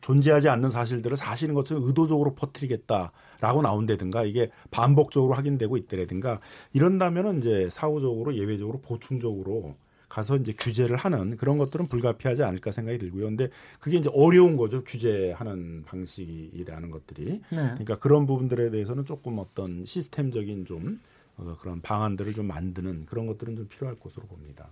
존재하지 0.00 0.48
않는 0.48 0.70
사실들을 0.70 1.16
사실인 1.16 1.54
것처럼 1.54 1.84
의도적으로 1.84 2.34
퍼뜨리겠다라고 2.34 3.62
나온다든가 3.62 4.24
이게 4.24 4.50
반복적으로 4.70 5.34
확인되고 5.34 5.76
있더라든가 5.76 6.40
이런다면은 6.72 7.38
이제 7.38 7.68
사후적으로 7.70 8.36
예외적으로 8.36 8.80
보충적으로 8.80 9.74
가서 10.08 10.36
이제 10.36 10.52
규제를 10.56 10.96
하는 10.96 11.36
그런 11.36 11.58
것들은 11.58 11.88
불가피하지 11.88 12.42
않을까 12.44 12.70
생각이 12.70 12.98
들고요. 12.98 13.26
근데 13.26 13.48
그게 13.80 13.98
이제 13.98 14.08
어려운 14.14 14.56
거죠. 14.56 14.84
규제하는 14.84 15.82
방식이라는 15.84 16.90
것들이. 16.90 17.24
네. 17.24 17.40
그러니까 17.50 17.98
그런 17.98 18.26
부분들에 18.26 18.70
대해서는 18.70 19.04
조금 19.04 19.38
어떤 19.38 19.84
시스템적인 19.84 20.64
좀 20.64 21.00
어, 21.36 21.56
그런 21.60 21.80
방안들을 21.80 22.32
좀 22.34 22.46
만드는 22.46 23.06
그런 23.06 23.26
것들은 23.26 23.56
좀 23.56 23.68
필요할 23.68 23.98
것으로 23.98 24.26
봅니다. 24.26 24.68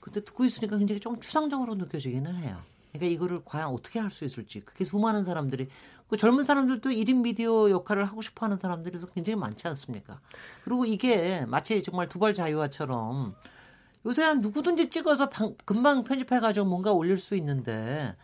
근데 0.00 0.20
듣고 0.24 0.44
있으니까 0.44 0.76
굉장히 0.76 0.98
좀 0.98 1.20
추상적으로 1.20 1.74
느껴지기는 1.76 2.34
해요. 2.36 2.58
그러니까 2.92 3.14
이거를 3.14 3.42
과연 3.44 3.68
어떻게 3.70 3.98
할 3.98 4.10
수 4.10 4.24
있을지 4.24 4.60
그게 4.60 4.84
수많은 4.84 5.24
사람들이 5.24 5.68
그 6.08 6.16
젊은 6.18 6.44
사람들도 6.44 6.90
1인 6.90 7.22
미디어 7.22 7.70
역할을 7.70 8.04
하고 8.04 8.20
싶어 8.22 8.44
하는 8.46 8.58
사람들이 8.58 8.98
굉장히 9.14 9.36
많지 9.36 9.66
않습니까? 9.68 10.20
그리고 10.64 10.84
이게 10.84 11.44
마치 11.46 11.82
정말 11.82 12.08
두발 12.08 12.34
자유화처럼 12.34 13.34
요새 14.06 14.22
한 14.22 14.40
누구든지 14.40 14.90
찍어서 14.90 15.30
방- 15.30 15.56
금방 15.64 16.04
편집해가지고 16.04 16.66
뭔가 16.66 16.92
올릴 16.92 17.18
수 17.18 17.34
있는데 17.36 18.14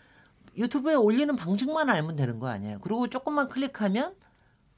유튜브에 0.56 0.94
올리는 0.94 1.34
방식만 1.36 1.88
알면 1.88 2.16
되는 2.16 2.38
거 2.40 2.48
아니에요? 2.48 2.78
그리고 2.82 3.08
조금만 3.08 3.48
클릭하면 3.48 4.14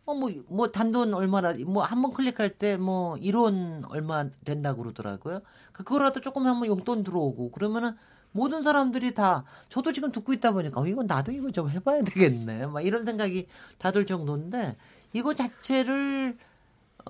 어, 0.07 0.15
뭐, 0.15 0.31
뭐, 0.49 0.71
단돈 0.73 1.15
얼마나, 1.15 1.55
뭐, 1.67 1.85
한 1.85 2.03
번 2.03 2.13
클릭할 2.13 2.59
때, 2.59 2.77
뭐, 2.77 3.17
1원 3.19 3.85
얼마 3.91 4.29
된다고 4.45 4.83
그러더라고요. 4.83 5.41
그거라도 5.73 6.21
조금 6.21 6.47
하면 6.47 6.67
용돈 6.67 7.05
들어오고, 7.05 7.51
그러면은 7.53 7.97
모든 8.33 8.63
사람들이 8.63 9.15
다, 9.15 9.45
저도 9.69 9.93
지금 9.93 10.13
듣고 10.13 10.33
있다 10.33 10.53
보니까, 10.53 10.81
어, 10.81 10.87
이거 10.87 11.03
나도 11.03 11.33
이거 11.33 11.51
좀 11.51 11.69
해봐야 11.71 12.03
되겠네. 12.05 12.67
막 12.67 12.81
이런 12.83 13.05
생각이 13.05 13.47
다 13.79 13.91
들 13.93 14.07
정도인데, 14.07 14.77
이거 15.13 15.35
자체를, 15.35 16.37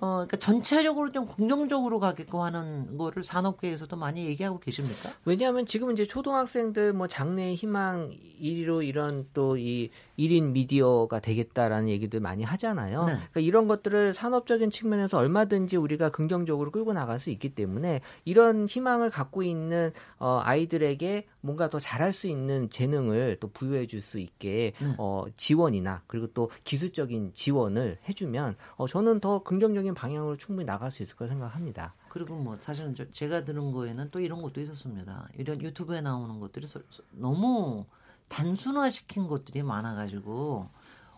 어, 0.01 0.25
그러니까 0.27 0.37
전체적으로 0.39 1.13
좀 1.13 1.27
긍정적으로 1.27 2.01
가게끔 2.01 2.41
하는 2.41 2.97
거를 2.97 3.23
산업계에서도 3.23 3.95
많이 3.97 4.27
얘기하고 4.27 4.59
계십니까? 4.59 5.11
왜냐하면 5.25 5.67
지금 5.67 5.93
이제 5.93 6.07
초등학생들 6.07 6.93
뭐 6.93 7.07
장래 7.07 7.55
희망 7.55 8.11
1위로 8.41 8.87
이런 8.87 9.27
또 9.33 9.57
이 9.61 9.91
1인 10.19 10.53
미디어가 10.53 11.21
되겠다라는 11.21 11.89
얘기들 11.89 12.21
많이 12.21 12.45
하잖아요. 12.45 13.05
네. 13.05 13.13
그러니까 13.13 13.41
이런 13.41 13.69
것들을 13.69 14.13
산업적인 14.15 14.71
측면에서 14.71 15.19
얼마든지 15.19 15.77
우리가 15.77 16.11
긍정적으로 16.11 16.71
끌고 16.71 16.93
나갈 16.93 17.19
수 17.19 17.31
있기 17.31 17.55
때문에 17.55 18.01
이런 18.25 18.67
희망을 18.67 19.11
갖고 19.11 19.43
있는 19.43 19.93
어, 20.19 20.41
아이들에게 20.43 21.25
뭔가 21.43 21.71
더 21.71 21.79
잘할 21.79 22.13
수 22.13 22.27
있는 22.27 22.69
재능을 22.71 23.39
또 23.41 23.49
부여해 23.49 23.87
줄 23.87 24.01
수 24.01 24.19
있게 24.19 24.73
네. 24.81 24.95
어, 24.99 25.25
지원이나 25.37 26.03
그리고 26.07 26.27
또 26.33 26.51
기술적인 26.65 27.33
지원을 27.35 27.99
해주면 28.09 28.57
어, 28.77 28.87
저는 28.87 29.21
더 29.21 29.43
긍정적인 29.43 29.95
방향으로 29.95 30.37
충분히 30.37 30.67
나갈 30.67 30.91
수 30.91 31.03
있을 31.03 31.17
거라 31.17 31.31
생각합니다. 31.31 31.95
그리고 32.09 32.35
뭐 32.37 32.57
사실은 32.61 32.95
저- 32.95 33.11
제가 33.13 33.45
들은 33.45 33.73
거에는 33.73 34.11
또 34.11 34.21
이런 34.21 34.43
것도 34.43 34.61
있었습니다. 34.61 35.29
이런 35.37 35.61
유튜브에 35.61 36.01
나오는 36.01 36.41
것들이 36.41 36.67
너무 37.13 37.85
단순화시킨 38.29 39.27
것들이 39.27 39.63
많아가지고 39.63 40.69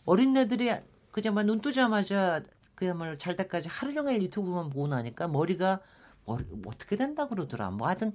어린애들이 0.06 0.72
그냥 1.10 1.34
막눈 1.34 1.60
뜨자마자 1.60 2.42
그야말로 2.74 3.16
잘 3.16 3.36
때까지 3.36 3.68
하루 3.68 3.92
종일 3.92 4.20
유튜브만 4.22 4.70
보고 4.70 4.88
나니까 4.88 5.28
머리가 5.28 5.80
머리, 6.24 6.44
뭐 6.44 6.72
어떻게 6.74 6.96
된다 6.96 7.28
그러더라. 7.28 7.70
뭐 7.70 7.86
하여튼 7.86 8.12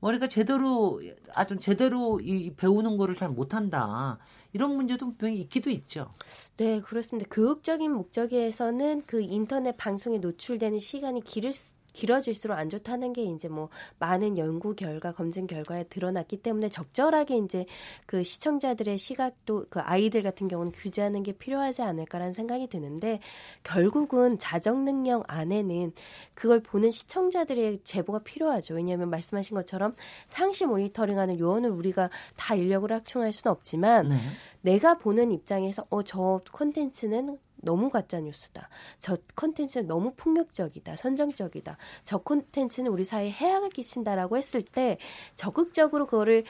머리가 0.00 0.28
제대로 0.28 1.00
아주 1.34 1.56
제대로 1.58 2.20
이 2.20 2.52
배우는 2.54 2.96
거를 2.96 3.14
잘 3.14 3.28
못한다. 3.30 4.18
이런 4.52 4.76
문제도 4.76 5.12
분명히 5.16 5.40
있기도 5.42 5.70
있죠. 5.70 6.10
네, 6.56 6.80
그렇습니다. 6.80 7.28
교육적인 7.32 7.92
목적에서는 7.92 9.02
그 9.06 9.20
인터넷 9.20 9.76
방송에 9.76 10.18
노출되는 10.18 10.78
시간이 10.78 11.22
길을 11.22 11.52
수- 11.52 11.74
길어질수록 11.92 12.58
안 12.58 12.68
좋다는 12.68 13.12
게 13.12 13.22
이제 13.22 13.48
뭐 13.48 13.68
많은 13.98 14.36
연구 14.36 14.74
결과, 14.74 15.12
검증 15.12 15.46
결과에 15.46 15.84
드러났기 15.84 16.38
때문에 16.38 16.68
적절하게 16.68 17.38
이제 17.38 17.66
그 18.06 18.22
시청자들의 18.22 18.98
시각도 18.98 19.66
그 19.70 19.80
아이들 19.80 20.22
같은 20.22 20.48
경우는 20.48 20.72
규제하는 20.72 21.22
게 21.22 21.32
필요하지 21.32 21.82
않을까라는 21.82 22.32
생각이 22.32 22.66
드는데 22.66 23.20
결국은 23.62 24.38
자정 24.38 24.84
능력 24.84 25.24
안에는 25.28 25.92
그걸 26.34 26.60
보는 26.60 26.90
시청자들의 26.90 27.80
제보가 27.84 28.20
필요하죠. 28.20 28.74
왜냐하면 28.74 29.10
말씀하신 29.10 29.54
것처럼 29.54 29.94
상시 30.26 30.66
모니터링하는 30.66 31.38
요원을 31.38 31.70
우리가 31.70 32.10
다 32.36 32.54
인력을 32.54 32.90
확충할 32.90 33.32
수는 33.32 33.52
없지만 33.52 34.08
네. 34.08 34.18
내가 34.62 34.98
보는 34.98 35.30
입장에서 35.32 35.86
어 35.90 36.02
저 36.08 36.40
콘텐츠는 36.52 37.38
너무 37.60 37.90
가짜 37.90 38.20
뉴스다. 38.20 38.68
저 38.98 39.16
컨텐츠는 39.34 39.86
너무 39.86 40.12
폭력적이다. 40.16 40.96
선정적이다. 40.96 41.76
저 42.04 42.18
컨텐츠는 42.18 42.90
우리 42.90 43.04
사회에 43.04 43.30
해악을 43.30 43.70
끼친다라고 43.70 44.36
했을 44.36 44.62
때 44.62 44.98
적극적으로 45.34 46.06
그거를 46.06 46.44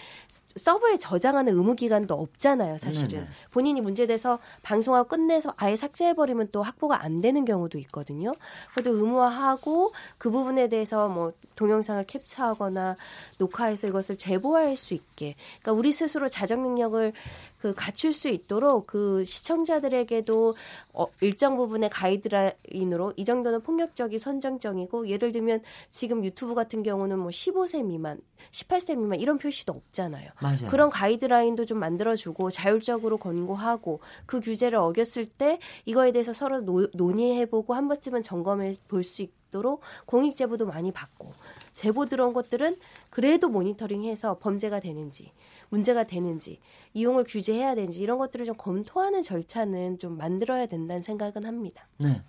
서버에 0.57 0.97
저장하는 0.99 1.55
의무 1.55 1.75
기간도 1.75 2.15
없잖아요, 2.15 2.79
사실은. 2.79 3.21
네네. 3.21 3.27
본인이 3.51 3.81
문제돼서 3.81 4.39
방송하고 4.63 5.09
끝내서 5.09 5.55
아예 5.57 5.77
삭제해 5.77 6.15
버리면 6.15 6.49
또 6.53 6.63
확보가 6.63 7.03
안 7.03 7.21
되는 7.21 7.45
경우도 7.45 7.79
있거든요. 7.79 8.35
그래도 8.73 8.93
의무화하고 8.95 9.93
그 10.19 10.31
부분에 10.31 10.69
대해서 10.69 11.09
뭐 11.09 11.33
동영상을 11.57 12.05
캡처하거나 12.05 12.97
녹화해서 13.39 13.89
이것을 13.89 14.17
제보할 14.17 14.77
수 14.77 14.95
있게. 14.95 15.35
그러니까 15.61 15.73
우리 15.73 15.93
스스로 15.93 16.29
자정 16.29 16.63
능력을 16.63 17.13
그 17.59 17.75
갖출 17.75 18.13
수 18.13 18.29
있도록 18.29 18.87
그 18.87 19.25
시청자들에게도 19.25 20.55
어, 20.93 21.07
일정 21.21 21.57
부분의 21.57 21.91
가이드라인으로 21.91 23.15
이 23.17 23.25
정도는 23.25 23.63
폭력적이 23.63 24.19
선정적이고 24.19 25.09
예를 25.09 25.33
들면 25.33 25.63
지금 25.91 26.25
유튜브 26.25 26.55
같은 26.55 26.83
경우는 26.83 27.19
뭐 27.19 27.31
15세 27.31 27.85
미만, 27.85 28.21
18세 28.53 28.97
미만 28.97 29.19
이런 29.19 29.39
표시도 29.39 29.73
없잖아요. 29.73 30.31
맞아요. 30.41 30.69
그런 30.69 30.91
가이드라인도 30.91 31.65
좀 31.65 31.79
만들어주고 31.79 32.51
자율적으로 32.51 33.17
권고하고 33.19 34.01
그 34.27 34.41
규제를 34.41 34.79
어겼을 34.79 35.27
때 35.27 35.59
이거에 35.85 36.13
대해서 36.13 36.33
서로 36.33 36.61
노, 36.61 36.87
논의해보고 36.95 37.75
한 37.75 37.89
번쯤은 37.89 38.23
점검해 38.23 38.75
볼 38.87 39.03
수 39.09 39.23
있도록 39.23 39.81
공익 40.07 40.37
제보도 40.37 40.67
많이 40.67 40.93
받고 40.93 41.33
제보 41.73 42.07
들어온 42.07 42.33
것들은 42.33 42.77
그래도 43.11 43.49
모니터링해서 43.49 44.39
범죄가 44.39 44.81
되는지 44.81 45.33
문제가 45.71 46.05
되는지 46.05 46.61
이용을 46.95 47.25
규제해야 47.25 47.75
되는지 47.75 48.03
이런 48.03 48.19
것들을 48.19 48.47
좀 48.47 48.57
검토하는 48.57 49.23
절차는 49.23 49.99
좀 49.99 50.17
만들어야 50.17 50.67
된다는 50.67 51.03
생각은 51.03 51.45
합니다. 51.45 51.87
네. 51.99 52.23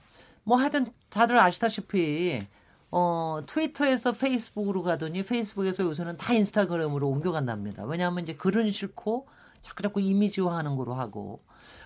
뭐 0.43 0.57
하여튼 0.57 0.87
다들 1.09 1.37
아시다시피 1.37 2.41
어, 2.91 3.41
트위터에서 3.45 4.13
페이스북으로 4.13 4.83
가더니 4.83 5.23
페이스북에서 5.23 5.83
요새는 5.83 6.17
다 6.17 6.33
인스타그램으로 6.33 7.07
옮겨간답니다. 7.07 7.85
왜냐하면 7.85 8.23
이제 8.23 8.33
글은 8.35 8.71
싫고 8.71 9.27
자꾸 9.61 9.83
자꾸 9.83 10.01
이미지화 10.01 10.57
하는 10.57 10.75
거로 10.75 10.93
하고 10.93 11.41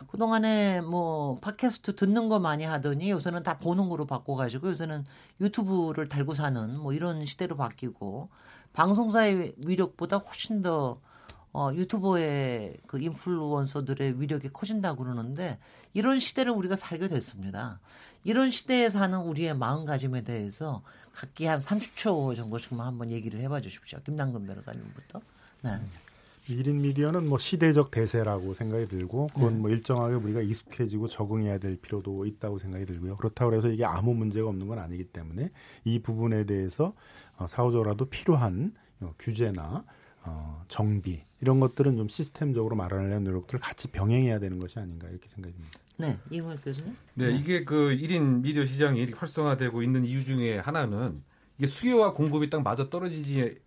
그동안에 0.07 0.81
뭐 0.81 1.35
팟캐스트 1.41 1.95
듣는 1.95 2.29
거 2.29 2.39
많이 2.39 2.63
하더니 2.63 3.11
요새는 3.11 3.43
다 3.43 3.57
보는 3.57 3.89
거로 3.89 4.05
바꿔가지고 4.05 4.69
요새는 4.69 5.05
유튜브를 5.41 6.07
달고 6.07 6.35
사는 6.35 6.77
뭐 6.77 6.93
이런 6.93 7.25
시대로 7.25 7.55
바뀌고 7.57 8.29
방송사의 8.73 9.55
위력보다 9.57 10.17
훨씬 10.17 10.61
더 10.61 10.99
어, 11.53 11.71
유튜버의 11.73 12.77
그 12.87 12.99
인플루언서들의 12.99 14.19
위력이 14.19 14.49
커진다고 14.51 15.03
그러는데 15.03 15.59
이런 15.93 16.19
시대를 16.19 16.51
우리가 16.51 16.75
살게 16.75 17.07
됐습니다. 17.07 17.79
이런 18.23 18.49
시대에 18.49 18.89
사는 18.89 19.15
우리의 19.19 19.55
마음가짐에 19.55 20.23
대해서 20.23 20.81
각기 21.13 21.45
한 21.45 21.61
30초 21.61 22.35
정도씩만 22.35 22.85
한번 22.85 23.11
얘기를 23.11 23.39
해봐 23.41 23.61
주십시오. 23.61 23.99
김남근 24.03 24.47
변호사님부터. 24.47 25.21
네. 25.61 25.79
1인 26.49 26.81
미디어는 26.81 27.29
뭐 27.29 27.37
시대적 27.37 27.91
대세라고 27.91 28.53
생각이 28.53 28.87
들고 28.87 29.27
그건 29.33 29.53
네. 29.53 29.59
뭐 29.59 29.69
일정하게 29.69 30.15
우리가 30.15 30.41
익숙해지고 30.41 31.07
적응해야 31.07 31.57
될 31.59 31.77
필요도 31.77 32.25
있다고 32.25 32.59
생각이 32.59 32.85
들고요. 32.85 33.15
그렇다고 33.15 33.53
해서 33.53 33.69
이게 33.69 33.85
아무 33.85 34.13
문제가 34.13 34.49
없는 34.49 34.67
건 34.67 34.79
아니기 34.79 35.05
때문에 35.05 35.51
이 35.85 35.99
부분에 35.99 36.45
대해서 36.45 36.93
어, 37.37 37.47
사후적으로라도 37.47 38.05
필요한 38.05 38.73
어, 38.99 39.13
규제나 39.19 39.85
어, 40.23 40.63
정비 40.67 41.23
이런 41.43 41.59
것들은 41.59 41.97
좀 41.97 42.07
시스템적으로 42.07 42.77
마련하려는 42.77 43.25
노력들을 43.25 43.59
같이 43.59 43.89
병행해야 43.89 44.39
되는 44.39 44.59
것이 44.59 44.79
아닌가 44.79 45.09
이렇게 45.09 45.27
생각이 45.27 45.53
듭니다. 45.53 45.79
네. 45.97 46.17
이광 46.29 46.57
교수님. 46.63 46.95
네, 47.15 47.31
이게 47.31 47.65
그 47.65 47.97
1인 48.01 48.41
미디어 48.41 48.63
시장이 48.63 48.97
이렇게 48.97 49.17
활성화되고 49.17 49.83
있는 49.83 50.05
이유 50.05 50.23
중에 50.23 50.59
하나는 50.59 51.21
이게 51.57 51.67
수요와 51.67 52.13
공급이 52.13 52.49
딱 52.49 52.63
맞아 52.63 52.89
떨어지기 52.89 53.57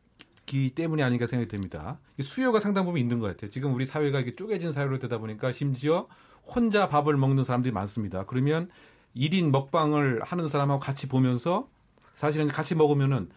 때문이 0.75 1.03
아닌가 1.03 1.27
생각이 1.27 1.51
듭니다. 1.51 1.99
이 2.17 2.23
수요가 2.23 2.61
상당 2.61 2.87
부분 2.87 2.99
있는 2.99 3.19
것 3.19 3.27
같아요. 3.27 3.51
지금 3.51 3.75
우리 3.75 3.85
사회가 3.85 4.21
이게 4.21 4.35
쪼개진 4.35 4.73
사회로 4.73 4.99
되다 4.99 5.19
보니까 5.19 5.53
심지어 5.53 6.09
혼자 6.47 6.89
밥을 6.89 7.19
먹는 7.19 7.45
사람들이 7.45 7.73
많습니다. 7.75 8.25
그러면 8.25 8.71
1인 9.15 9.51
먹방을 9.51 10.23
하는 10.23 10.49
사람하고 10.49 10.81
같이 10.81 11.09
보면서 11.09 11.67
사실은 12.15 12.49
같이 12.49 12.75
먹으면은 12.75 13.29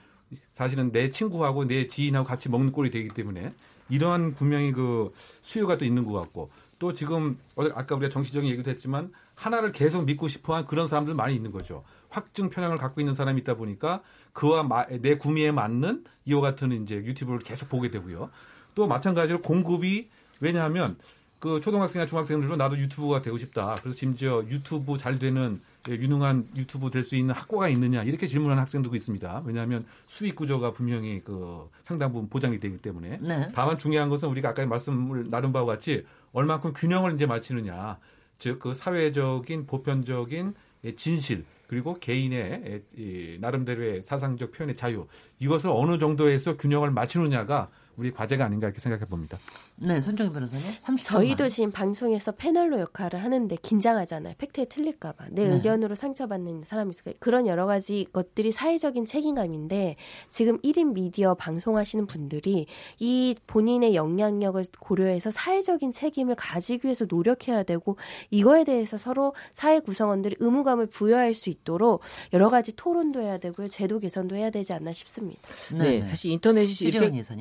사실은 0.53 0.93
내 0.93 1.09
친구하고 1.09 1.65
내 1.65 1.87
지인하고 1.87 2.25
같이 2.25 2.47
먹는 2.47 2.71
꼴이 2.71 2.89
되기 2.89 3.09
때문에 3.09 3.51
이러한 3.89 4.35
분명히 4.35 4.71
그 4.71 5.11
수요가 5.41 5.77
또 5.77 5.85
있는 5.85 6.03
것 6.03 6.13
같고 6.13 6.49
또 6.79 6.93
지금 6.93 7.37
어, 7.55 7.63
아까 7.75 7.95
우리가 7.95 8.09
정치적인 8.11 8.49
얘기도 8.49 8.69
했지만 8.71 9.11
하나를 9.35 9.71
계속 9.71 10.05
믿고 10.05 10.27
싶어한 10.27 10.65
그런 10.65 10.87
사람들 10.87 11.13
많이 11.13 11.35
있는 11.35 11.51
거죠. 11.51 11.83
확증 12.09 12.49
편향을 12.49 12.77
갖고 12.77 13.01
있는 13.01 13.13
사람이 13.13 13.41
있다 13.41 13.55
보니까 13.55 14.01
그와 14.33 14.63
마- 14.63 14.85
내 14.85 15.17
구미에 15.17 15.51
맞는 15.51 16.03
이와 16.25 16.41
같은 16.41 16.71
이제 16.83 16.95
유튜브를 16.95 17.39
계속 17.39 17.69
보게 17.69 17.89
되고요. 17.91 18.29
또 18.75 18.87
마찬가지로 18.87 19.41
공급이 19.41 20.09
왜냐하면 20.39 20.97
그 21.39 21.61
초등학생이나 21.61 22.05
중학생들도 22.05 22.55
나도 22.57 22.77
유튜브가 22.77 23.21
되고 23.21 23.37
싶다. 23.37 23.75
그래서 23.81 23.97
심지어 23.97 24.43
유튜브 24.47 24.97
잘 24.97 25.19
되는 25.19 25.57
예, 25.57 25.61
유능한 25.87 26.47
유튜브 26.55 26.89
될 26.89 27.03
수 27.03 27.15
있는 27.15 27.33
학과가 27.33 27.69
있느냐 27.69 28.03
이렇게 28.03 28.27
질문하는 28.27 28.61
학생들도 28.61 28.95
있습니다. 28.95 29.43
왜냐하면 29.45 29.85
수익 30.05 30.35
구조가 30.35 30.73
분명히 30.73 31.21
그 31.23 31.69
상당 31.83 32.11
부분 32.11 32.29
보장이 32.29 32.59
되기 32.59 32.77
때문에 32.77 33.19
네. 33.21 33.51
다만 33.55 33.77
중요한 33.77 34.09
것은 34.09 34.27
우리가 34.29 34.49
아까 34.49 34.65
말씀을 34.65 35.29
나눈 35.29 35.51
바와 35.53 35.65
같이 35.65 36.05
얼만큼 36.33 36.73
균형을 36.73 37.15
이제 37.15 37.25
맞추느냐. 37.25 37.97
즉 38.37 38.59
그 38.59 38.73
사회적인 38.73 39.65
보편적인 39.67 40.53
예, 40.85 40.95
진실 40.95 41.43
그리고 41.67 41.99
개인의 41.99 42.39
예, 42.39 42.83
이 42.95 43.37
나름대로의 43.39 44.01
사상적 44.01 44.53
표현의 44.53 44.75
자유 44.75 45.07
이것을 45.39 45.69
어느 45.73 45.97
정도에서 45.99 46.55
균형을 46.55 46.91
맞추느냐가 46.91 47.69
우리 47.99 48.11
과제가 48.11 48.45
아닌가 48.45 48.67
이렇게 48.67 48.79
생각해 48.79 49.05
봅니다. 49.05 49.37
네. 49.75 49.99
손정희 49.99 50.31
변호사님. 50.31 50.79
30초. 50.79 51.03
저희도 51.03 51.49
지금 51.49 51.71
방송에서 51.71 52.31
패널로 52.31 52.79
역할을 52.79 53.21
하는데 53.21 53.53
긴장하잖아요. 53.61 54.35
팩트에 54.37 54.65
틀릴까봐. 54.65 55.25
내 55.31 55.45
네. 55.47 55.55
의견으로 55.55 55.95
상처받는 55.95 56.63
사람이 56.63 56.91
있을까. 56.91 57.11
그런 57.19 57.45
여러 57.45 57.65
가지 57.65 58.07
것들이 58.13 58.53
사회적인 58.53 59.05
책임감인데 59.05 59.97
지금 60.29 60.57
1인 60.59 60.93
미디어 60.93 61.35
방송하시는 61.35 62.07
분들이 62.07 62.67
이 62.99 63.35
본인의 63.47 63.95
영향력을 63.95 64.63
고려해서 64.79 65.31
사회적인 65.31 65.91
책임을 65.91 66.35
가지기 66.35 66.85
위해서 66.85 67.05
노력해야 67.09 67.63
되고 67.63 67.97
이거에 68.31 68.63
대해서 68.63 68.97
서로 68.97 69.33
사회 69.51 69.79
구성원들이 69.79 70.37
의무감을 70.39 70.87
부여할 70.87 71.33
수 71.33 71.49
있도록 71.49 72.01
여러 72.31 72.49
가지 72.49 72.73
토론도 72.73 73.21
해야 73.21 73.37
되고요. 73.37 73.67
제도 73.67 73.99
개선도 73.99 74.37
해야 74.37 74.49
되지 74.49 74.71
않나 74.71 74.93
싶습니다. 74.93 75.41
네, 75.77 76.05
사실 76.05 76.31
인터넷이 76.31 76.71
이렇게, 76.87 77.17
예사 77.17 77.35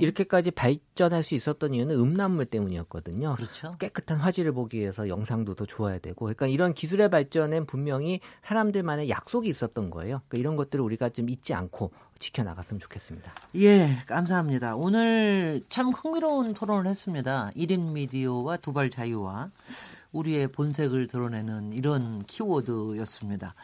님. 0.48 0.48
이렇게까지 0.48 0.50
발전할 0.52 1.22
수 1.22 1.34
있었던 1.34 1.74
이유는 1.74 1.94
음란물 1.94 2.46
때문이었거든요. 2.46 3.34
그렇죠. 3.36 3.76
깨끗한 3.78 4.18
화질을 4.18 4.52
보기 4.52 4.78
위해서 4.78 5.08
영상도 5.08 5.54
더 5.54 5.66
좋아야 5.66 5.98
되고, 5.98 6.26
그러니까 6.26 6.46
이런 6.46 6.74
기술의 6.74 7.10
발전엔 7.10 7.66
분명히 7.66 8.20
사람들만의 8.42 9.08
약속이 9.08 9.48
있었던 9.48 9.90
거예요. 9.90 10.22
그러니까 10.28 10.38
이런 10.38 10.56
것들을 10.56 10.82
우리가 10.84 11.10
좀 11.10 11.28
잊지 11.28 11.54
않고 11.54 11.92
지켜나갔으면 12.18 12.80
좋겠습니다. 12.80 13.32
예, 13.56 13.98
감사합니다. 14.06 14.76
오늘 14.76 15.62
참 15.68 15.90
흥미로운 15.90 16.54
토론을 16.54 16.86
했습니다. 16.86 17.50
1인 17.56 17.92
미디어와 17.92 18.56
두발 18.58 18.90
자유와 18.90 19.50
우리의 20.12 20.48
본색을 20.48 21.06
드러내는 21.06 21.72
이런 21.74 22.22
키워드였습니다. 22.22 23.54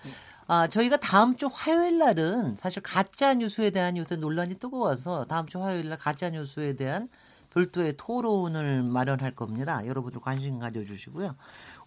아, 0.46 0.66
저희가 0.66 0.98
다음 0.98 1.36
주 1.36 1.48
화요일 1.50 1.98
날은 1.98 2.56
사실 2.56 2.82
가짜 2.82 3.34
뉴스에 3.34 3.70
대한 3.70 3.96
요새 3.96 4.16
논란이 4.16 4.56
뜨거워서 4.56 5.24
다음 5.24 5.46
주 5.46 5.62
화요일 5.62 5.88
날 5.88 5.98
가짜 5.98 6.28
뉴스에 6.30 6.76
대한 6.76 7.08
별도의 7.50 7.94
토론을 7.96 8.82
마련할 8.82 9.34
겁니다. 9.34 9.86
여러분들 9.86 10.20
관심 10.20 10.58
가져주시고요. 10.58 11.36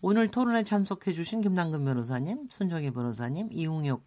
오늘 0.01 0.29
토론에 0.29 0.63
참석해주신 0.63 1.41
김남근 1.41 1.83
변호사님, 1.83 2.47
손정희 2.49 2.91
변호사님, 2.91 3.49
이웅혁 3.51 4.01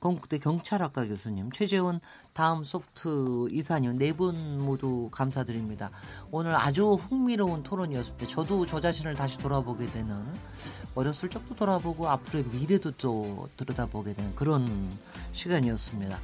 건국대 0.00 0.38
경찰학과 0.38 1.06
교수님, 1.06 1.50
최재훈 1.52 2.00
다음 2.34 2.62
소프트 2.64 3.48
이사님 3.50 3.96
네 3.98 4.12
분 4.12 4.60
모두 4.60 5.08
감사드립니다. 5.10 5.90
오늘 6.30 6.54
아주 6.54 6.92
흥미로운 6.94 7.62
토론이었습니다. 7.62 8.26
저도 8.26 8.66
저 8.66 8.80
자신을 8.80 9.14
다시 9.14 9.38
돌아보게 9.38 9.90
되는 9.92 10.14
어렸을 10.94 11.30
적도 11.30 11.54
돌아보고 11.56 12.08
앞으로의 12.08 12.44
미래도 12.52 12.90
또 12.92 13.48
들여다보게 13.56 14.14
되는 14.14 14.34
그런 14.36 14.90
시간이었습니다. 15.32 16.18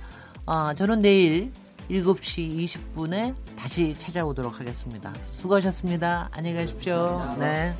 아, 0.46 0.74
저는 0.74 1.00
내일 1.00 1.52
7시 1.88 2.64
20분에 2.66 3.34
다시 3.56 3.96
찾아오도록 3.98 4.60
하겠습니다. 4.60 5.12
수고하셨습니다. 5.32 6.28
안녕히 6.32 6.56
가십시오. 6.56 7.34
네. 7.38 7.74